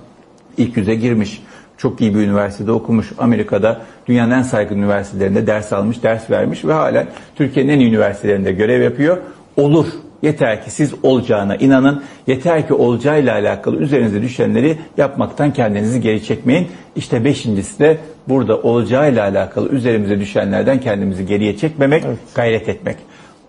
ilk 0.56 0.76
yüze 0.76 0.94
girmiş. 0.94 1.42
Çok 1.76 2.00
iyi 2.00 2.14
bir 2.14 2.20
üniversitede 2.20 2.72
okumuş. 2.72 3.12
Amerika'da 3.18 3.80
dünyanın 4.06 4.30
en 4.30 4.42
saygın 4.42 4.78
üniversitelerinde 4.78 5.46
ders 5.46 5.72
almış, 5.72 6.02
ders 6.02 6.30
vermiş 6.30 6.64
ve 6.64 6.72
halen 6.72 7.06
Türkiye'nin 7.36 7.72
en 7.72 7.80
iyi 7.80 7.88
üniversitelerinde 7.88 8.52
görev 8.52 8.82
yapıyor. 8.82 9.18
Olur. 9.56 9.86
Yeter 10.22 10.64
ki 10.64 10.70
siz 10.70 10.94
olacağına 11.02 11.56
inanın. 11.56 12.02
Yeter 12.26 12.66
ki 12.66 12.74
olacağıyla 12.74 13.34
alakalı 13.34 13.76
üzerinize 13.76 14.22
düşenleri 14.22 14.78
yapmaktan 14.96 15.52
kendinizi 15.52 16.00
geri 16.00 16.24
çekmeyin. 16.24 16.68
İşte 16.96 17.24
beşincisi 17.24 17.78
de 17.78 17.98
burada 18.28 18.56
olacağıyla 18.62 19.24
alakalı 19.24 19.68
üzerimize 19.68 20.20
düşenlerden 20.20 20.80
kendimizi 20.80 21.26
geriye 21.26 21.56
çekmemek, 21.56 22.04
gayret 22.34 22.68
etmek. 22.68 22.96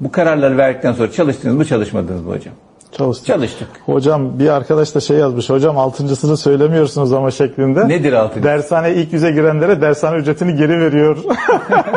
Bu 0.02 0.12
kararları 0.12 0.58
verdikten 0.58 0.94
sonra 0.94 1.12
çalıştınız 1.12 1.56
mı 1.56 1.66
çalışmadınız 1.66 2.22
mı 2.22 2.32
hocam? 2.32 2.54
Çalıştık. 2.92 3.26
Çalıştık. 3.28 3.68
Hocam 3.86 4.40
bir 4.40 4.50
arkadaş 4.50 4.96
da 4.96 5.00
şey 5.00 5.18
yazmış. 5.18 5.50
Hocam 5.50 5.78
altıncısını 5.78 6.38
söylemiyorsunuz 6.38 7.14
ama 7.14 7.32
şeklinde. 7.32 7.88
Nedir 7.88 8.14
altıncı? 8.14 8.48
Dershane 8.48 8.94
ilk 8.94 9.14
yüze 9.14 9.32
girenlere 9.32 9.82
dershane 9.82 10.18
ücretini 10.18 10.56
geri 10.56 10.80
veriyor. 10.80 11.18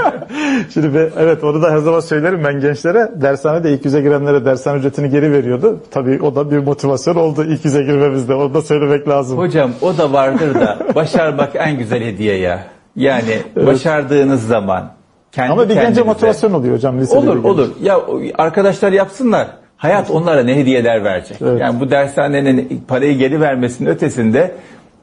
Şimdi 0.74 0.95
be- 0.95 1.11
evet 1.18 1.45
onu 1.45 1.62
da 1.62 1.70
her 1.70 1.78
zaman 1.78 2.01
söylerim 2.01 2.45
ben 2.45 2.61
gençlere. 2.61 3.11
Dershanede 3.14 3.72
ilk 3.72 3.84
yüze 3.84 4.01
girenlere 4.01 4.45
dershane 4.45 4.78
ücretini 4.78 5.11
geri 5.11 5.32
veriyordu. 5.32 5.80
Tabii 5.90 6.22
o 6.22 6.34
da 6.34 6.51
bir 6.51 6.59
motivasyon 6.59 7.16
oldu 7.16 7.45
ilk 7.45 7.64
yüze 7.64 7.82
girmemizde. 7.82 8.34
Onu 8.34 8.55
da 8.55 8.62
söylemek 8.62 9.09
lazım. 9.09 9.38
Hocam 9.38 9.70
o 9.82 9.99
da 9.99 10.12
vardır 10.12 10.55
da 10.55 10.78
başarmak 10.95 11.51
en 11.55 11.78
güzel 11.78 12.03
hediye 12.03 12.36
ya. 12.38 12.64
Yani 12.97 13.38
başardığınız 13.66 14.47
zaman 14.47 14.93
kendi 15.32 15.53
ama 15.53 15.68
bir 15.68 15.74
gence 15.74 16.03
motivasyon 16.03 16.53
oluyor 16.53 16.74
hocam 16.76 17.01
lisede. 17.01 17.18
Olur 17.18 17.45
olur. 17.45 17.68
Ya 17.82 18.01
arkadaşlar 18.38 18.93
yapsınlar. 18.93 19.47
Hayat 19.82 20.10
onlara 20.10 20.42
ne 20.42 20.56
hediyeler 20.56 21.04
verecek. 21.04 21.36
Evet. 21.42 21.60
Yani 21.60 21.80
bu 21.80 21.90
dershanenin 21.90 22.84
parayı 22.88 23.18
geri 23.18 23.40
vermesinin 23.40 23.88
ötesinde 23.90 24.54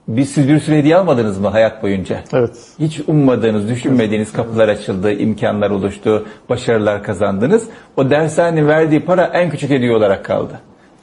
biz 0.07 0.29
siz 0.29 0.47
bir 0.47 0.59
sürü 0.59 0.75
hediye 0.75 0.95
almadınız 0.95 1.39
mı 1.39 1.47
hayat 1.47 1.83
boyunca? 1.83 2.19
Evet. 2.33 2.51
Hiç 2.79 2.99
ummadığınız, 3.07 3.69
düşünmediğiniz 3.69 4.33
kapılar 4.33 4.67
açıldı, 4.67 5.13
imkanlar 5.13 5.69
oluştu, 5.69 6.25
başarılar 6.49 7.03
kazandınız. 7.03 7.67
O 7.97 8.09
dershanenin 8.09 8.67
verdiği 8.67 8.99
para 8.99 9.25
en 9.25 9.49
küçük 9.49 9.69
hediye 9.69 9.95
olarak 9.95 10.25
kaldı. 10.25 10.59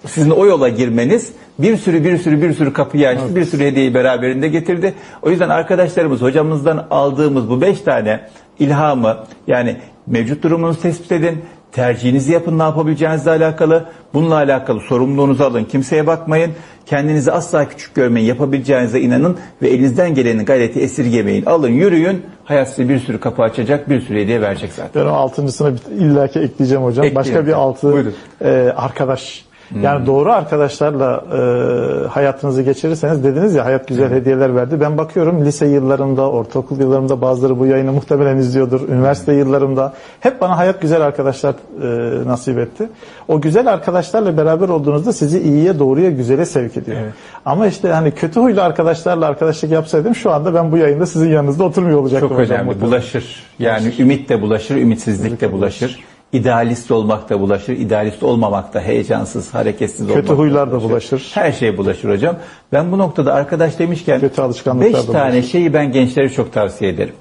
Sizin 0.06 0.30
o 0.30 0.46
yola 0.46 0.68
girmeniz 0.68 1.32
bir 1.58 1.76
sürü 1.76 2.04
bir 2.04 2.18
sürü 2.18 2.42
bir 2.42 2.52
sürü 2.52 2.72
kapıyı 2.72 3.08
açtı, 3.08 3.36
bir 3.36 3.44
sürü 3.44 3.64
hediyeyi 3.64 3.94
beraberinde 3.94 4.48
getirdi. 4.48 4.94
O 5.22 5.30
yüzden 5.30 5.48
arkadaşlarımız 5.48 6.22
hocamızdan 6.22 6.86
aldığımız 6.90 7.50
bu 7.50 7.60
beş 7.60 7.80
tane 7.80 8.20
ilhamı 8.58 9.16
yani 9.46 9.76
mevcut 10.06 10.42
durumunuzu 10.42 10.80
tespit 10.80 11.12
edin, 11.12 11.44
tercihinizi 11.76 12.32
yapın 12.32 12.58
ne 12.58 12.62
yapabileceğinizle 12.62 13.30
alakalı, 13.30 13.84
bununla 14.14 14.34
alakalı 14.34 14.80
sorumluluğunuzu 14.80 15.44
alın, 15.44 15.64
kimseye 15.64 16.06
bakmayın, 16.06 16.52
kendinizi 16.86 17.32
asla 17.32 17.68
küçük 17.68 17.94
görmeyin, 17.94 18.26
yapabileceğinize 18.26 19.00
inanın 19.00 19.36
ve 19.62 19.68
elinizden 19.68 20.14
gelenin 20.14 20.44
gayreti 20.44 20.80
esirgemeyin. 20.80 21.44
Alın, 21.46 21.68
yürüyün, 21.68 22.22
hayat 22.44 22.68
size 22.68 22.88
bir 22.88 22.98
sürü 22.98 23.20
kapı 23.20 23.42
açacak, 23.42 23.90
bir 23.90 24.00
sürü 24.00 24.20
hediye 24.20 24.40
verecek 24.40 24.72
zaten. 24.72 25.02
Ben 25.02 25.08
o 25.08 25.12
altıncısına 25.12 25.72
illaki 26.00 26.38
ekleyeceğim 26.38 26.84
hocam. 26.84 27.04
Ekleyin 27.04 27.14
Başka 27.16 27.46
bir 27.46 27.52
altı 27.52 27.92
Buyurun. 27.92 28.14
e, 28.44 28.72
arkadaş. 28.76 29.45
Yani 29.82 30.06
doğru 30.06 30.32
arkadaşlarla 30.32 31.24
e, 31.32 32.08
hayatınızı 32.08 32.62
geçirirseniz 32.62 33.24
dediniz 33.24 33.54
ya 33.54 33.64
hayat 33.64 33.88
güzel 33.88 34.10
hediyeler 34.10 34.56
verdi. 34.56 34.80
Ben 34.80 34.98
bakıyorum 34.98 35.44
lise 35.44 35.66
yıllarımda, 35.66 36.30
ortaokul 36.30 36.80
yıllarımda 36.80 37.20
bazıları 37.20 37.58
bu 37.58 37.66
yayını 37.66 37.92
muhtemelen 37.92 38.36
izliyordur. 38.36 38.88
Üniversite 38.88 39.32
yıllarımda 39.32 39.92
hep 40.20 40.40
bana 40.40 40.58
hayat 40.58 40.80
güzel 40.82 41.00
arkadaşlar 41.02 41.54
e, 41.82 42.28
nasip 42.28 42.58
etti. 42.58 42.88
O 43.28 43.40
güzel 43.40 43.72
arkadaşlarla 43.72 44.36
beraber 44.36 44.68
olduğunuzda 44.68 45.12
sizi 45.12 45.40
iyiye, 45.40 45.78
doğruya, 45.78 46.10
güzele 46.10 46.46
sevk 46.46 46.76
ediyor. 46.76 46.96
Ama 47.44 47.66
işte 47.66 47.88
hani 47.88 48.10
kötü 48.10 48.40
huylu 48.40 48.60
arkadaşlarla 48.62 49.26
arkadaşlık 49.26 49.70
yapsaydım 49.70 50.14
şu 50.14 50.32
anda 50.32 50.54
ben 50.54 50.72
bu 50.72 50.76
yayında 50.76 51.06
sizin 51.06 51.30
yanınızda 51.30 51.64
oturmuyor 51.64 51.98
olacaktım 52.00 52.28
Çok 52.28 52.38
hocam. 52.38 52.56
önemli. 52.56 52.66
muhtemelen. 52.66 52.90
Bulaşır. 52.92 53.42
Yani 53.58 53.92
ümit 53.98 54.28
de 54.28 54.42
bulaşır, 54.42 54.76
ümitsizlik 54.76 55.40
de 55.40 55.52
bulaşır. 55.52 56.00
İdealist 56.32 56.90
olmak 56.90 57.30
da 57.30 57.40
bulaşır, 57.40 57.72
idealist 57.72 58.22
olmamak 58.22 58.74
da 58.74 58.80
heyecansız, 58.80 59.54
hareketsiz 59.54 60.10
olmak 60.10 60.22
Kötü 60.22 60.32
huylar 60.32 60.72
da 60.72 60.82
bulaşır. 60.82 61.30
Her 61.34 61.52
şey 61.52 61.76
bulaşır 61.78 62.10
hocam. 62.10 62.36
Ben 62.72 62.92
bu 62.92 62.98
noktada 62.98 63.34
arkadaş 63.34 63.78
demişken 63.78 64.20
Kötü 64.20 64.42
alışkanlıklar 64.42 64.92
beş 64.92 65.08
da 65.08 65.12
tane 65.12 65.32
bulaşır. 65.32 65.48
şeyi 65.48 65.74
ben 65.74 65.92
gençlere 65.92 66.28
çok 66.28 66.52
tavsiye 66.52 66.90
ederim. 66.90 67.14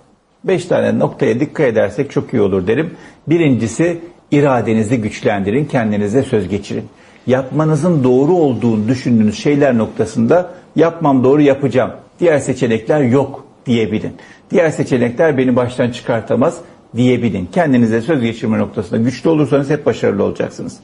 Beş 0.43 0.65
tane 0.65 0.99
noktaya 0.99 1.39
dikkat 1.39 1.67
edersek 1.67 2.11
çok 2.11 2.33
iyi 2.33 2.41
olur 2.41 2.67
derim. 2.67 2.93
Birincisi 3.27 4.01
iradenizi 4.31 5.01
güçlendirin, 5.01 5.65
kendinize 5.65 6.23
söz 6.23 6.49
geçirin. 6.49 6.85
Yapmanızın 7.27 8.03
doğru 8.03 8.33
olduğunu 8.33 8.87
düşündüğünüz 8.87 9.37
şeyler 9.37 9.77
noktasında 9.77 10.49
yapmam 10.75 11.23
doğru 11.23 11.41
yapacağım. 11.41 11.91
Diğer 12.19 12.39
seçenekler 12.39 13.01
yok 13.01 13.45
diyebilin. 13.65 14.13
Diğer 14.51 14.69
seçenekler 14.69 15.37
beni 15.37 15.55
baştan 15.55 15.91
çıkartamaz 15.91 16.57
diyebilin. 16.95 17.49
Kendinize 17.51 18.01
söz 18.01 18.21
geçirme 18.21 18.57
noktasında 18.57 19.01
güçlü 19.01 19.29
olursanız 19.29 19.69
hep 19.69 19.85
başarılı 19.85 20.23
olacaksınız. 20.23 20.77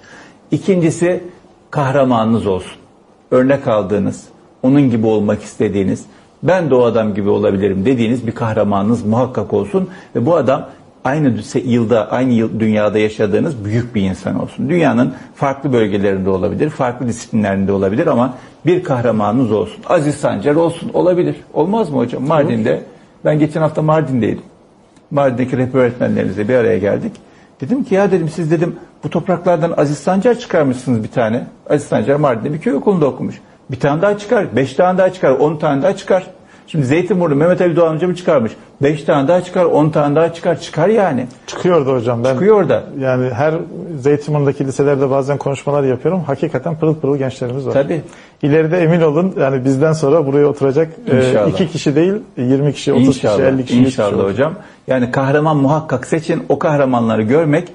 İkincisi 0.52 1.24
kahramanınız 1.72 2.48
olsun. 2.48 2.82
Örnek 3.32 3.68
aldığınız, 3.68 4.24
onun 4.64 4.90
gibi 4.90 5.08
olmak 5.08 5.44
istediğiniz, 5.44 6.06
ben 6.44 6.70
de 6.70 6.76
o 6.76 6.84
adam 6.84 7.14
gibi 7.14 7.30
olabilirim 7.30 7.86
dediğiniz 7.86 8.28
bir 8.28 8.32
kahramanınız 8.32 9.06
muhakkak 9.06 9.54
olsun 9.54 9.90
ve 10.16 10.26
bu 10.26 10.36
adam 10.36 10.70
aynı 11.04 11.34
yılda, 11.64 12.12
aynı 12.12 12.34
yıl 12.34 12.60
dünyada 12.60 13.00
yaşadığınız 13.00 13.66
büyük 13.66 13.96
bir 13.96 14.02
insan 14.02 14.42
olsun. 14.42 14.70
Dünyanın 14.70 15.14
farklı 15.36 15.74
bölgelerinde 15.74 16.30
olabilir, 16.30 16.70
farklı 16.70 17.08
disiplinlerinde 17.08 17.72
olabilir 17.72 18.08
ama 18.08 18.34
bir 18.66 18.84
kahramanınız 18.84 19.52
olsun. 19.52 19.84
Aziz 19.90 20.16
Sancar 20.16 20.56
olsun, 20.56 20.92
olabilir. 20.94 21.36
Olmaz 21.54 21.90
mı 21.90 21.98
hocam? 21.98 22.28
Mardin'de, 22.28 22.84
ben 23.26 23.40
geçen 23.40 23.62
hafta 23.62 23.82
Mardin'deydim. 23.82 24.44
Mardin'deki 25.12 25.58
rehber 25.58 25.80
öğretmenlerimizle 25.80 26.50
bir 26.50 26.56
araya 26.56 26.78
geldik. 26.78 27.12
Dedim 27.62 27.84
ki 27.84 27.96
ya 27.96 28.12
dedim 28.12 28.30
siz 28.30 28.52
dedim 28.52 28.76
bu 29.04 29.10
topraklardan 29.10 29.74
Aziz 29.78 29.98
Sancar 29.98 30.40
çıkarmışsınız 30.40 31.04
bir 31.04 31.12
tane. 31.12 31.44
Aziz 31.70 31.88
Sancar 31.88 32.16
Mardin'de 32.16 32.54
bir 32.54 32.62
köy 32.62 32.74
okulunda 32.74 33.06
okumuş. 33.06 33.36
Bir 33.72 33.80
tane 33.80 34.02
daha 34.02 34.18
çıkar, 34.18 34.56
beş 34.56 34.74
tane 34.74 34.98
daha 34.98 35.14
çıkar, 35.14 35.32
on 35.32 35.58
tane 35.58 35.84
daha 35.84 35.96
çıkar. 35.96 36.28
Şimdi 36.68 36.86
Zeytinburnu 36.86 37.36
Mehmet 37.36 37.62
Ali 37.62 37.76
Doğan 37.76 37.92
amcamı 37.92 38.16
çıkarmış. 38.16 38.52
Beş 38.82 39.04
tane 39.04 39.28
daha 39.28 39.42
çıkar, 39.42 39.66
on 39.66 39.90
tane 39.90 40.16
daha 40.16 40.34
çıkar. 40.34 40.60
Çıkar 40.60 40.88
yani. 40.88 41.28
Çıkıyordu 41.48 41.94
hocam. 41.96 42.24
Ben 42.24 42.34
Çıkıyor 42.34 42.70
da. 42.70 42.84
Yani 43.00 43.30
her 43.30 43.54
Zeytinburnu'ndaki 44.00 44.66
liselerde 44.68 45.10
bazen 45.10 45.38
konuşmalar 45.38 45.84
yapıyorum. 45.84 46.22
Hakikaten 46.28 46.76
pırıl 46.76 46.96
pırıl 46.96 47.18
gençlerimiz 47.18 47.68
var. 47.68 47.74
Tabii. 47.74 48.02
İleride 48.42 48.78
emin 48.78 49.02
olun 49.02 49.34
yani 49.40 49.66
bizden 49.66 49.94
sonra 49.94 50.26
buraya 50.28 50.48
oturacak 50.48 50.90
e, 51.12 51.18
İnşallah. 51.30 51.48
iki 51.50 51.68
kişi 51.68 51.96
değil 51.96 52.14
20 52.38 52.74
kişi, 52.74 52.94
30 52.94 53.08
İnşallah, 53.08 53.36
kişi, 53.38 53.48
50 53.48 53.66
kişi. 53.66 53.78
100 53.78 53.86
kişi 53.86 54.02
inşallah 54.02 54.20
olur. 54.24 54.32
hocam. 54.32 54.54
Yani 54.88 55.12
kahraman 55.12 55.58
muhakkak 55.58 56.06
seçin. 56.08 56.44
O 56.50 56.60
kahramanları 56.60 57.22
görmek 57.22 57.68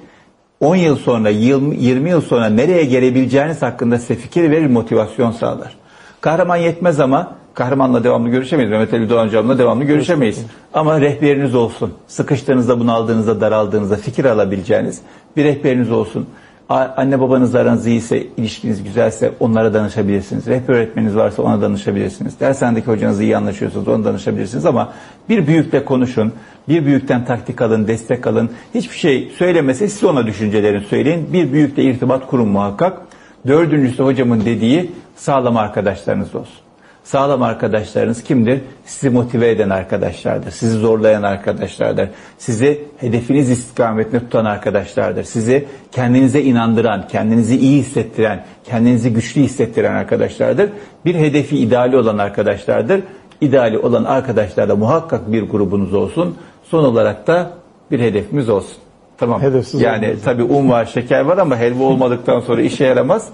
10 0.60 0.76
yıl 0.76 0.96
sonra, 0.96 1.28
20, 1.28 1.76
20 1.76 2.10
yıl 2.10 2.20
sonra 2.20 2.48
nereye 2.48 2.84
gelebileceğiniz 2.84 3.62
hakkında 3.62 3.98
size 3.98 4.14
fikir 4.14 4.50
verir, 4.50 4.66
motivasyon 4.66 5.30
sağlar. 5.32 5.76
Kahraman 6.20 6.56
yetmez 6.56 7.00
ama 7.00 7.34
kahramanla 7.56 8.04
devamlı 8.04 8.28
görüşemeyiz. 8.28 8.70
Mehmet 8.70 8.94
Ali 8.94 9.10
Doğan 9.10 9.26
hocamla 9.26 9.58
devamlı 9.58 9.84
görüşemeyiz. 9.84 10.46
Ama 10.74 11.00
rehberiniz 11.00 11.54
olsun. 11.54 11.92
Sıkıştığınızda, 12.06 12.80
bunaldığınızda, 12.80 13.40
daraldığınızda 13.40 13.96
fikir 13.96 14.24
alabileceğiniz 14.24 15.00
bir 15.36 15.44
rehberiniz 15.44 15.90
olsun. 15.90 16.26
Anne 16.68 17.20
babanızla 17.20 17.58
aranız 17.58 17.86
iyiyse, 17.86 18.26
ilişkiniz 18.36 18.84
güzelse 18.84 19.32
onlara 19.40 19.74
danışabilirsiniz. 19.74 20.46
Rehber 20.46 20.74
öğretmeniniz 20.74 21.16
varsa 21.16 21.42
ona 21.42 21.62
danışabilirsiniz. 21.62 22.40
Dershanedeki 22.40 22.86
hocanızla 22.86 23.22
iyi 23.22 23.36
anlaşıyorsunuz, 23.36 23.88
ona 23.88 24.04
danışabilirsiniz 24.04 24.66
ama 24.66 24.92
bir 25.28 25.46
büyükle 25.46 25.84
konuşun. 25.84 26.32
Bir 26.68 26.86
büyükten 26.86 27.24
taktik 27.24 27.62
alın, 27.62 27.86
destek 27.86 28.26
alın. 28.26 28.50
Hiçbir 28.74 28.96
şey 28.96 29.32
söylemese 29.38 29.88
siz 29.88 30.04
ona 30.04 30.26
düşüncelerini 30.26 30.84
söyleyin. 30.84 31.32
Bir 31.32 31.52
büyükle 31.52 31.82
irtibat 31.82 32.26
kurun 32.26 32.48
muhakkak. 32.48 32.98
Dördüncüsü 33.46 34.02
hocamın 34.02 34.40
dediği 34.44 34.92
sağlam 35.16 35.56
arkadaşlarınız 35.56 36.34
olsun. 36.34 36.65
Sağlam 37.06 37.42
arkadaşlarınız 37.42 38.22
kimdir? 38.22 38.60
Sizi 38.84 39.10
motive 39.10 39.50
eden 39.50 39.70
arkadaşlardır. 39.70 40.50
Sizi 40.50 40.78
zorlayan 40.78 41.22
arkadaşlardır. 41.22 42.08
Sizi 42.38 42.84
hedefiniz 42.96 43.50
istikametine 43.50 44.20
tutan 44.20 44.44
arkadaşlardır. 44.44 45.24
Sizi 45.24 45.64
kendinize 45.92 46.42
inandıran, 46.42 47.08
kendinizi 47.08 47.58
iyi 47.58 47.78
hissettiren, 47.78 48.44
kendinizi 48.64 49.12
güçlü 49.12 49.40
hissettiren 49.40 49.94
arkadaşlardır. 49.94 50.70
Bir 51.04 51.14
hedefi 51.14 51.58
ideali 51.58 51.96
olan 51.96 52.18
arkadaşlardır. 52.18 53.00
İdeali 53.40 53.78
olan 53.78 54.04
arkadaşlarla 54.04 54.76
muhakkak 54.76 55.32
bir 55.32 55.42
grubunuz 55.42 55.94
olsun. 55.94 56.36
Son 56.64 56.84
olarak 56.84 57.26
da 57.26 57.50
bir 57.90 58.00
hedefimiz 58.00 58.48
olsun. 58.48 58.76
Tamam. 59.18 59.42
Hedefsiz 59.42 59.80
yani 59.80 60.14
tabii 60.24 60.42
un 60.42 60.70
var, 60.70 60.84
şeker 60.84 61.20
var 61.20 61.38
ama 61.38 61.56
helva 61.56 61.84
olmadıktan 61.84 62.40
sonra 62.40 62.62
işe 62.62 62.84
yaramaz. 62.84 63.28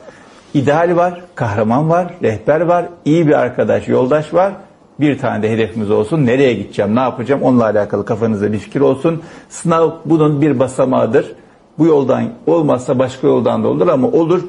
İdeal 0.54 0.96
var, 0.96 1.20
kahraman 1.34 1.90
var, 1.90 2.14
rehber 2.22 2.60
var, 2.60 2.86
iyi 3.04 3.26
bir 3.26 3.32
arkadaş, 3.32 3.88
yoldaş 3.88 4.34
var. 4.34 4.52
Bir 5.00 5.18
tane 5.18 5.42
de 5.42 5.50
hedefimiz 5.50 5.90
olsun. 5.90 6.26
Nereye 6.26 6.54
gideceğim, 6.54 6.96
ne 6.96 7.00
yapacağım 7.00 7.42
onunla 7.42 7.64
alakalı 7.64 8.04
kafanızda 8.04 8.52
bir 8.52 8.58
fikir 8.58 8.80
olsun. 8.80 9.22
Sınav 9.48 9.90
bunun 10.04 10.42
bir 10.42 10.58
basamağıdır. 10.58 11.32
Bu 11.78 11.86
yoldan 11.86 12.24
olmazsa 12.46 12.98
başka 12.98 13.26
yoldan 13.26 13.64
da 13.64 13.68
olur 13.68 13.88
ama 13.88 14.08
olur. 14.08 14.42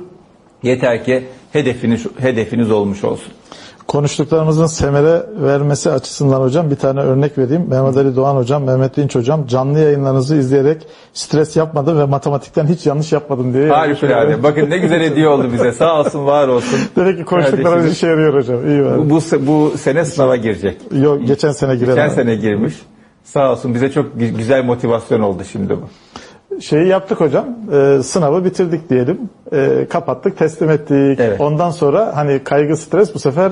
Yeter 0.63 1.03
ki 1.03 1.23
hedefiniz 1.51 2.05
hedefiniz 2.19 2.71
olmuş 2.71 3.03
olsun. 3.03 3.33
Konuştuklarımızın 3.87 4.65
semere 4.65 5.23
vermesi 5.41 5.91
açısından 5.91 6.41
hocam 6.41 6.71
bir 6.71 6.75
tane 6.75 6.99
örnek 6.99 7.37
vereyim. 7.37 7.65
Mehmet 7.69 7.97
Ali 7.97 8.15
Doğan 8.15 8.35
hocam, 8.35 8.63
Mehmet 8.63 8.97
Dinç 8.97 9.15
hocam 9.15 9.47
canlı 9.47 9.79
yayınlarınızı 9.79 10.35
izleyerek 10.35 10.87
stres 11.13 11.55
yapmadım 11.55 11.99
ve 11.99 12.05
matematikten 12.05 12.67
hiç 12.67 12.85
yanlış 12.85 13.11
yapmadım 13.11 13.53
diye. 13.53 13.69
Harikulade. 13.69 14.43
Bakın 14.43 14.69
ne 14.69 14.77
güzel 14.77 15.01
hediye 15.01 15.27
oldu 15.27 15.49
bize. 15.53 15.71
Sağ 15.71 15.99
olsun, 15.99 16.25
var 16.25 16.47
olsun. 16.47 16.79
Demek 16.95 17.17
ki 17.17 17.25
konuştuklarımız 17.25 17.69
Kardeşimiz. 17.71 17.97
işe 17.97 18.07
yarıyor 18.07 18.33
hocam. 18.33 18.67
İyi 18.69 18.85
var. 18.85 18.97
Bu, 18.97 19.09
bu, 19.09 19.19
bu 19.47 19.77
sene 19.77 20.05
sınava 20.05 20.35
girecek. 20.35 20.77
Yok 21.01 21.27
geçen 21.27 21.51
sene 21.51 21.75
giren. 21.75 21.95
Geçen 21.95 22.09
sene 22.09 22.35
girmiş. 22.35 22.73
Sağ 23.23 23.51
olsun 23.51 23.73
bize 23.75 23.91
çok 23.91 24.05
gü- 24.05 24.35
güzel 24.37 24.63
motivasyon 24.65 25.19
oldu 25.19 25.43
şimdi 25.51 25.69
bu. 25.69 25.83
Şeyi 26.61 26.87
yaptık 26.87 27.19
hocam. 27.21 27.45
e, 27.73 28.03
sınavı 28.03 28.45
bitirdik 28.45 28.89
diyelim. 28.89 29.29
E, 29.53 29.87
kapattık, 29.89 30.37
teslim 30.37 30.69
ettik. 30.69 31.19
Evet. 31.19 31.41
Ondan 31.41 31.71
sonra 31.71 32.11
hani 32.15 32.43
kaygı, 32.43 32.77
stres 32.77 33.15
bu 33.15 33.19
sefer 33.19 33.51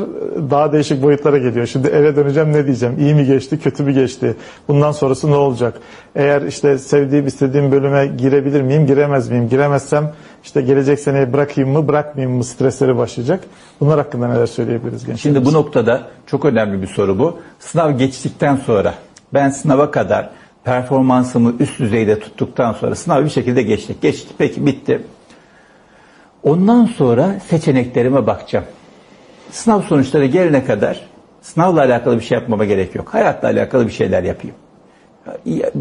daha 0.52 0.74
değişik 0.74 1.04
boyutlara 1.04 1.38
geliyor. 1.38 1.66
Şimdi 1.66 1.88
eve 1.88 2.16
döneceğim 2.16 2.54
ne 2.54 2.66
diyeceğim? 2.66 2.96
İyi 3.00 3.16
mi 3.16 3.26
geçti, 3.26 3.60
kötü 3.60 3.84
mü 3.84 3.92
geçti? 3.92 4.36
Bundan 4.68 4.92
sonrası 4.92 5.32
ne 5.32 5.36
olacak? 5.36 5.74
Eğer 6.16 6.42
işte 6.42 6.78
sevdiğim, 6.78 7.28
istediğim 7.28 7.72
bölüme 7.72 8.08
girebilir 8.08 8.62
miyim, 8.62 8.86
giremez 8.88 9.30
miyim? 9.30 9.50
Giremezsem 9.50 10.12
işte 10.44 10.62
gelecek 10.62 11.00
seneye 11.00 11.34
bırakayım 11.34 11.70
mı, 11.70 11.88
bırakmayayım 11.88 12.38
mı 12.38 12.44
stresleri 12.44 12.98
başlayacak. 12.98 13.40
Bunlar 13.80 13.98
hakkında 13.98 14.28
neler 14.28 14.46
söyleyebiliriz 14.46 15.06
gençler? 15.06 15.18
Şimdi 15.18 15.46
bu 15.46 15.54
noktada 15.54 16.02
çok 16.28 16.46
önemli 16.46 16.82
bir 16.82 16.88
soru 16.88 17.20
bu. 17.20 17.38
Sınav 17.60 17.92
geçtikten 17.92 18.56
sonra 18.56 18.94
ben 19.34 19.50
sınava 19.50 19.92
kadar 19.92 20.30
performansımı 20.64 21.54
üst 21.60 21.80
düzeyde 21.80 22.20
tuttuktan 22.20 22.74
sonra 22.74 22.96
sınav 22.96 23.26
bir 23.26 23.30
şekilde 23.30 23.62
geçtik. 23.62 24.02
Geçti 24.02 24.34
peki 24.38 24.66
bitti. 24.66 25.02
Ondan 26.44 26.86
sonra 26.86 27.40
seçeneklerime 27.50 28.28
bakacağım. 28.28 28.66
Sınav 29.52 29.82
sonuçları 29.82 30.26
gelene 30.26 30.66
kadar 30.66 31.02
sınavla 31.42 31.82
alakalı 31.82 32.20
bir 32.20 32.24
şey 32.24 32.38
yapmama 32.38 32.66
gerek 32.66 32.96
yok. 32.96 33.14
Hayatla 33.14 33.48
alakalı 33.48 33.88
bir 33.88 33.92
şeyler 33.92 34.24
yapayım. 34.24 34.56
Ya, 35.46 35.72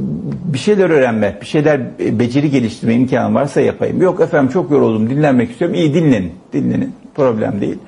Bir 0.45 0.59
şeyler 0.59 0.91
öğrenme, 0.91 1.39
bir 1.41 1.47
şeyler 1.47 1.99
beceri 1.99 2.51
geliştirme 2.51 2.95
imkanım 2.95 3.35
varsa 3.35 3.61
yapayım. 3.61 4.03
Yok 4.03 4.21
efendim 4.21 4.53
çok 4.53 4.71
yoruldum, 4.71 5.11
dinlenmek 5.11 5.51
istiyorum. 5.51 5.77
İyi 5.77 5.95
dinlenin, 5.95 6.33
dinlenin. 6.53 6.95
Problem 7.15 7.61
değil. 7.61 7.79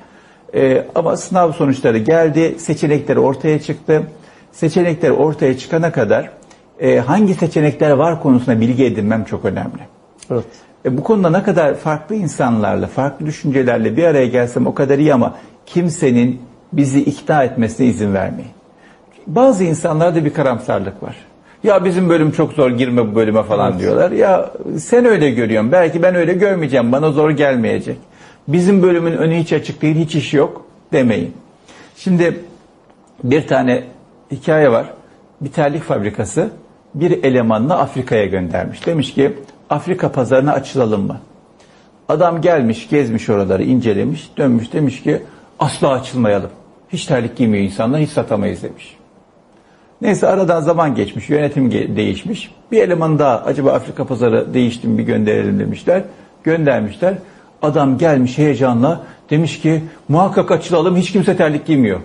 Ee, 0.55 0.85
ama 0.95 1.17
sınav 1.17 1.51
sonuçları 1.51 1.97
geldi, 1.97 2.55
seçenekleri 2.57 3.19
ortaya 3.19 3.61
çıktı. 3.61 4.03
Seçenekler 4.51 5.09
ortaya 5.09 5.57
çıkana 5.57 5.91
kadar 5.91 6.29
e, 6.83 6.99
hangi 6.99 7.33
seçenekler 7.33 7.91
var 7.91 8.21
konusunda 8.21 8.61
bilgi 8.61 8.85
edinmem 8.85 9.23
çok 9.23 9.45
önemli. 9.45 9.81
Evet. 10.31 10.45
E, 10.85 10.97
bu 10.97 11.03
konuda 11.03 11.29
ne 11.29 11.43
kadar 11.43 11.75
farklı 11.75 12.15
insanlarla, 12.15 12.87
farklı 12.87 13.25
düşüncelerle 13.25 13.97
bir 13.97 14.03
araya 14.03 14.27
gelsem 14.27 14.67
o 14.67 14.73
kadar 14.73 14.99
iyi 14.99 15.13
ama 15.13 15.35
kimsenin 15.65 16.41
bizi 16.73 17.01
ikna 17.01 17.43
etmesine 17.43 17.87
izin 17.87 18.13
vermeyin. 18.13 18.51
Bazı 19.27 19.63
insanlarda 19.63 20.25
bir 20.25 20.33
karamsarlık 20.33 21.03
var. 21.03 21.15
Ya 21.63 21.85
bizim 21.85 22.09
bölüm 22.09 22.31
çok 22.31 22.53
zor 22.53 22.71
girme 22.71 23.11
bu 23.11 23.15
bölüme 23.15 23.43
falan 23.43 23.79
diyorlar. 23.79 24.11
Ya 24.11 24.51
sen 24.77 25.05
öyle 25.05 25.31
görüyorsun. 25.31 25.71
Belki 25.71 26.03
ben 26.03 26.15
öyle 26.15 26.33
görmeyeceğim. 26.33 26.91
Bana 26.91 27.11
zor 27.11 27.29
gelmeyecek. 27.29 27.97
Bizim 28.47 28.83
bölümün 28.83 29.17
önü 29.17 29.35
hiç 29.35 29.53
açık 29.53 29.81
değil, 29.81 29.95
hiç 29.95 30.15
iş 30.15 30.33
yok 30.33 30.65
demeyin. 30.93 31.33
Şimdi 31.97 32.39
bir 33.23 33.47
tane 33.47 33.83
hikaye 34.31 34.71
var. 34.71 34.85
Bir 35.41 35.51
terlik 35.51 35.83
fabrikası 35.83 36.49
bir 36.95 37.23
elemanını 37.23 37.77
Afrika'ya 37.77 38.25
göndermiş. 38.25 38.85
Demiş 38.85 39.13
ki 39.13 39.33
Afrika 39.69 40.11
pazarına 40.11 40.53
açılalım 40.53 41.07
mı? 41.07 41.19
Adam 42.09 42.41
gelmiş, 42.41 42.89
gezmiş 42.89 43.29
oraları, 43.29 43.63
incelemiş, 43.63 44.29
dönmüş 44.37 44.73
demiş 44.73 45.03
ki 45.03 45.21
asla 45.59 45.89
açılmayalım. 45.89 46.49
Hiç 46.89 47.05
terlik 47.05 47.37
giymiyor 47.37 47.63
insanlar, 47.63 48.01
hiç 48.01 48.09
satamayız 48.09 48.63
demiş. 48.63 48.97
Neyse 50.01 50.27
aradan 50.27 50.61
zaman 50.61 50.95
geçmiş, 50.95 51.29
yönetim 51.29 51.71
değişmiş. 51.71 52.51
Bir 52.71 52.81
eleman 52.81 53.19
daha 53.19 53.37
acaba 53.37 53.71
Afrika 53.71 54.05
pazarı 54.05 54.53
değişti 54.53 54.87
mi 54.87 54.97
bir 54.97 55.03
gönderelim 55.03 55.59
demişler. 55.59 56.03
Göndermişler. 56.43 57.13
Adam 57.61 57.97
gelmiş 57.97 58.37
heyecanla 58.37 59.03
demiş 59.29 59.61
ki 59.61 59.83
muhakkak 60.09 60.51
açılalım 60.51 60.95
hiç 60.95 61.11
kimse 61.11 61.37
terlik 61.37 61.65
giymiyor. 61.65 61.99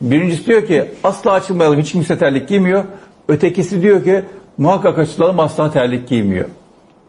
Birincisi 0.00 0.46
diyor 0.46 0.66
ki 0.66 0.84
asla 1.04 1.32
açılmayalım 1.32 1.80
hiç 1.80 1.92
kimse 1.92 2.18
terlik 2.18 2.48
giymiyor. 2.48 2.84
Ötekisi 3.28 3.82
diyor 3.82 4.04
ki 4.04 4.22
muhakkak 4.58 4.98
açılalım 4.98 5.40
asla 5.40 5.70
terlik 5.70 6.08
giymiyor. 6.08 6.48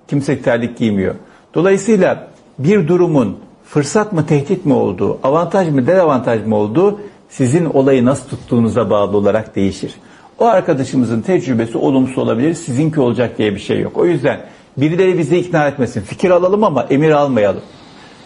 Kimse 0.08 0.42
terlik 0.42 0.78
giymiyor. 0.78 1.16
Dolayısıyla 1.54 2.28
bir 2.60 2.88
durumun 2.88 3.38
fırsat 3.66 4.14
mı 4.14 4.26
tehdit 4.26 4.66
mi 4.66 4.74
olduğu, 4.74 5.20
avantaj 5.24 5.70
mı 5.70 5.88
dezavantaj 5.88 6.46
mı 6.46 6.56
olduğu 6.56 7.00
sizin 7.30 7.66
olayı 7.66 8.06
nasıl 8.06 8.30
tuttuğunuza 8.30 8.90
bağlı 8.90 9.18
olarak 9.18 9.56
değişir. 9.56 9.96
O 10.40 10.46
arkadaşımızın 10.46 11.22
tecrübesi 11.22 11.78
olumsuz 11.78 12.18
olabilir, 12.18 12.54
sizinki 12.54 13.00
olacak 13.02 13.38
diye 13.38 13.56
bir 13.56 13.60
şey 13.60 13.80
yok. 13.80 13.98
O 13.98 14.06
yüzden 14.06 14.40
birileri 14.78 15.18
bizi 15.18 15.38
ikna 15.38 15.68
etmesin. 15.68 16.02
Fikir 16.02 16.30
alalım 16.30 16.64
ama 16.64 16.84
emir 16.84 17.12
almayalım. 17.12 17.62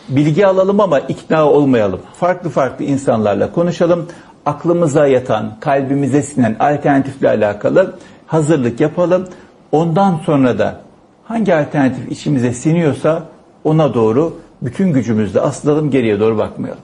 bilgi 0.09 0.47
alalım 0.47 0.79
ama 0.79 0.99
ikna 0.99 1.49
olmayalım. 1.49 1.99
Farklı 2.13 2.49
farklı 2.49 2.85
insanlarla 2.85 3.51
konuşalım. 3.51 4.07
Aklımıza 4.49 5.07
yatan, 5.07 5.59
kalbimize 5.59 6.21
sinen 6.21 6.55
alternatifle 6.59 7.29
alakalı 7.29 7.95
hazırlık 8.27 8.79
yapalım. 8.79 9.27
Ondan 9.71 10.15
sonra 10.25 10.59
da 10.59 10.81
hangi 11.23 11.55
alternatif 11.55 12.11
içimize 12.11 12.53
siniyorsa 12.53 13.23
ona 13.63 13.93
doğru 13.93 14.39
bütün 14.61 14.93
gücümüzle 14.93 15.39
asılalım, 15.41 15.91
geriye 15.91 16.19
doğru 16.19 16.37
bakmayalım. 16.37 16.81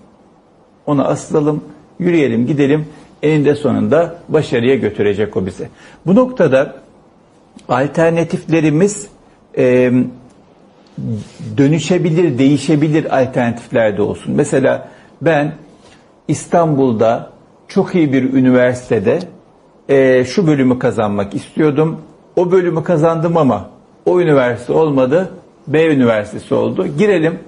Ona 0.86 1.05
asılalım, 1.05 1.63
yürüyelim, 1.99 2.47
gidelim. 2.47 2.86
Eninde 3.24 3.55
sonunda 3.55 4.16
başarıya 4.30 4.76
götürecek 4.76 5.38
o 5.38 5.45
bizi. 5.45 5.70
Bu 6.05 6.16
noktada 6.16 6.76
alternatiflerimiz 7.70 9.07
e, 9.57 9.91
dönüşebilir, 11.57 12.38
değişebilir 12.38 13.20
alternatifler 13.22 13.97
de 13.97 14.01
olsun. 14.01 14.34
Mesela 14.36 14.89
ben 15.22 15.53
İstanbul'da 16.28 17.35
çok 17.68 17.95
iyi 17.95 18.13
bir 18.13 18.34
üniversitede 18.34 19.20
e, 19.89 20.26
şu 20.26 20.47
bölümü 20.47 20.80
kazanmak 20.80 21.36
istiyordum. 21.36 21.97
O 22.36 22.51
bölümü 22.51 22.84
kazandım 22.84 23.38
ama 23.38 23.70
o 24.05 24.22
üniversite 24.22 24.74
olmadı. 24.74 25.30
B 25.68 25.86
üniversitesi 25.86 26.53
oldu. 26.53 26.88
Girelim. 26.88 27.39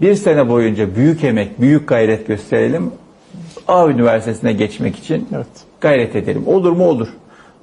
Bir 0.00 0.14
sene 0.14 0.48
boyunca 0.48 0.96
büyük 0.96 1.24
emek, 1.24 1.60
büyük 1.60 1.88
gayret 1.88 2.26
gösterelim. 2.26 2.90
A 3.68 3.88
üniversitesine 3.88 4.52
geçmek 4.52 4.96
için 4.96 5.28
Evet. 5.34 5.46
gayret 5.80 6.16
edelim. 6.16 6.42
Olur 6.46 6.72
mu? 6.72 6.86
Olur. 6.86 7.08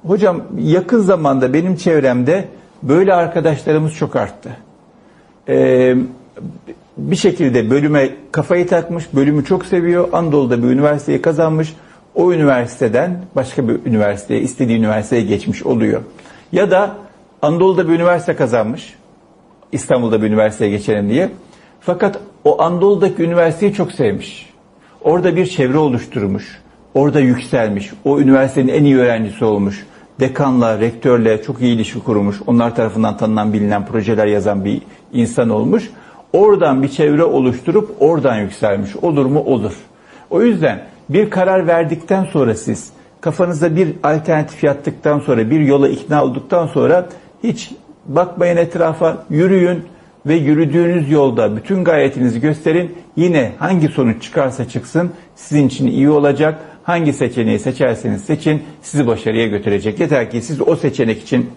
Hocam 0.06 0.42
yakın 0.58 1.00
zamanda 1.00 1.52
benim 1.52 1.76
çevremde 1.76 2.48
böyle 2.82 3.14
arkadaşlarımız 3.14 3.94
çok 3.94 4.16
arttı. 4.16 4.50
Ee, 5.48 5.96
bir 7.00 7.16
şekilde 7.16 7.70
bölüme 7.70 8.10
kafayı 8.32 8.68
takmış, 8.68 9.04
bölümü 9.14 9.44
çok 9.44 9.66
seviyor. 9.66 10.08
Anadolu'da 10.12 10.62
bir 10.62 10.68
üniversiteyi 10.68 11.22
kazanmış. 11.22 11.74
O 12.14 12.32
üniversiteden 12.32 13.20
başka 13.36 13.68
bir 13.68 13.76
üniversiteye, 13.86 14.40
istediği 14.40 14.78
üniversiteye 14.78 15.22
geçmiş 15.22 15.62
oluyor. 15.62 16.02
Ya 16.52 16.70
da 16.70 16.96
Anadolu'da 17.42 17.88
bir 17.88 17.92
üniversite 17.92 18.36
kazanmış. 18.36 18.94
İstanbul'da 19.72 20.22
bir 20.22 20.26
üniversiteye 20.28 20.70
geçelim 20.70 21.10
diye. 21.10 21.30
Fakat 21.80 22.18
o 22.44 22.62
Anadolu'daki 22.62 23.22
üniversiteyi 23.22 23.74
çok 23.74 23.92
sevmiş. 23.92 24.50
Orada 25.00 25.36
bir 25.36 25.46
çevre 25.46 25.78
oluşturmuş. 25.78 26.60
Orada 26.94 27.20
yükselmiş. 27.20 27.90
O 28.04 28.20
üniversitenin 28.20 28.68
en 28.68 28.84
iyi 28.84 28.98
öğrencisi 28.98 29.44
olmuş. 29.44 29.86
Dekanla, 30.20 30.80
rektörle 30.80 31.42
çok 31.42 31.60
iyi 31.60 31.74
ilişki 31.74 32.00
kurmuş. 32.00 32.36
Onlar 32.46 32.76
tarafından 32.76 33.16
tanınan, 33.16 33.52
bilinen 33.52 33.86
projeler 33.86 34.26
yazan 34.26 34.64
bir 34.64 34.82
insan 35.12 35.50
olmuş. 35.50 35.90
Oradan 36.32 36.82
bir 36.82 36.88
çevre 36.88 37.24
oluşturup 37.24 37.96
oradan 38.00 38.36
yükselmiş. 38.36 38.96
Olur 38.96 39.24
mu? 39.24 39.40
Olur. 39.40 39.72
O 40.30 40.42
yüzden 40.42 40.82
bir 41.08 41.30
karar 41.30 41.66
verdikten 41.66 42.24
sonra 42.24 42.54
siz 42.54 42.90
kafanızda 43.20 43.76
bir 43.76 43.94
alternatif 44.02 44.64
yattıktan 44.64 45.20
sonra 45.20 45.50
bir 45.50 45.60
yola 45.60 45.88
ikna 45.88 46.24
olduktan 46.24 46.66
sonra 46.66 47.08
hiç 47.42 47.70
bakmayın 48.06 48.56
etrafa 48.56 49.24
yürüyün 49.30 49.84
ve 50.26 50.34
yürüdüğünüz 50.34 51.10
yolda 51.10 51.56
bütün 51.56 51.84
gayretinizi 51.84 52.40
gösterin. 52.40 52.94
Yine 53.16 53.52
hangi 53.58 53.88
sonuç 53.88 54.22
çıkarsa 54.22 54.68
çıksın 54.68 55.10
sizin 55.36 55.68
için 55.68 55.86
iyi 55.86 56.10
olacak. 56.10 56.58
Hangi 56.82 57.12
seçeneği 57.12 57.58
seçerseniz 57.58 58.24
seçin 58.24 58.62
sizi 58.82 59.06
başarıya 59.06 59.46
götürecek. 59.46 60.00
Yeter 60.00 60.30
ki 60.30 60.42
siz 60.42 60.68
o 60.68 60.76
seçenek 60.76 61.22
için 61.22 61.50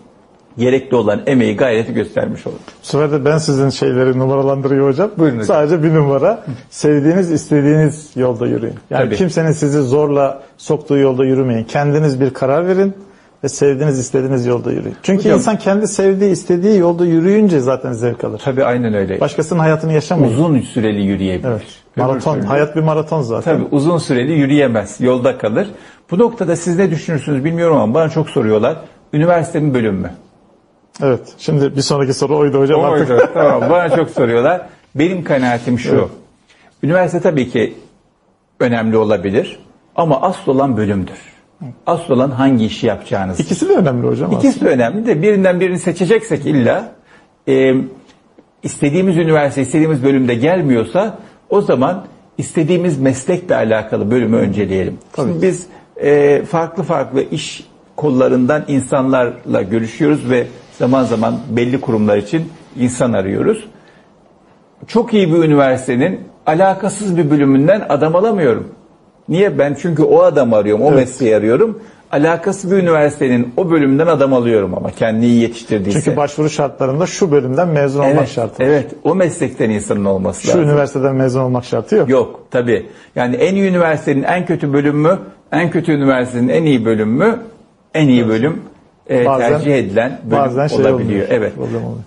gerekli 0.58 0.95
olan 0.95 1.22
emeği 1.26 1.56
gayreti 1.58 1.93
göstermiş 1.93 2.47
olun. 2.47 2.60
Bu 2.84 2.86
sefer 2.88 3.12
de 3.12 3.26
ben 3.26 3.38
sizin 3.38 3.70
şeyleri 3.70 4.20
numaralandırıyor 4.20 4.89
hocam. 4.89 5.12
Buyurun 5.18 5.36
hocam. 5.36 5.47
Sadece 5.47 5.84
bir 5.84 5.93
numara. 5.93 6.43
Sevdiğiniz, 6.70 7.32
istediğiniz 7.32 8.12
yolda 8.16 8.47
yürüyün. 8.47 8.76
Yani 8.89 9.06
Tabii. 9.06 9.16
kimsenin 9.16 9.51
sizi 9.51 9.82
zorla 9.82 10.43
soktuğu 10.58 10.97
yolda 10.97 11.26
yürümeyin. 11.26 11.64
Kendiniz 11.64 12.22
bir 12.22 12.30
karar 12.30 12.68
verin 12.68 12.93
ve 13.43 13.49
sevdiğiniz, 13.49 13.99
istediğiniz 13.99 14.45
yolda 14.45 14.72
yürüyün. 14.72 14.95
Çünkü 15.04 15.24
Hocam- 15.24 15.38
insan 15.38 15.58
kendi 15.58 15.88
sevdiği, 15.88 16.32
istediği 16.32 16.78
yolda 16.80 17.06
yürüyünce 17.06 17.60
zaten 17.60 17.93
zevk 17.93 18.24
alır. 18.24 18.41
Tabii 18.45 18.64
aynen 18.64 18.93
öyle. 18.93 19.20
Başkasının 19.20 19.60
hayatını 19.60 19.93
yaşamıyor. 19.93 20.32
Uzun 20.32 20.60
süreli 20.60 21.01
yürüyebilir. 21.01 21.49
Evet. 21.49 21.62
Öbür 21.97 22.01
Maraton, 22.06 22.36
türlü- 22.36 22.45
hayat 22.47 22.76
bir 22.76 22.82
maraton 22.82 23.22
zaten. 23.22 23.58
Tabii 23.58 23.68
uzun 23.72 23.97
süreli 23.97 24.32
yürüyemez, 24.32 25.01
yolda 25.01 25.38
kalır. 25.38 25.68
Bu 26.12 26.20
noktada 26.20 26.56
siz 26.56 26.78
ne 26.78 26.91
düşünürsünüz 26.91 27.43
bilmiyorum 27.43 27.78
ama 27.78 27.93
bana 27.93 28.10
çok 28.10 28.30
soruyorlar. 28.30 28.78
Üniversitenin 29.14 29.74
bölüm 29.74 29.95
mü? 29.95 30.12
Evet. 31.02 31.34
Şimdi 31.38 31.76
bir 31.76 31.82
sonraki 31.82 32.14
soru 32.14 32.38
oydu 32.38 32.60
hocam 32.60 32.80
O 32.80 32.84
artık. 32.84 33.10
oydu. 33.12 33.30
tamam, 33.34 33.70
bana 33.70 33.89
çok 33.96 34.10
soruyorlar. 34.18 34.62
Benim 34.96 35.24
kanaatim 35.24 35.80
şu. 35.80 36.10
Üniversite 36.84 37.20
tabii 37.20 37.50
ki 37.50 37.74
önemli 38.60 38.98
olabilir 38.98 39.60
ama 39.96 40.22
asıl 40.22 40.52
olan 40.52 40.78
bölümdür. 40.78 41.18
Asıl 41.86 42.14
olan 42.14 42.32
hangi 42.32 42.66
işi 42.66 42.88
yapacağınız. 42.88 43.39
İkisi 43.39 43.70
de 43.70 43.74
önemli 43.74 44.08
hocam 44.08 44.30
aslında. 44.30 44.48
İkisi 44.48 44.66
de 44.66 44.70
önemli 44.70 45.06
de 45.08 45.22
birinden 45.22 45.60
birini 45.60 45.80
seçeceksek 45.80 46.46
illa 46.46 46.91
e, 47.48 47.74
istediğimiz 48.64 49.18
üniversite, 49.18 49.62
istediğimiz 49.62 50.04
bölümde 50.04 50.36
gelmiyorsa 50.36 51.18
o 51.50 51.62
zaman 51.62 52.06
istediğimiz 52.38 53.00
meslekle 53.00 53.56
alakalı 53.56 54.12
bölümü 54.12 54.38
önceleyelim. 54.38 54.98
Şimdi 55.16 55.41
biz 55.41 55.68
e, 55.98 56.41
farklı 56.46 56.84
farklı 56.84 57.24
iş 57.32 57.68
kollarından 57.96 58.64
insanlarla 58.68 59.62
görüşüyoruz 59.62 60.30
ve 60.30 60.48
zaman 60.78 61.04
zaman 61.04 61.36
belli 61.50 61.82
kurumlar 61.82 62.18
için 62.18 62.50
insan 62.80 63.14
arıyoruz. 63.14 63.66
Çok 64.88 65.14
iyi 65.14 65.34
bir 65.34 65.38
üniversitenin 65.38 66.20
alakasız 66.46 67.18
bir 67.18 67.30
bölümünden 67.32 67.86
adam 67.90 68.16
alamıyorum. 68.16 68.68
Niye? 69.30 69.60
Ben 69.60 69.78
çünkü 69.82 70.04
o 70.04 70.22
adam 70.24 70.54
arıyorum, 70.54 70.84
o 70.84 70.88
Evet. 70.88 70.96
mesleği 70.96 71.36
arıyorum. 71.36 71.82
Alakasız 72.12 72.72
bir 72.72 72.78
üniversitenin 72.78 73.54
o 73.58 73.72
bölümünden 73.72 74.08
adam 74.08 74.34
alıyorum 74.34 74.74
ama 74.78 74.92
kendini 74.92 75.26
yetiştirdiyse. 75.26 76.02
Çünkü 76.02 76.18
başvuru 76.18 76.50
şartlarında 76.50 77.06
şu 77.06 77.32
bölümden 77.32 77.68
mezun 77.68 78.00
olmak 78.00 78.16
evet, 78.18 78.30
şartı. 78.30 78.64
evet, 78.64 78.92
o 79.04 79.16
meslekten 79.16 79.70
insanın 79.70 80.06
olması 80.06 80.42
Şu 80.42 80.48
lazım. 80.48 80.64
üniversiteden 80.64 81.16
mezun 81.16 81.40
olmak 81.40 81.66
şartı 81.66 81.96
yok. 81.96 82.10
Yok 82.10 82.40
tabii. 82.52 82.86
Yani 83.16 83.36
en 83.36 83.56
iyi 83.56 83.70
üniversitenin 83.70 84.24
en 84.24 84.46
kötü 84.46 84.74
bölüm 84.74 84.98
mü? 84.98 85.20
En 85.52 85.72
kötü 85.72 85.92
üniversitenin 85.92 86.48
en 86.50 86.64
iyi 86.64 86.86
bölüm 86.86 87.10
mü? 87.10 87.40
En 87.94 88.08
iyi 88.08 88.28
bölüm 88.28 88.62
e, 89.10 89.26
Bazen- 89.26 89.49
tercih 89.49 89.76
edilen 89.76 90.20
bölüm 90.24 90.41
bazen 90.41 90.68
şey 90.68 90.80
olabiliyor. 90.80 91.01
olmuyor, 91.01 91.28
Evet. 91.30 91.54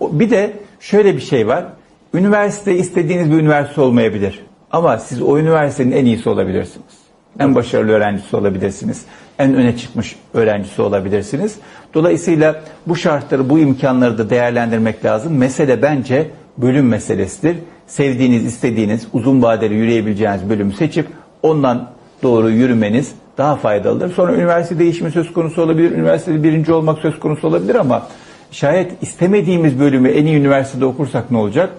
Bir 0.01 0.29
de 0.29 0.53
şöyle 0.79 1.15
bir 1.15 1.21
şey 1.21 1.47
var. 1.47 1.65
Üniversite 2.13 2.75
istediğiniz 2.75 3.31
bir 3.31 3.35
üniversite 3.35 3.81
olmayabilir. 3.81 4.39
Ama 4.71 4.97
siz 4.97 5.21
o 5.21 5.39
üniversitenin 5.39 5.91
en 5.91 6.05
iyisi 6.05 6.29
olabilirsiniz. 6.29 6.93
En 7.39 7.55
başarılı 7.55 7.91
öğrencisi 7.91 8.35
olabilirsiniz. 8.35 9.05
En 9.39 9.55
öne 9.55 9.77
çıkmış 9.77 10.15
öğrencisi 10.33 10.81
olabilirsiniz. 10.81 11.55
Dolayısıyla 11.93 12.61
bu 12.87 12.95
şartları, 12.95 13.49
bu 13.49 13.59
imkanları 13.59 14.17
da 14.17 14.29
değerlendirmek 14.29 15.05
lazım. 15.05 15.37
Mesele 15.37 15.81
bence 15.81 16.27
bölüm 16.57 16.87
meselesidir. 16.87 17.57
Sevdiğiniz, 17.87 18.45
istediğiniz, 18.45 19.07
uzun 19.13 19.43
vadeli 19.43 19.73
yürüyebileceğiniz 19.73 20.49
bölümü 20.49 20.73
seçip 20.73 21.07
ondan 21.43 21.89
doğru 22.23 22.49
yürümeniz 22.49 23.11
daha 23.37 23.55
faydalıdır. 23.55 24.13
Sonra 24.13 24.33
üniversite 24.33 24.79
değişimi 24.79 25.11
söz 25.11 25.33
konusu 25.33 25.61
olabilir, 25.61 25.91
üniversitede 25.91 26.43
birinci 26.43 26.73
olmak 26.73 26.99
söz 26.99 27.19
konusu 27.19 27.47
olabilir 27.47 27.75
ama 27.75 28.07
şayet 28.51 29.03
istemediğimiz 29.03 29.79
bölümü 29.79 30.09
en 30.09 30.25
iyi 30.25 30.37
üniversitede 30.37 30.85
okursak 30.85 31.31
ne 31.31 31.37
olacak? 31.37 31.69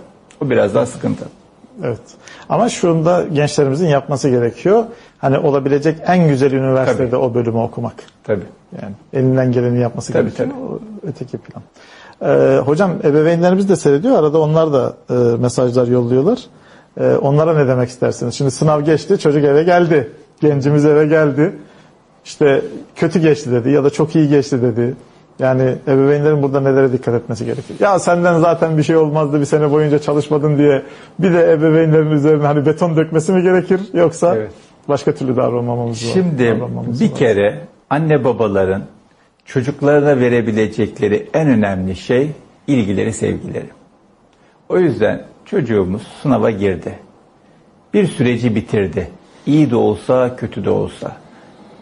O 0.40 0.50
biraz 0.50 0.74
daha 0.74 0.86
sıkıntı. 0.86 1.24
Evet. 1.84 2.00
Ama 2.48 2.68
şunda 2.68 3.24
gençlerimizin 3.32 3.88
yapması 3.88 4.28
gerekiyor. 4.28 4.84
Hani 5.18 5.38
olabilecek 5.38 5.98
en 6.06 6.28
güzel 6.28 6.52
üniversitede 6.52 7.10
Tabii. 7.10 7.20
o 7.20 7.34
bölümü 7.34 7.58
okumak. 7.58 7.94
Tabii. 8.24 8.44
Yani 8.82 8.94
elinden 9.12 9.52
geleni 9.52 9.80
yapması 9.80 10.12
Tabii, 10.12 10.24
gerekiyor. 10.24 10.48
O 10.48 10.78
öteki 11.08 11.38
plan. 11.38 11.62
Ee, 12.22 12.58
hocam 12.58 12.90
ebeveynlerimiz 13.04 13.68
de 13.68 13.76
seyrediyor. 13.76 14.18
Arada 14.18 14.40
onlar 14.40 14.72
da 14.72 14.96
e, 15.10 15.14
mesajlar 15.14 15.86
yolluyorlar. 15.86 16.38
E, 17.00 17.16
onlara 17.16 17.54
ne 17.54 17.68
demek 17.68 17.88
istersiniz? 17.88 18.34
Şimdi 18.34 18.50
sınav 18.50 18.80
geçti, 18.80 19.18
çocuk 19.18 19.44
eve 19.44 19.62
geldi. 19.62 20.12
Gencimiz 20.40 20.84
eve 20.84 21.06
geldi. 21.06 21.52
İşte 22.24 22.62
kötü 22.96 23.20
geçti 23.20 23.52
dedi 23.52 23.70
ya 23.70 23.84
da 23.84 23.90
çok 23.90 24.16
iyi 24.16 24.28
geçti 24.28 24.62
dedi. 24.62 24.94
Yani 25.38 25.74
ebeveynlerin 25.88 26.42
burada 26.42 26.60
nelere 26.60 26.92
dikkat 26.92 27.14
etmesi 27.14 27.44
gerekiyor? 27.44 27.80
Ya 27.80 27.98
senden 27.98 28.38
zaten 28.40 28.78
bir 28.78 28.82
şey 28.82 28.96
olmazdı 28.96 29.40
bir 29.40 29.44
sene 29.44 29.70
boyunca 29.70 29.98
çalışmadın 29.98 30.58
diye 30.58 30.82
bir 31.18 31.32
de 31.32 31.52
ebeveynlerin 31.52 32.10
üzerine 32.10 32.46
hani 32.46 32.66
beton 32.66 32.96
dökmesi 32.96 33.32
mi 33.32 33.42
gerekir 33.42 33.80
yoksa 33.94 34.36
Evet. 34.36 34.50
başka 34.88 35.14
türlü 35.14 35.36
davranmamamız 35.36 36.06
var. 36.06 36.10
Şimdi 36.12 36.46
davranmamız 36.46 37.00
bir 37.00 37.04
lazım? 37.04 37.18
kere 37.18 37.58
anne 37.90 38.24
babaların 38.24 38.82
çocuklarına 39.44 40.20
verebilecekleri 40.20 41.28
en 41.34 41.48
önemli 41.48 41.96
şey 41.96 42.30
ilgileri, 42.66 43.12
sevgileri. 43.12 43.66
O 44.68 44.78
yüzden 44.78 45.22
çocuğumuz 45.44 46.02
sınava 46.22 46.50
girdi. 46.50 46.92
Bir 47.94 48.06
süreci 48.06 48.54
bitirdi. 48.54 49.08
İyi 49.48 49.70
de 49.70 49.76
olsa, 49.76 50.36
kötü 50.36 50.64
de 50.64 50.70
olsa. 50.70 51.16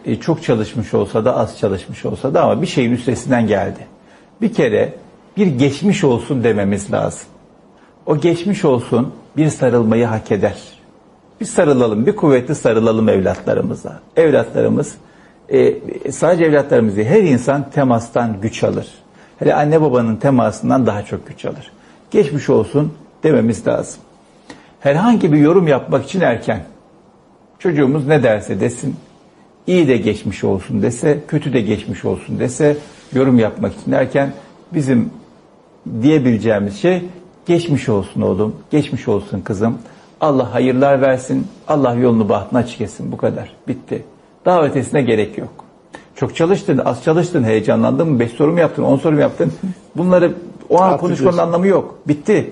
E, 0.04 0.16
çok 0.20 0.42
çalışmış 0.42 0.94
olsa 0.94 1.24
da, 1.24 1.36
az 1.36 1.58
çalışmış 1.58 2.04
olsa 2.04 2.34
da 2.34 2.42
ama 2.42 2.62
bir 2.62 2.66
şeyin 2.66 2.92
üstesinden 2.92 3.46
geldi. 3.46 3.86
Bir 4.40 4.54
kere 4.54 4.94
bir 5.36 5.46
geçmiş 5.46 6.04
olsun 6.04 6.44
dememiz 6.44 6.92
lazım. 6.92 7.28
O 8.06 8.20
geçmiş 8.20 8.64
olsun 8.64 9.12
bir 9.36 9.48
sarılmayı 9.48 10.06
hak 10.06 10.32
eder. 10.32 10.56
Bir 11.40 11.44
sarılalım, 11.46 12.06
bir 12.06 12.16
kuvvetli 12.16 12.54
sarılalım 12.54 13.08
evlatlarımıza. 13.08 14.00
Evlatlarımız, 14.16 14.94
e, 15.48 15.74
sadece 16.10 16.44
evlatlarımız 16.44 16.96
değil, 16.96 17.08
her 17.08 17.22
insan 17.22 17.70
temastan 17.70 18.40
güç 18.40 18.64
alır. 18.64 18.86
Hele 19.38 19.54
anne 19.54 19.80
babanın 19.80 20.16
temasından 20.16 20.86
daha 20.86 21.02
çok 21.02 21.26
güç 21.26 21.44
alır. 21.44 21.72
Geçmiş 22.10 22.50
olsun 22.50 22.92
dememiz 23.22 23.66
lazım. 23.66 24.00
Herhangi 24.80 25.32
bir 25.32 25.38
yorum 25.38 25.68
yapmak 25.68 26.04
için 26.04 26.20
erken. 26.20 26.60
Çocuğumuz 27.58 28.06
ne 28.06 28.22
derse 28.22 28.60
desin, 28.60 28.96
iyi 29.66 29.88
de 29.88 29.96
geçmiş 29.96 30.44
olsun 30.44 30.82
dese, 30.82 31.20
kötü 31.28 31.52
de 31.52 31.60
geçmiş 31.60 32.04
olsun 32.04 32.38
dese, 32.38 32.76
yorum 33.14 33.38
yapmak 33.38 33.72
için 33.80 33.92
erken 33.92 34.32
bizim 34.74 35.10
diyebileceğimiz 36.02 36.76
şey 36.76 37.02
geçmiş 37.46 37.88
olsun 37.88 38.20
oğlum, 38.20 38.56
geçmiş 38.70 39.08
olsun 39.08 39.40
kızım. 39.40 39.78
Allah 40.20 40.54
hayırlar 40.54 41.00
versin, 41.00 41.46
Allah 41.68 41.94
yolunu 41.94 42.28
bahtına 42.28 42.58
açık 42.58 42.80
etsin. 42.80 43.12
Bu 43.12 43.16
kadar. 43.16 43.52
Bitti. 43.68 44.04
Daha 44.44 44.64
ötesine 44.64 45.02
gerek 45.02 45.38
yok. 45.38 45.52
Çok 46.14 46.36
çalıştın, 46.36 46.78
az 46.84 47.04
çalıştın, 47.04 47.44
heyecanlandın 47.44 48.08
mı? 48.08 48.20
Beş 48.20 48.32
soru 48.32 48.52
mu 48.52 48.60
yaptın, 48.60 48.82
on 48.82 48.96
soru 48.96 49.14
mu 49.14 49.20
yaptın? 49.20 49.52
Bunları 49.96 50.34
o 50.68 50.80
an 50.80 50.98
konuşmanın 50.98 51.38
anlamı 51.38 51.66
yok. 51.66 51.98
Bitti. 52.08 52.50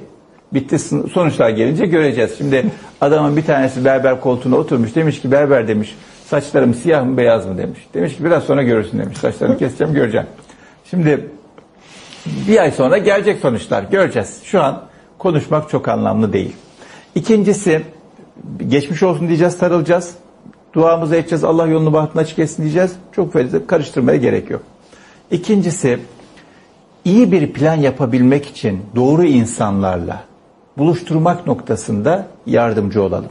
Bitti. 0.52 0.78
Sonuçlar 0.78 1.50
gelince 1.50 1.86
göreceğiz. 1.86 2.38
Şimdi 2.38 2.66
adamın 3.00 3.36
bir 3.36 3.44
tanesi 3.44 3.84
berber 3.84 4.20
koltuğuna 4.20 4.56
oturmuş. 4.56 4.94
Demiş 4.94 5.20
ki 5.20 5.30
berber 5.30 5.68
demiş. 5.68 5.94
Saçlarım 6.26 6.74
siyah 6.74 7.04
mı 7.04 7.16
beyaz 7.16 7.46
mı 7.46 7.58
demiş. 7.58 7.78
Demiş 7.94 8.16
ki 8.16 8.24
biraz 8.24 8.44
sonra 8.44 8.62
görürsün 8.62 8.98
demiş. 8.98 9.18
Saçlarını 9.18 9.58
keseceğim 9.58 9.94
göreceğim. 9.94 10.26
Şimdi 10.90 11.28
bir 12.48 12.58
ay 12.58 12.70
sonra 12.70 12.98
gelecek 12.98 13.40
sonuçlar. 13.40 13.82
Göreceğiz. 13.82 14.40
Şu 14.44 14.62
an 14.62 14.82
konuşmak 15.18 15.70
çok 15.70 15.88
anlamlı 15.88 16.32
değil. 16.32 16.52
İkincisi 17.14 17.82
geçmiş 18.68 19.02
olsun 19.02 19.28
diyeceğiz, 19.28 19.54
sarılacağız. 19.54 20.14
Duamızı 20.74 21.16
edeceğiz. 21.16 21.44
Allah 21.44 21.66
yolunu 21.66 21.92
bahtına 21.92 22.22
açık 22.22 22.38
etsin 22.38 22.62
diyeceğiz. 22.62 22.92
Çok 23.12 23.32
fazla 23.32 23.66
karıştırmaya 23.66 24.18
gerek 24.18 24.50
yok. 24.50 24.62
İkincisi 25.30 25.98
iyi 27.04 27.32
bir 27.32 27.52
plan 27.52 27.74
yapabilmek 27.74 28.46
için 28.46 28.82
doğru 28.96 29.24
insanlarla 29.24 30.24
buluşturmak 30.78 31.46
noktasında 31.46 32.26
yardımcı 32.46 33.02
olalım. 33.02 33.30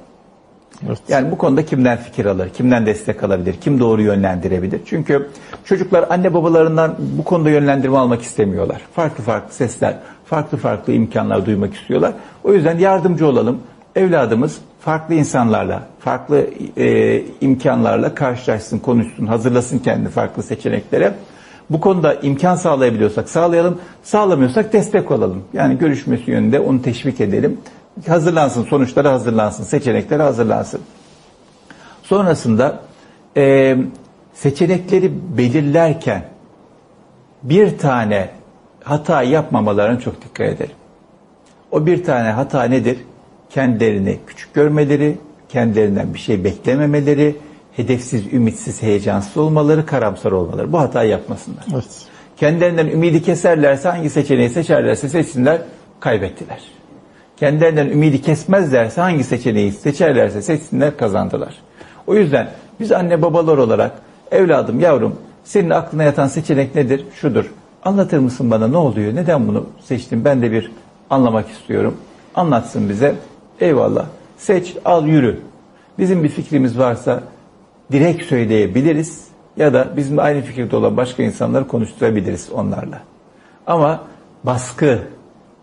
Evet. 0.87 0.99
Yani 1.07 1.31
bu 1.31 1.37
konuda 1.37 1.65
kimden 1.65 1.97
fikir 1.97 2.25
alır, 2.25 2.49
kimden 2.49 2.85
destek 2.85 3.23
alabilir, 3.23 3.55
kim 3.61 3.79
doğru 3.79 4.01
yönlendirebilir? 4.01 4.81
Çünkü 4.85 5.29
çocuklar 5.65 6.05
anne 6.09 6.33
babalarından 6.33 6.95
bu 6.99 7.23
konuda 7.23 7.49
yönlendirme 7.49 7.97
almak 7.97 8.21
istemiyorlar. 8.21 8.81
Farklı 8.95 9.23
farklı 9.23 9.53
sesler, 9.53 9.97
farklı 10.25 10.57
farklı 10.57 10.93
imkanlar 10.93 11.45
duymak 11.45 11.73
istiyorlar. 11.73 12.13
O 12.43 12.53
yüzden 12.53 12.77
yardımcı 12.77 13.27
olalım. 13.27 13.59
Evladımız 13.95 14.57
farklı 14.79 15.15
insanlarla, 15.15 15.83
farklı 15.99 16.47
e, 16.77 17.21
imkanlarla 17.41 18.15
karşılaşsın, 18.15 18.79
konuşsun, 18.79 19.25
hazırlasın 19.25 19.79
kendini 19.79 20.09
farklı 20.09 20.43
seçeneklere. 20.43 21.13
Bu 21.69 21.81
konuda 21.81 22.13
imkan 22.13 22.55
sağlayabiliyorsak 22.55 23.29
sağlayalım, 23.29 23.79
sağlamıyorsak 24.03 24.73
destek 24.73 25.11
olalım. 25.11 25.43
Yani 25.53 25.77
görüşmesi 25.77 26.31
yönünde 26.31 26.59
onu 26.59 26.81
teşvik 26.81 27.21
edelim. 27.21 27.57
Hazırlansın, 28.07 28.63
sonuçları 28.63 29.07
hazırlansın, 29.07 29.63
seçenekleri 29.63 30.21
hazırlansın. 30.21 30.81
Sonrasında 32.03 32.79
e, 33.37 33.75
seçenekleri 34.33 35.11
belirlerken 35.37 36.23
bir 37.43 37.77
tane 37.77 38.29
hata 38.83 39.23
yapmamalarına 39.23 39.99
çok 39.99 40.21
dikkat 40.21 40.47
edelim. 40.47 40.75
O 41.71 41.85
bir 41.85 42.03
tane 42.03 42.29
hata 42.29 42.63
nedir? 42.63 42.97
Kendilerini 43.49 44.19
küçük 44.27 44.53
görmeleri, 44.53 45.17
kendilerinden 45.49 46.13
bir 46.13 46.19
şey 46.19 46.43
beklememeleri, 46.43 47.35
hedefsiz, 47.75 48.33
ümitsiz, 48.33 48.81
heyecansız 48.81 49.37
olmaları, 49.37 49.85
karamsar 49.85 50.31
olmaları. 50.31 50.73
Bu 50.73 50.79
hatayı 50.79 51.09
yapmasınlar. 51.09 51.65
Evet. 51.73 52.07
Kendilerinden 52.37 52.87
ümidi 52.87 53.21
keserlerse 53.21 53.89
hangi 53.89 54.09
seçeneği 54.09 54.49
seçerlerse 54.49 55.09
seçsinler 55.09 55.61
kaybettiler. 55.99 56.61
Kendilerinden 57.37 57.87
ümidi 57.87 58.21
kesmezlerse 58.21 59.01
hangi 59.01 59.23
seçeneği 59.23 59.71
seçerlerse 59.71 60.41
seçsinler 60.41 60.97
kazandılar. 60.97 61.55
O 62.07 62.15
yüzden 62.15 62.49
biz 62.79 62.91
anne 62.91 63.21
babalar 63.21 63.57
olarak 63.57 63.91
evladım 64.31 64.79
yavrum 64.79 65.15
senin 65.43 65.69
aklına 65.69 66.03
yatan 66.03 66.27
seçenek 66.27 66.75
nedir? 66.75 67.05
Şudur. 67.15 67.51
Anlatır 67.83 68.19
mısın 68.19 68.51
bana 68.51 68.67
ne 68.67 68.77
oluyor? 68.77 69.15
Neden 69.15 69.47
bunu 69.47 69.65
seçtin? 69.83 70.25
Ben 70.25 70.41
de 70.41 70.51
bir 70.51 70.71
anlamak 71.09 71.49
istiyorum. 71.49 71.97
Anlatsın 72.35 72.89
bize. 72.89 73.15
Eyvallah. 73.59 74.05
Seç, 74.37 74.75
al, 74.85 75.07
yürü. 75.07 75.39
Bizim 75.99 76.23
bir 76.23 76.29
fikrimiz 76.29 76.79
varsa 76.79 77.23
direkt 77.91 78.23
söyleyebiliriz 78.23 79.27
ya 79.57 79.73
da 79.73 79.97
bizim 79.97 80.19
aynı 80.19 80.41
fikirde 80.41 80.75
olan 80.75 80.97
başka 80.97 81.23
insanları 81.23 81.67
konuşturabiliriz 81.67 82.49
onlarla. 82.51 83.01
Ama 83.67 84.03
baskı, 84.43 84.99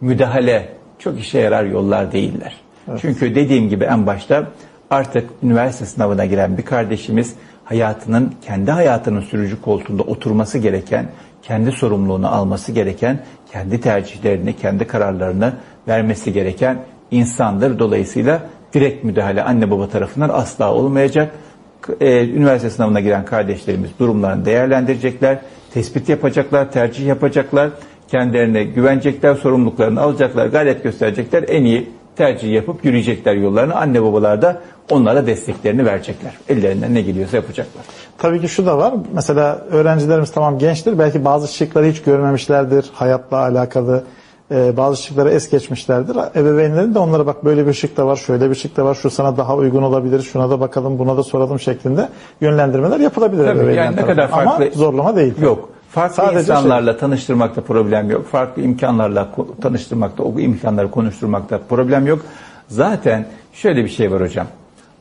müdahale 0.00 0.68
çok 0.98 1.20
işe 1.20 1.38
yarar 1.38 1.64
yollar 1.64 2.12
değiller. 2.12 2.56
Çünkü 3.00 3.34
dediğim 3.34 3.68
gibi 3.68 3.84
en 3.84 4.06
başta 4.06 4.46
artık 4.90 5.30
üniversite 5.42 5.86
sınavına 5.86 6.24
giren 6.24 6.58
bir 6.58 6.62
kardeşimiz 6.62 7.34
hayatının 7.64 8.34
kendi 8.42 8.70
hayatının 8.70 9.20
sürücü 9.20 9.62
koltuğunda 9.62 10.02
oturması 10.02 10.58
gereken, 10.58 11.06
kendi 11.42 11.72
sorumluluğunu 11.72 12.34
alması 12.34 12.72
gereken, 12.72 13.18
kendi 13.52 13.80
tercihlerini, 13.80 14.56
kendi 14.56 14.86
kararlarını 14.86 15.52
vermesi 15.88 16.32
gereken 16.32 16.78
insandır. 17.10 17.78
Dolayısıyla 17.78 18.42
direkt 18.74 19.04
müdahale 19.04 19.42
anne 19.42 19.70
baba 19.70 19.88
tarafından 19.88 20.28
asla 20.28 20.74
olmayacak 20.74 21.34
e, 22.00 22.28
üniversite 22.28 22.70
sınavına 22.70 23.00
giren 23.00 23.24
kardeşlerimiz 23.24 23.90
durumlarını 23.98 24.44
değerlendirecekler, 24.44 25.38
tespit 25.74 26.08
yapacaklar, 26.08 26.72
tercih 26.72 27.06
yapacaklar, 27.06 27.70
kendilerine 28.08 28.64
güvenecekler, 28.64 29.34
sorumluluklarını 29.34 30.00
alacaklar, 30.00 30.46
gayret 30.46 30.82
gösterecekler, 30.82 31.44
en 31.48 31.64
iyi 31.64 31.90
tercih 32.16 32.52
yapıp 32.52 32.84
yürüyecekler 32.84 33.34
yollarını. 33.34 33.74
Anne 33.74 34.02
babalar 34.02 34.42
da 34.42 34.60
onlara 34.90 35.26
desteklerini 35.26 35.86
verecekler. 35.86 36.32
Ellerinden 36.48 36.94
ne 36.94 37.02
geliyorsa 37.02 37.36
yapacaklar. 37.36 37.84
Tabii 38.18 38.40
ki 38.40 38.48
şu 38.48 38.66
da 38.66 38.78
var. 38.78 38.94
Mesela 39.14 39.64
öğrencilerimiz 39.70 40.32
tamam 40.32 40.58
gençtir. 40.58 40.98
Belki 40.98 41.24
bazı 41.24 41.54
şıkları 41.54 41.86
hiç 41.86 42.02
görmemişlerdir. 42.02 42.90
Hayatla 42.92 43.36
alakalı 43.36 44.04
e, 44.50 44.76
bazı 44.76 45.02
şıkları 45.02 45.30
es 45.30 45.50
geçmişlerdir. 45.50 46.16
Ebeveynlerin 46.36 46.94
de 46.94 46.98
onlara 46.98 47.26
bak 47.26 47.44
böyle 47.44 47.66
bir 47.66 47.72
şık 47.72 47.96
da 47.96 48.06
var, 48.06 48.16
şöyle 48.16 48.50
bir 48.50 48.54
şık 48.54 48.76
da 48.76 48.84
var, 48.84 48.94
şu 48.94 49.10
sana 49.10 49.36
daha 49.36 49.56
uygun 49.56 49.82
olabilir, 49.82 50.22
şuna 50.22 50.50
da 50.50 50.60
bakalım, 50.60 50.98
buna 50.98 51.16
da 51.16 51.22
soralım 51.22 51.60
şeklinde 51.60 52.08
yönlendirmeler 52.40 53.00
yapılabilir 53.00 53.44
Tabii, 53.44 53.58
ebeveynler 53.58 53.84
yani 53.84 53.96
ne 53.96 54.06
kadar 54.06 54.28
farklı- 54.28 54.64
Ama 54.64 54.64
zorlama 54.74 55.16
değil. 55.16 55.40
Yok. 55.42 55.68
Farklı 55.90 56.14
Sadece 56.14 56.32
şey- 56.32 56.40
insanlarla 56.40 56.96
tanıştırmakta 56.96 57.60
problem 57.60 58.10
yok. 58.10 58.26
Farklı 58.26 58.62
imkanlarla 58.62 59.28
tanıştırmakta, 59.62 60.22
o 60.22 60.40
imkanları 60.40 60.90
konuşturmakta 60.90 61.60
problem 61.68 62.06
yok. 62.06 62.20
Zaten 62.68 63.26
şöyle 63.52 63.84
bir 63.84 63.88
şey 63.88 64.12
var 64.12 64.22
hocam. 64.22 64.46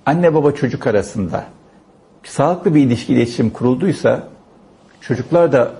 Anne 0.06 0.34
baba 0.34 0.52
çocuk 0.52 0.88
arasında 0.88 1.44
sağlıklı 2.24 2.76
bir 2.76 2.82
ilişki 2.82 3.14
iletişim 3.14 3.50
kurulduysa 3.50 4.20
çocuklar 5.02 5.52
da 5.52 5.72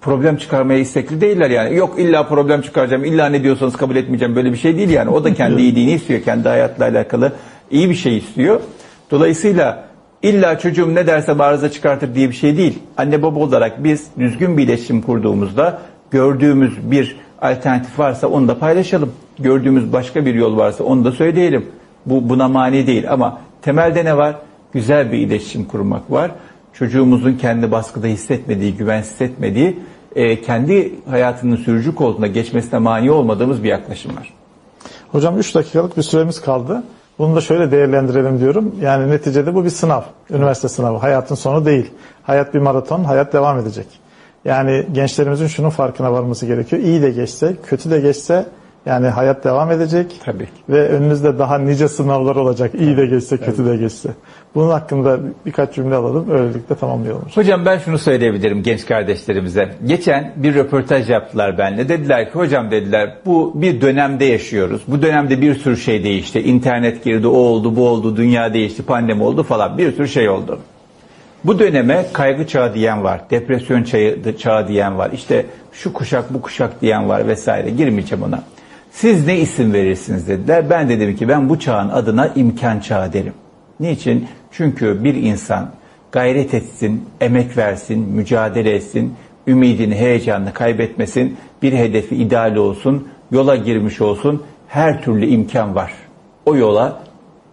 problem 0.00 0.36
çıkarmaya 0.36 0.78
istekli 0.78 1.20
değiller 1.20 1.50
yani. 1.50 1.76
Yok 1.76 1.98
illa 1.98 2.28
problem 2.28 2.62
çıkaracağım, 2.62 3.04
illa 3.04 3.26
ne 3.26 3.42
diyorsanız 3.42 3.76
kabul 3.76 3.96
etmeyeceğim 3.96 4.36
böyle 4.36 4.52
bir 4.52 4.58
şey 4.58 4.76
değil 4.76 4.90
yani. 4.90 5.10
O 5.10 5.24
da 5.24 5.34
kendi 5.34 5.62
iyiliğini 5.62 5.92
istiyor, 5.92 6.22
kendi 6.22 6.48
hayatla 6.48 6.84
alakalı 6.84 7.32
iyi 7.70 7.90
bir 7.90 7.94
şey 7.94 8.18
istiyor. 8.18 8.60
Dolayısıyla 9.10 9.84
illa 10.22 10.58
çocuğum 10.58 10.94
ne 10.94 11.06
derse 11.06 11.32
arıza 11.32 11.70
çıkartır 11.70 12.14
diye 12.14 12.28
bir 12.28 12.34
şey 12.34 12.56
değil. 12.56 12.78
Anne 12.96 13.22
baba 13.22 13.38
olarak 13.38 13.84
biz 13.84 14.06
düzgün 14.18 14.58
bir 14.58 14.62
iletişim 14.62 15.02
kurduğumuzda 15.02 15.78
gördüğümüz 16.10 16.90
bir 16.90 17.16
alternatif 17.42 17.98
varsa 17.98 18.26
onu 18.26 18.48
da 18.48 18.58
paylaşalım. 18.58 19.12
Gördüğümüz 19.38 19.92
başka 19.92 20.26
bir 20.26 20.34
yol 20.34 20.56
varsa 20.56 20.84
onu 20.84 21.04
da 21.04 21.12
söyleyelim. 21.12 21.66
Bu 22.06 22.28
buna 22.28 22.48
mani 22.48 22.86
değil 22.86 23.12
ama 23.12 23.40
temelde 23.62 24.04
ne 24.04 24.16
var? 24.16 24.34
Güzel 24.72 25.12
bir 25.12 25.18
iletişim 25.18 25.64
kurmak 25.64 26.10
var 26.10 26.30
çocuğumuzun 26.78 27.34
kendi 27.34 27.70
baskıda 27.70 28.06
hissetmediği, 28.06 28.76
güven 28.76 29.00
hissetmediği, 29.00 29.78
e, 30.16 30.40
kendi 30.40 30.94
hayatının 31.10 31.56
sürücü 31.56 31.94
koltuğuna 31.94 32.26
geçmesine 32.26 32.78
mani 32.78 33.10
olmadığımız 33.10 33.62
bir 33.62 33.68
yaklaşım 33.68 34.16
var. 34.16 34.34
Hocam 35.12 35.38
3 35.38 35.54
dakikalık 35.54 35.96
bir 35.96 36.02
süremiz 36.02 36.40
kaldı. 36.40 36.82
Bunu 37.18 37.36
da 37.36 37.40
şöyle 37.40 37.70
değerlendirelim 37.70 38.40
diyorum. 38.40 38.74
Yani 38.80 39.10
neticede 39.10 39.54
bu 39.54 39.64
bir 39.64 39.70
sınav. 39.70 40.02
Üniversite 40.30 40.68
sınavı. 40.68 40.96
Hayatın 40.96 41.34
sonu 41.34 41.66
değil. 41.66 41.90
Hayat 42.22 42.54
bir 42.54 42.58
maraton. 42.58 43.04
Hayat 43.04 43.32
devam 43.32 43.58
edecek. 43.58 43.86
Yani 44.44 44.86
gençlerimizin 44.92 45.46
şunun 45.46 45.70
farkına 45.70 46.12
varması 46.12 46.46
gerekiyor. 46.46 46.82
İyi 46.82 47.02
de 47.02 47.10
geçse, 47.10 47.56
kötü 47.66 47.90
de 47.90 48.00
geçse 48.00 48.46
Yani 48.88 49.08
hayat 49.08 49.44
devam 49.44 49.70
edecek. 49.70 50.06
Tabii 50.24 50.44
ki. 50.46 50.52
Ve 50.68 50.88
önünüzde 50.88 51.38
daha 51.38 51.58
nice 51.58 51.88
sınavlar 51.88 52.36
olacak. 52.36 52.74
İyi 52.74 52.96
de 52.96 53.06
geçse, 53.06 53.36
kötü 53.36 53.66
de 53.66 53.76
geçse. 53.76 54.08
Bunun 54.54 54.70
hakkında 54.70 55.18
birkaç 55.46 55.74
cümle 55.74 55.94
alalım. 55.94 56.30
Öylelikle 56.30 56.74
tamamlayalım. 56.74 57.24
Hocam 57.34 57.66
ben 57.66 57.78
şunu 57.78 57.98
söyleyebilirim 57.98 58.62
genç 58.62 58.86
kardeşlerimize. 58.86 59.68
Geçen 59.86 60.32
bir 60.36 60.54
röportaj 60.54 61.10
yaptılar 61.10 61.58
benimle. 61.58 61.88
Dediler 61.88 62.32
ki 62.32 62.38
hocam 62.38 62.70
dediler 62.70 63.14
bu 63.26 63.52
bir 63.54 63.80
dönemde 63.80 64.24
yaşıyoruz. 64.24 64.82
Bu 64.88 65.02
dönemde 65.02 65.40
bir 65.40 65.54
sürü 65.54 65.76
şey 65.76 66.04
değişti. 66.04 66.40
İnternet 66.40 67.04
girdi, 67.04 67.26
o 67.26 67.36
oldu, 67.36 67.76
bu 67.76 67.88
oldu, 67.88 68.16
dünya 68.16 68.54
değişti, 68.54 68.82
pandemi 68.82 69.22
oldu 69.22 69.42
falan 69.42 69.78
bir 69.78 69.92
sürü 69.92 70.08
şey 70.08 70.28
oldu. 70.28 70.58
Bu 71.44 71.58
döneme 71.58 72.06
kaygı 72.12 72.46
çağı 72.46 72.74
diyen 72.74 73.04
var, 73.04 73.20
depresyon 73.30 73.82
çağı, 73.82 74.36
çağı 74.38 74.68
diyen 74.68 74.98
var, 74.98 75.10
işte 75.12 75.46
şu 75.72 75.92
kuşak 75.92 76.34
bu 76.34 76.42
kuşak 76.42 76.80
diyen 76.80 77.08
var 77.08 77.28
vesaire. 77.28 77.70
Girmeyeceğim 77.70 78.24
ona. 78.24 78.42
Siz 78.90 79.26
ne 79.26 79.38
isim 79.38 79.72
verirsiniz 79.72 80.28
dediler. 80.28 80.70
Ben 80.70 80.88
dedim 80.88 81.16
ki 81.16 81.28
ben 81.28 81.48
bu 81.48 81.58
çağın 81.58 81.88
adına 81.88 82.28
imkan 82.28 82.80
çağı 82.80 83.12
derim. 83.12 83.34
Niçin? 83.80 84.26
Çünkü 84.52 85.04
bir 85.04 85.14
insan 85.14 85.70
gayret 86.12 86.54
etsin, 86.54 87.04
emek 87.20 87.56
versin, 87.56 87.98
mücadele 87.98 88.74
etsin, 88.74 89.14
ümidini, 89.46 89.94
heyecanını 89.94 90.52
kaybetmesin, 90.52 91.36
bir 91.62 91.72
hedefi 91.72 92.16
ideal 92.16 92.56
olsun, 92.56 93.08
yola 93.30 93.56
girmiş 93.56 94.00
olsun, 94.00 94.42
her 94.68 95.02
türlü 95.02 95.26
imkan 95.26 95.74
var. 95.74 95.92
O 96.46 96.56
yola, 96.56 97.00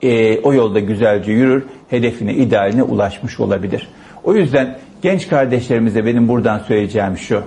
e, 0.02 0.40
o 0.40 0.54
yolda 0.54 0.80
güzelce 0.80 1.32
yürür, 1.32 1.64
hedefine, 1.90 2.34
idealine 2.34 2.84
ulaşmış 2.84 3.40
olabilir. 3.40 3.88
O 4.24 4.36
yüzden 4.36 4.78
genç 5.02 5.28
kardeşlerimize 5.28 6.06
benim 6.06 6.28
buradan 6.28 6.60
söyleyeceğim 6.60 7.18
şu. 7.18 7.44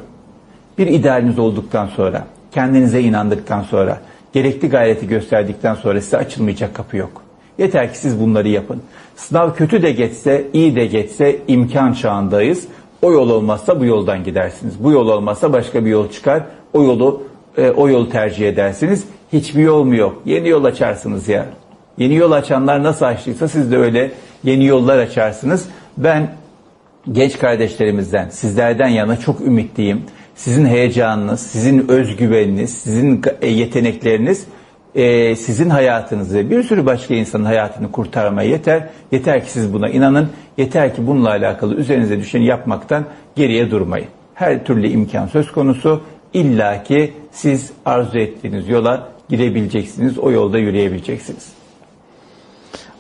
Bir 0.79 0.87
idealiniz 0.87 1.39
olduktan 1.39 1.87
sonra, 1.87 2.27
kendinize 2.53 3.01
inandıktan 3.01 3.63
sonra, 3.63 3.99
gerekli 4.33 4.69
gayreti 4.69 5.09
gösterdikten 5.09 5.75
sonra 5.75 6.01
size 6.01 6.17
açılmayacak 6.17 6.75
kapı 6.75 6.97
yok. 6.97 7.23
Yeter 7.59 7.93
ki 7.93 7.99
siz 7.99 8.21
bunları 8.21 8.49
yapın. 8.49 8.83
Sınav 9.17 9.55
kötü 9.55 9.83
de 9.83 9.93
geçse, 9.93 10.47
iyi 10.53 10.77
de 10.77 10.87
geçse 10.87 11.39
imkan 11.49 11.93
çağındayız. 11.93 12.69
O 13.03 13.13
yol 13.13 13.31
olmazsa 13.31 13.81
bu 13.81 13.85
yoldan 13.85 14.25
gidersiniz. 14.25 14.85
Bu 14.85 14.93
yol 14.93 15.09
olmazsa 15.09 15.53
başka 15.53 15.85
bir 15.85 15.91
yol 15.91 16.11
çıkar. 16.11 16.43
O 16.73 16.83
yolu 16.83 17.23
e, 17.57 17.71
o 17.71 17.89
yolu 17.89 18.11
tercih 18.11 18.49
edersiniz. 18.49 19.05
Hiçbir 19.33 19.63
yol 19.63 19.85
mu 19.85 19.97
yok? 19.97 20.23
Yeni 20.25 20.49
yol 20.49 20.65
açarsınız 20.65 21.29
ya. 21.29 21.47
Yeni 21.99 22.15
yol 22.15 22.33
açanlar 22.33 22.83
nasıl 22.83 23.05
açtıysa 23.05 23.49
siz 23.49 23.73
de 23.73 23.77
öyle 23.77 24.11
yeni 24.45 24.65
yollar 24.65 24.99
açarsınız. 24.99 25.69
Ben 25.97 26.31
genç 27.13 27.39
kardeşlerimizden, 27.39 28.29
sizlerden 28.29 28.89
yana 28.89 29.17
çok 29.17 29.41
ümitliyim. 29.41 30.03
Sizin 30.39 30.67
heyecanınız, 30.67 31.41
sizin 31.41 31.89
özgüveniniz, 31.89 32.71
sizin 32.75 33.23
e, 33.43 33.49
yetenekleriniz 33.49 34.47
e, 34.95 35.37
sizin 35.37 35.71
hayatınızı 35.71 36.51
bir 36.51 36.63
sürü 36.63 36.87
başka 36.87 37.15
insanın 37.15 37.45
hayatını 37.45 37.93
kurtarmaya 37.93 38.51
yeter. 38.51 38.89
Yeter 39.13 39.45
ki 39.45 39.51
siz 39.51 39.73
buna 39.73 39.89
inanın. 39.89 40.29
Yeter 40.57 40.95
ki 40.95 41.07
bununla 41.07 41.31
alakalı 41.31 41.75
üzerinize 41.75 42.19
düşeni 42.19 42.45
yapmaktan 42.47 43.05
geriye 43.37 43.71
durmayın. 43.71 44.09
Her 44.35 44.65
türlü 44.65 44.89
imkan 44.89 45.27
söz 45.27 45.53
konusu. 45.53 46.03
İlla 46.35 46.83
ki 46.83 47.13
siz 47.31 47.73
arzu 47.87 48.19
ettiğiniz 48.19 48.69
yola 48.69 49.09
girebileceksiniz. 49.29 50.19
O 50.19 50.31
yolda 50.31 50.59
yürüyebileceksiniz. 50.59 51.58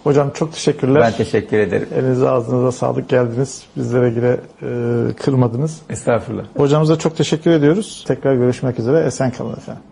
Hocam 0.04 0.30
çok 0.34 0.52
teşekkürler. 0.52 1.02
Ben 1.02 1.12
teşekkür 1.12 1.58
ederim. 1.58 1.88
Elinize 1.94 2.28
ağzınıza 2.28 2.72
sağlık 2.72 3.08
geldiniz. 3.08 3.62
Bizlere 3.76 4.08
yine 4.08 4.36
e, 4.62 5.12
kırmadınız. 5.14 5.80
Estağfurullah. 5.90 6.44
Hocamıza 6.56 6.98
çok 6.98 7.16
teşekkür 7.16 7.50
ediyoruz. 7.50 8.04
Tekrar 8.08 8.34
görüşmek 8.34 8.78
üzere. 8.78 9.00
Esen 9.06 9.30
kalın 9.30 9.52
efendim. 9.52 9.82